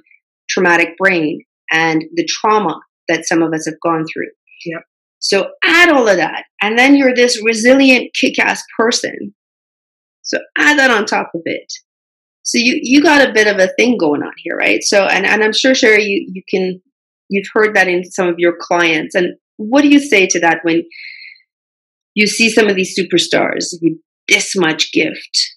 traumatic 0.48 0.90
brain 0.98 1.40
and 1.70 2.04
the 2.14 2.28
trauma 2.28 2.78
that 3.08 3.26
some 3.26 3.42
of 3.42 3.52
us 3.52 3.66
have 3.66 3.80
gone 3.82 4.04
through. 4.12 4.30
Yep. 4.66 4.82
So 5.20 5.48
add 5.64 5.90
all 5.90 6.06
of 6.06 6.18
that, 6.18 6.44
and 6.60 6.78
then 6.78 6.96
you're 6.96 7.14
this 7.14 7.42
resilient, 7.42 8.10
kick-ass 8.14 8.62
person. 8.78 9.34
So 10.22 10.38
add 10.58 10.78
that 10.78 10.90
on 10.90 11.06
top 11.06 11.30
of 11.34 11.40
it. 11.46 11.72
So 12.44 12.58
you 12.58 12.78
you 12.82 13.02
got 13.02 13.26
a 13.26 13.32
bit 13.32 13.46
of 13.46 13.58
a 13.58 13.72
thing 13.74 13.96
going 13.98 14.22
on 14.22 14.32
here, 14.38 14.56
right? 14.56 14.82
So 14.82 15.04
and 15.04 15.26
and 15.26 15.42
I'm 15.42 15.52
sure 15.52 15.74
Sherry, 15.74 16.04
you 16.04 16.30
you 16.32 16.42
can 16.48 16.80
you've 17.28 17.48
heard 17.52 17.74
that 17.74 17.88
in 17.88 18.04
some 18.04 18.28
of 18.28 18.36
your 18.38 18.54
clients. 18.60 19.14
And 19.14 19.34
what 19.56 19.82
do 19.82 19.88
you 19.88 19.98
say 19.98 20.26
to 20.26 20.40
that 20.40 20.60
when 20.62 20.84
you 22.14 22.26
see 22.26 22.50
some 22.50 22.68
of 22.68 22.76
these 22.76 22.98
superstars 22.98 23.74
with 23.82 23.94
this 24.28 24.54
much 24.56 24.92
gift, 24.92 25.56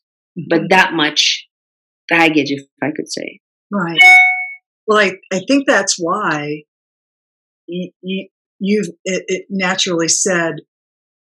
but 0.49 0.59
mm-hmm. 0.59 0.67
that 0.69 0.93
much 0.93 1.45
baggage, 2.09 2.51
if 2.51 2.63
I 2.81 2.87
could 2.95 3.11
say? 3.11 3.39
Right. 3.71 3.99
Well, 4.87 4.99
I, 4.99 5.11
I 5.31 5.41
think 5.47 5.67
that's 5.67 5.95
why 5.99 6.63
you, 7.67 7.91
you, 8.01 8.81
have 8.81 8.93
it, 9.03 9.23
it 9.27 9.45
naturally 9.49 10.07
said 10.07 10.55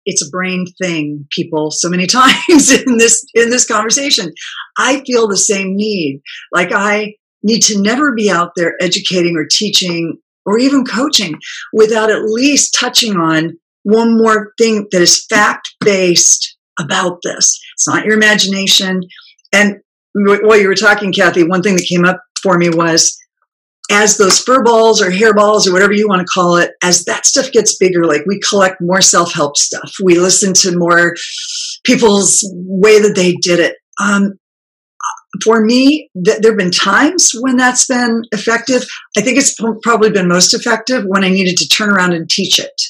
it's 0.06 0.26
a 0.26 0.30
brain 0.30 0.66
thing 0.82 1.26
people 1.32 1.72
so 1.72 1.90
many 1.90 2.08
times 2.08 2.72
in 2.72 2.98
this 2.98 3.26
in 3.34 3.50
this 3.50 3.66
conversation. 3.66 4.32
I 4.78 5.04
feel 5.06 5.28
the 5.28 5.38
same 5.38 5.76
need. 5.76 6.22
Like 6.52 6.72
i 6.72 7.14
need 7.44 7.62
to 7.62 7.80
never 7.80 8.14
be 8.14 8.30
out 8.30 8.52
there 8.56 8.74
educating 8.82 9.38
or 9.38 9.46
teaching 9.46 10.18
or 10.46 10.58
even 10.58 10.84
coaching 10.84 11.36
without 11.74 12.10
at 12.10 12.24
least 12.24 12.76
touching 12.78 13.16
on 13.18 13.54
one 13.84 14.18
more 14.18 14.52
thing 14.58 14.88
that 14.92 15.02
is 15.02 15.26
fact 15.28 15.76
based 15.82 16.58
about 16.80 17.20
this. 17.24 17.60
It's 17.76 17.88
not 17.88 18.04
your 18.04 18.16
imagination. 18.16 19.02
And 19.54 19.76
while 20.16 20.60
you 20.60 20.68
were 20.68 20.76
talking 20.76 21.14
kathy 21.14 21.44
one 21.44 21.62
thing 21.62 21.76
that 21.76 21.88
came 21.88 22.04
up 22.04 22.20
for 22.42 22.58
me 22.58 22.70
was 22.70 23.16
as 23.92 24.18
those 24.18 24.40
fur 24.40 24.64
balls 24.64 25.02
or 25.02 25.12
hair 25.12 25.34
balls 25.34 25.68
or 25.68 25.74
whatever 25.74 25.94
you 25.94 26.08
want 26.08 26.22
to 26.22 26.34
call 26.34 26.58
it, 26.58 26.72
as 26.84 27.06
that 27.06 27.26
stuff 27.26 27.52
gets 27.52 27.78
bigger, 27.78 28.06
like 28.06 28.26
we 28.26 28.40
collect 28.40 28.82
more 28.82 29.02
self 29.02 29.34
help 29.34 29.58
stuff, 29.58 29.92
we 30.04 30.18
listen 30.18 30.54
to 30.54 30.78
more 30.78 31.14
people's 31.84 32.44
way 32.54 33.00
that 33.02 33.16
they 33.16 33.34
did 33.34 33.60
it. 33.60 33.76
Um, 34.02 34.40
for 35.44 35.64
me, 35.64 36.10
th- 36.24 36.40
there 36.40 36.52
have 36.52 36.58
been 36.58 36.72
times 36.72 37.32
when 37.40 37.58
that's 37.58 37.88
been 37.88 38.24
effective. 38.32 38.86
I 39.18 39.22
think 39.22 39.38
it's 39.38 39.54
p- 39.56 39.68
probably 39.84 40.10
been 40.10 40.28
most 40.28 40.54
effective 40.54 41.04
when 41.06 41.24
I 41.24 41.30
needed 41.30 41.58
to 41.58 41.68
turn 41.68 41.90
around 41.90 42.14
and 42.14 42.30
teach 42.30 42.60
it. 42.60 42.82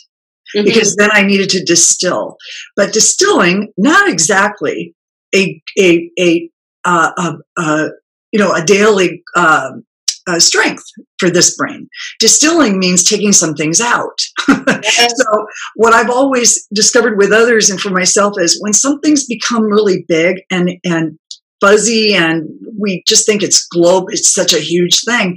Mm-hmm. 0.55 0.65
Because 0.65 0.95
then 0.95 1.09
I 1.11 1.23
needed 1.23 1.49
to 1.49 1.63
distill, 1.63 2.37
but 2.75 2.93
distilling 2.93 3.73
not 3.77 4.09
exactly 4.09 4.95
a 5.33 5.61
a 5.77 6.09
a, 6.17 6.49
uh, 6.85 7.11
a, 7.17 7.61
a 7.61 7.89
you 8.31 8.39
know 8.39 8.53
a 8.53 8.63
daily 8.63 9.23
um, 9.35 9.83
uh, 10.27 10.39
strength 10.39 10.83
for 11.19 11.29
this 11.29 11.55
brain. 11.55 11.87
Distilling 12.19 12.79
means 12.79 13.03
taking 13.03 13.31
some 13.31 13.53
things 13.53 13.79
out. 13.79 14.19
Yes. 14.47 15.13
so, 15.17 15.45
what 15.75 15.93
I've 15.93 16.09
always 16.09 16.67
discovered 16.73 17.17
with 17.17 17.31
others 17.31 17.69
and 17.69 17.79
for 17.79 17.89
myself 17.89 18.33
is 18.39 18.59
when 18.61 18.73
something's 18.73 19.25
become 19.25 19.63
really 19.63 20.05
big 20.07 20.37
and 20.51 20.71
and 20.83 21.17
fuzzy 21.61 22.13
and 22.13 22.47
we 22.79 23.03
just 23.07 23.25
think 23.25 23.41
it's 23.41 23.65
globe 23.67 24.05
it's 24.09 24.33
such 24.33 24.53
a 24.53 24.59
huge 24.59 25.01
thing 25.05 25.35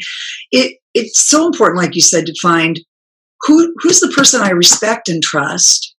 it 0.51 0.77
it's 0.95 1.21
so 1.21 1.47
important 1.47 1.81
like 1.81 1.95
you 1.95 2.01
said 2.01 2.27
to 2.27 2.35
find 2.43 2.81
who 3.43 3.73
who's 3.79 4.01
the 4.01 4.13
person 4.17 4.41
i 4.41 4.51
respect 4.51 5.09
and 5.09 5.23
trust 5.23 5.95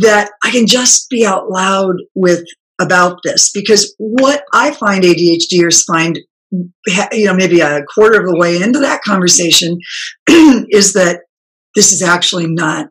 that 0.00 0.30
i 0.44 0.50
can 0.50 0.66
just 0.66 1.08
be 1.08 1.24
out 1.24 1.48
loud 1.50 1.94
with 2.14 2.44
about 2.80 3.20
this 3.22 3.50
because 3.52 3.94
what 3.98 4.42
i 4.52 4.72
find 4.72 5.04
adhders 5.04 5.84
find 5.86 6.18
you 6.50 7.26
know 7.26 7.34
maybe 7.34 7.60
a 7.60 7.82
quarter 7.94 8.20
of 8.20 8.26
the 8.26 8.38
way 8.38 8.60
into 8.60 8.78
that 8.78 9.02
conversation 9.02 9.78
is 10.28 10.92
that 10.94 11.20
this 11.74 11.92
is 11.92 12.02
actually 12.02 12.46
not 12.46 12.88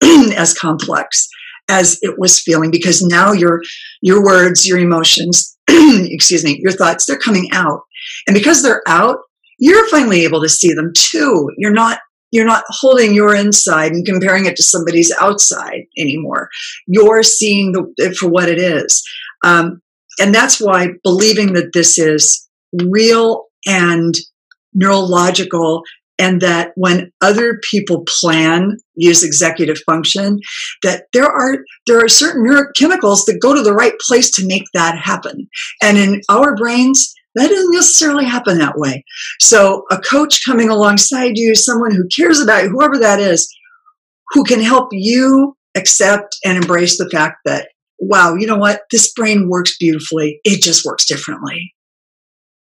as 0.02 0.54
complex 0.54 1.28
as 1.70 1.98
it 2.02 2.18
was 2.18 2.40
feeling 2.40 2.70
because 2.70 3.02
now 3.02 3.32
your 3.32 3.62
your 4.02 4.22
words 4.22 4.66
your 4.66 4.78
emotions 4.78 5.56
excuse 5.68 6.44
me 6.44 6.60
your 6.62 6.72
thoughts 6.72 7.06
they're 7.06 7.18
coming 7.18 7.48
out. 7.52 7.80
And 8.26 8.34
because 8.34 8.62
they're 8.62 8.82
out 8.86 9.18
you're 9.58 9.88
finally 9.88 10.24
able 10.24 10.42
to 10.42 10.48
see 10.48 10.72
them 10.72 10.92
too. 10.94 11.48
You're 11.56 11.72
not 11.72 12.00
you're 12.30 12.44
not 12.44 12.64
holding 12.68 13.14
your 13.14 13.34
inside 13.34 13.92
and 13.92 14.04
comparing 14.04 14.46
it 14.46 14.56
to 14.56 14.62
somebody's 14.62 15.12
outside 15.20 15.84
anymore. 15.96 16.48
You're 16.88 17.22
seeing 17.22 17.70
the, 17.70 17.92
it 17.96 18.16
for 18.16 18.28
what 18.28 18.48
it 18.48 18.58
is. 18.58 19.02
Um, 19.44 19.80
and 20.20 20.34
that's 20.34 20.60
why 20.60 20.88
believing 21.02 21.52
that 21.54 21.72
this 21.72 21.98
is 21.98 22.48
real 22.84 23.46
and 23.66 24.14
neurological 24.74 25.82
and 26.18 26.40
that 26.40 26.72
when 26.76 27.10
other 27.20 27.58
people 27.68 28.04
plan 28.06 28.76
use 28.94 29.24
executive 29.24 29.78
function 29.84 30.38
that 30.82 31.04
there 31.12 31.26
are 31.26 31.58
there 31.86 32.04
are 32.04 32.08
certain 32.08 32.44
neurochemicals 32.44 33.26
that 33.26 33.40
go 33.42 33.54
to 33.54 33.62
the 33.62 33.72
right 33.72 33.94
place 34.06 34.30
to 34.30 34.46
make 34.46 34.64
that 34.74 34.96
happen. 34.98 35.48
And 35.82 35.98
in 35.98 36.20
our 36.28 36.56
brains 36.56 37.12
that 37.36 37.48
doesn't 37.48 37.74
necessarily 37.74 38.24
happen 38.24 38.58
that 38.58 38.78
way. 38.78 39.04
So 39.40 39.86
a 39.90 39.98
coach 39.98 40.44
coming 40.46 40.68
alongside 40.68 41.32
you 41.34 41.54
someone 41.54 41.92
who 41.92 42.06
cares 42.16 42.40
about 42.40 42.64
you 42.64 42.70
whoever 42.70 42.98
that 42.98 43.20
is 43.20 43.48
who 44.30 44.44
can 44.44 44.60
help 44.60 44.88
you 44.92 45.56
accept 45.76 46.36
and 46.44 46.56
embrace 46.56 46.96
the 46.96 47.10
fact 47.10 47.38
that 47.44 47.68
wow, 47.98 48.34
you 48.34 48.46
know 48.46 48.56
what? 48.56 48.82
This 48.90 49.12
brain 49.12 49.48
works 49.48 49.76
beautifully. 49.78 50.40
It 50.44 50.62
just 50.62 50.84
works 50.84 51.04
differently. 51.04 51.74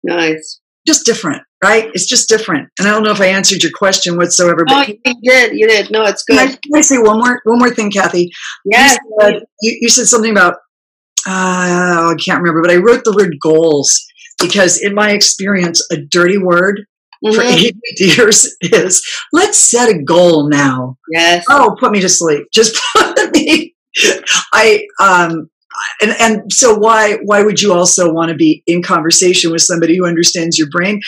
Nice. 0.04 0.60
just 0.86 1.04
different, 1.04 1.42
right? 1.62 1.90
It's 1.92 2.06
just 2.06 2.28
different. 2.28 2.68
And 2.78 2.88
I 2.88 2.92
don't 2.92 3.02
know 3.02 3.10
if 3.10 3.20
I 3.20 3.26
answered 3.26 3.62
your 3.62 3.72
question 3.74 4.16
whatsoever. 4.16 4.64
But 4.66 4.88
oh, 4.88 4.92
you 5.04 5.14
did. 5.22 5.52
You 5.54 5.68
did. 5.68 5.90
No, 5.90 6.04
it's 6.04 6.22
good. 6.22 6.38
Can 6.38 6.74
I, 6.74 6.80
say 6.80 6.98
one 6.98 7.18
more 7.18 7.40
one 7.44 7.58
more 7.58 7.70
thing, 7.70 7.90
Kathy? 7.90 8.30
Yes. 8.64 8.98
You 9.04 9.16
said, 9.20 9.42
you, 9.60 9.78
you 9.82 9.88
said 9.88 10.06
something 10.06 10.30
about 10.30 10.54
uh, 11.26 12.12
I 12.12 12.14
can't 12.24 12.40
remember, 12.40 12.62
but 12.62 12.70
I 12.70 12.76
wrote 12.76 13.04
the 13.04 13.14
word 13.14 13.36
goals 13.42 14.02
because 14.40 14.80
in 14.80 14.94
my 14.94 15.10
experience, 15.10 15.86
a 15.90 15.96
dirty 15.96 16.38
word 16.38 16.86
mm-hmm. 17.24 17.34
for 17.34 17.42
ADDers 17.42 18.46
is 18.60 19.02
let's 19.32 19.58
set 19.58 19.90
a 19.90 20.02
goal 20.02 20.48
now. 20.48 20.96
Yes. 21.12 21.44
Oh, 21.50 21.76
put 21.78 21.92
me 21.92 22.00
to 22.00 22.08
sleep. 22.08 22.46
Just 22.52 22.80
put 22.96 23.32
me. 23.32 23.74
I 24.52 24.86
um 25.00 25.48
and 26.00 26.12
and 26.18 26.52
so 26.52 26.76
why 26.76 27.18
why 27.24 27.42
would 27.42 27.60
you 27.60 27.72
also 27.72 28.12
want 28.12 28.30
to 28.30 28.36
be 28.36 28.62
in 28.66 28.82
conversation 28.82 29.52
with 29.52 29.62
somebody 29.62 29.96
who 29.96 30.06
understands 30.06 30.58
your 30.58 30.68
brain? 30.70 31.00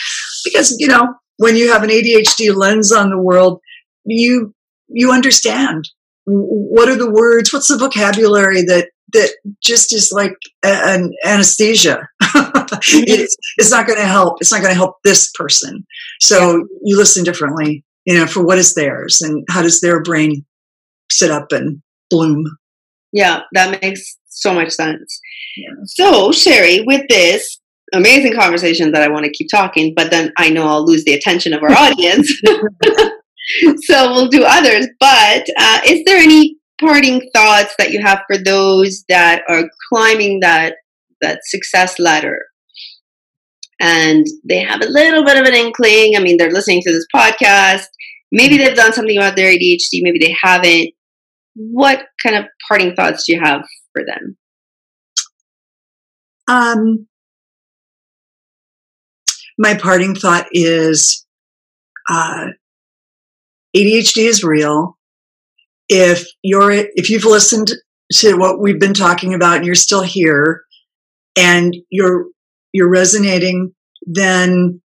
Because 0.45 0.75
you 0.79 0.87
know 0.87 1.13
when 1.37 1.55
you 1.55 1.71
have 1.71 1.83
an 1.83 1.89
ADHD 1.89 2.55
lens 2.55 2.91
on 2.91 3.09
the 3.09 3.17
world, 3.17 3.59
you 4.05 4.53
you 4.87 5.11
understand 5.11 5.89
what 6.25 6.87
are 6.87 6.95
the 6.95 7.11
words, 7.11 7.51
what's 7.51 7.67
the 7.67 7.77
vocabulary 7.77 8.61
that 8.63 8.89
that 9.13 9.31
just 9.61 9.93
is 9.93 10.11
like 10.11 10.35
an 10.63 11.11
anesthesia. 11.25 12.07
it's, 12.21 13.35
it's 13.57 13.71
not 13.71 13.87
going 13.87 13.99
to 13.99 14.05
help. 14.05 14.37
It's 14.39 14.51
not 14.51 14.61
going 14.61 14.71
to 14.71 14.77
help 14.77 14.95
this 15.03 15.31
person. 15.31 15.85
So 16.21 16.65
you 16.83 16.97
listen 16.97 17.23
differently, 17.23 17.83
you 18.05 18.15
know, 18.15 18.25
for 18.25 18.45
what 18.45 18.57
is 18.57 18.73
theirs 18.73 19.21
and 19.21 19.45
how 19.49 19.61
does 19.61 19.81
their 19.81 20.01
brain 20.01 20.45
sit 21.11 21.31
up 21.31 21.51
and 21.51 21.81
bloom. 22.09 22.45
Yeah, 23.11 23.41
that 23.53 23.81
makes 23.81 24.17
so 24.27 24.53
much 24.53 24.69
sense. 24.71 25.19
Yeah. 25.57 25.83
So, 25.85 26.31
Sherry, 26.31 26.81
with 26.85 27.01
this 27.09 27.59
amazing 27.93 28.33
conversation 28.33 28.91
that 28.91 29.01
I 29.01 29.09
want 29.09 29.25
to 29.25 29.31
keep 29.31 29.47
talking, 29.51 29.93
but 29.95 30.11
then 30.11 30.31
I 30.37 30.49
know 30.49 30.67
I'll 30.67 30.85
lose 30.85 31.03
the 31.03 31.13
attention 31.13 31.53
of 31.53 31.61
our 31.63 31.71
audience. 31.77 32.31
so 33.83 34.11
we'll 34.13 34.29
do 34.29 34.43
others. 34.43 34.87
But 34.99 35.45
uh, 35.57 35.81
is 35.85 36.03
there 36.05 36.17
any 36.17 36.57
parting 36.79 37.29
thoughts 37.33 37.75
that 37.77 37.91
you 37.91 38.01
have 38.01 38.21
for 38.27 38.37
those 38.37 39.03
that 39.09 39.43
are 39.47 39.69
climbing 39.89 40.39
that 40.41 40.75
that 41.21 41.41
success 41.45 41.99
ladder? 41.99 42.39
And 43.79 44.25
they 44.47 44.59
have 44.59 44.81
a 44.81 44.89
little 44.89 45.25
bit 45.25 45.37
of 45.37 45.45
an 45.45 45.55
inkling. 45.55 46.15
I 46.15 46.19
mean, 46.19 46.37
they're 46.37 46.51
listening 46.51 46.81
to 46.83 46.91
this 46.91 47.05
podcast. 47.13 47.85
Maybe 48.31 48.57
they've 48.57 48.75
done 48.75 48.93
something 48.93 49.17
about 49.17 49.35
their 49.35 49.51
ADHD, 49.51 50.01
maybe 50.01 50.19
they 50.19 50.35
haven't. 50.39 50.91
What 51.55 52.05
kind 52.23 52.35
of 52.35 52.45
parting 52.67 52.95
thoughts 52.95 53.25
do 53.25 53.33
you 53.33 53.41
have 53.41 53.61
for 53.93 54.03
them? 54.05 54.37
Um, 56.47 57.07
my 59.57 59.75
parting 59.75 60.15
thought 60.15 60.47
is 60.51 61.25
uh, 62.09 62.47
ADHD 63.75 64.25
is 64.25 64.43
real. 64.43 64.97
If 65.87 66.25
you're 66.41 66.71
if 66.71 67.09
you've 67.09 67.25
listened 67.25 67.71
to 68.13 68.35
what 68.37 68.59
we've 68.59 68.79
been 68.79 68.93
talking 68.93 69.33
about 69.33 69.57
and 69.57 69.65
you're 69.65 69.75
still 69.75 70.03
here 70.03 70.63
and 71.37 71.75
you're 71.89 72.25
you're 72.73 72.89
resonating, 72.89 73.73
then 74.05 74.81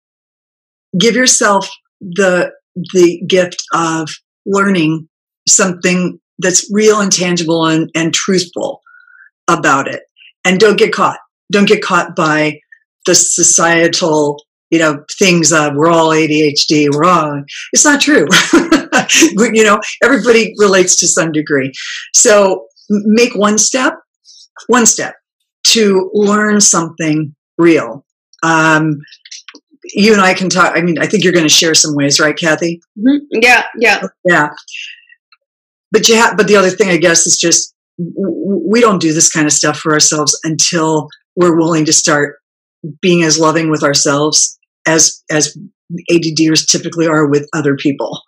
give 0.97 1.16
yourself 1.16 1.70
the 1.99 2.51
the 2.93 3.22
gift 3.28 3.62
of 3.74 4.09
learning 4.45 5.09
something 5.47 6.20
that's 6.41 6.69
real 6.71 6.99
and 6.99 7.11
tangible 7.11 7.65
and, 7.65 7.89
and 7.95 8.13
truthful 8.13 8.81
about 9.47 9.87
it. 9.87 10.03
And 10.45 10.59
don't 10.59 10.77
get 10.77 10.93
caught. 10.93 11.19
Don't 11.51 11.67
get 11.67 11.83
caught 11.83 12.15
by 12.15 12.59
the 13.05 13.15
societal 13.15 14.37
you 14.71 14.79
know, 14.79 15.03
things, 15.19 15.51
uh, 15.51 15.69
we're 15.75 15.89
all 15.89 16.09
ADHD, 16.09 16.87
we're 16.91 17.03
all, 17.03 17.43
it's 17.73 17.83
not 17.83 17.99
true. 17.99 18.25
you 19.53 19.63
know, 19.65 19.79
everybody 20.01 20.53
relates 20.57 20.95
to 20.95 21.07
some 21.07 21.33
degree. 21.33 21.71
So 22.13 22.65
make 22.89 23.35
one 23.35 23.57
step, 23.57 23.95
one 24.67 24.85
step 24.85 25.13
to 25.67 26.09
learn 26.13 26.61
something 26.61 27.35
real. 27.57 28.05
Um, 28.43 28.99
you 29.83 30.13
and 30.13 30.21
I 30.21 30.33
can 30.33 30.49
talk. 30.49 30.77
I 30.77 30.81
mean, 30.81 30.97
I 30.99 31.05
think 31.05 31.23
you're 31.23 31.33
going 31.33 31.45
to 31.45 31.49
share 31.49 31.73
some 31.73 31.93
ways, 31.95 32.19
right, 32.19 32.37
Kathy? 32.37 32.81
Mm-hmm. 32.97 33.39
Yeah, 33.41 33.63
yeah, 33.77 34.01
yeah. 34.23 34.49
But 35.91 36.07
you 36.07 36.15
have. 36.15 36.37
But 36.37 36.47
the 36.47 36.55
other 36.55 36.69
thing, 36.69 36.89
I 36.89 36.97
guess, 36.97 37.25
is 37.25 37.37
just 37.37 37.73
we 37.97 38.81
don't 38.81 39.01
do 39.01 39.13
this 39.13 39.31
kind 39.31 39.45
of 39.45 39.53
stuff 39.53 39.77
for 39.77 39.93
ourselves 39.93 40.37
until 40.43 41.09
we're 41.35 41.57
willing 41.57 41.85
to 41.85 41.93
start 41.93 42.37
being 43.01 43.23
as 43.23 43.39
loving 43.39 43.69
with 43.69 43.83
ourselves 43.83 44.57
as 44.87 45.23
as 45.29 45.55
ADDers 46.09 46.67
typically 46.67 47.07
are 47.07 47.27
with 47.27 47.47
other 47.53 47.75
people. 47.75 48.21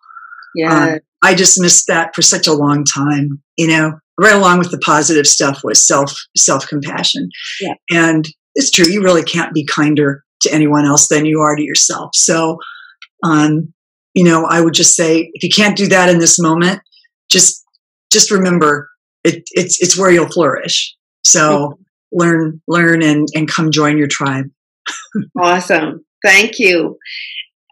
Yeah. 0.55 0.83
Um, 0.83 0.99
I 1.23 1.33
just 1.33 1.59
missed 1.59 1.87
that 1.87 2.13
for 2.13 2.21
such 2.21 2.47
a 2.47 2.53
long 2.53 2.83
time, 2.83 3.41
you 3.57 3.67
know, 3.67 3.93
right 4.19 4.35
along 4.35 4.59
with 4.59 4.71
the 4.71 4.77
positive 4.79 5.25
stuff 5.25 5.61
was 5.63 5.83
self 5.83 6.13
self 6.35 6.67
compassion. 6.67 7.29
Yeah. 7.61 7.73
And 7.91 8.27
it's 8.55 8.69
true, 8.69 8.85
you 8.85 9.01
really 9.01 9.23
can't 9.23 9.53
be 9.53 9.65
kinder 9.65 10.23
to 10.41 10.53
anyone 10.53 10.85
else 10.85 11.07
than 11.07 11.25
you 11.25 11.39
are 11.39 11.55
to 11.55 11.63
yourself. 11.63 12.11
So 12.13 12.57
um, 13.23 13.73
you 14.13 14.23
know, 14.23 14.45
I 14.45 14.61
would 14.61 14.73
just 14.73 14.95
say 14.95 15.31
if 15.33 15.43
you 15.43 15.49
can't 15.49 15.77
do 15.77 15.87
that 15.87 16.09
in 16.09 16.19
this 16.19 16.39
moment, 16.39 16.81
just 17.33 17.65
just 18.11 18.31
remember 18.31 18.89
it, 19.23 19.43
it's 19.51 19.81
it's 19.81 19.99
where 19.99 20.11
you'll 20.11 20.29
flourish. 20.29 20.95
So 21.25 21.79
learn 22.11 22.61
learn 22.67 23.01
and 23.01 23.27
and 23.35 23.49
come 23.49 23.71
join 23.71 23.97
your 23.97 24.07
tribe. 24.07 24.45
awesome. 25.37 26.05
Thank 26.23 26.59
you. 26.59 26.97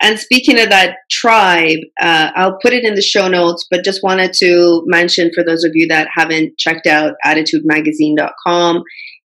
And 0.03 0.17
speaking 0.17 0.59
of 0.59 0.69
that 0.69 0.97
tribe, 1.11 1.77
uh, 2.01 2.31
I'll 2.35 2.57
put 2.59 2.73
it 2.73 2.83
in 2.83 2.95
the 2.95 3.03
show 3.03 3.27
notes, 3.27 3.67
but 3.69 3.85
just 3.85 4.01
wanted 4.01 4.33
to 4.39 4.81
mention 4.87 5.29
for 5.33 5.43
those 5.43 5.63
of 5.63 5.71
you 5.75 5.87
that 5.89 6.07
haven't 6.11 6.57
checked 6.57 6.87
out 6.87 7.13
additudemagazine.com, 7.23 8.83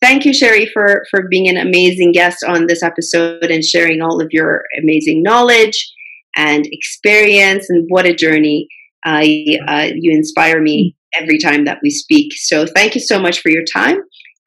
thank 0.00 0.24
you, 0.24 0.34
Sherry, 0.34 0.66
for, 0.72 1.04
for 1.10 1.28
being 1.30 1.48
an 1.48 1.56
amazing 1.56 2.12
guest 2.12 2.44
on 2.44 2.66
this 2.66 2.82
episode 2.82 3.44
and 3.44 3.64
sharing 3.64 4.02
all 4.02 4.20
of 4.20 4.28
your 4.30 4.64
amazing 4.80 5.22
knowledge 5.22 5.92
and 6.36 6.66
experience. 6.70 7.66
And 7.68 7.86
what 7.88 8.06
a 8.06 8.14
journey. 8.14 8.68
I, 9.04 9.58
uh, 9.66 9.88
you 9.94 10.12
inspire 10.16 10.62
me 10.62 10.94
every 11.20 11.38
time 11.38 11.64
that 11.64 11.78
we 11.82 11.90
speak. 11.90 12.32
So 12.34 12.66
thank 12.66 12.94
you 12.94 13.00
so 13.00 13.18
much 13.18 13.40
for 13.40 13.48
your 13.50 13.64
time. 13.72 13.98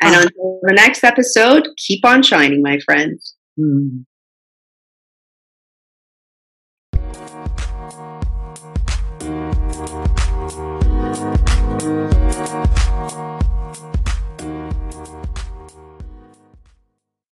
And 0.01 0.15
until 0.15 0.59
the 0.63 0.73
next 0.73 1.03
episode, 1.03 1.67
keep 1.77 2.03
on 2.05 2.21
shining, 2.21 2.61
my 2.61 2.79
friends. 2.79 3.35
Mm. 3.59 4.05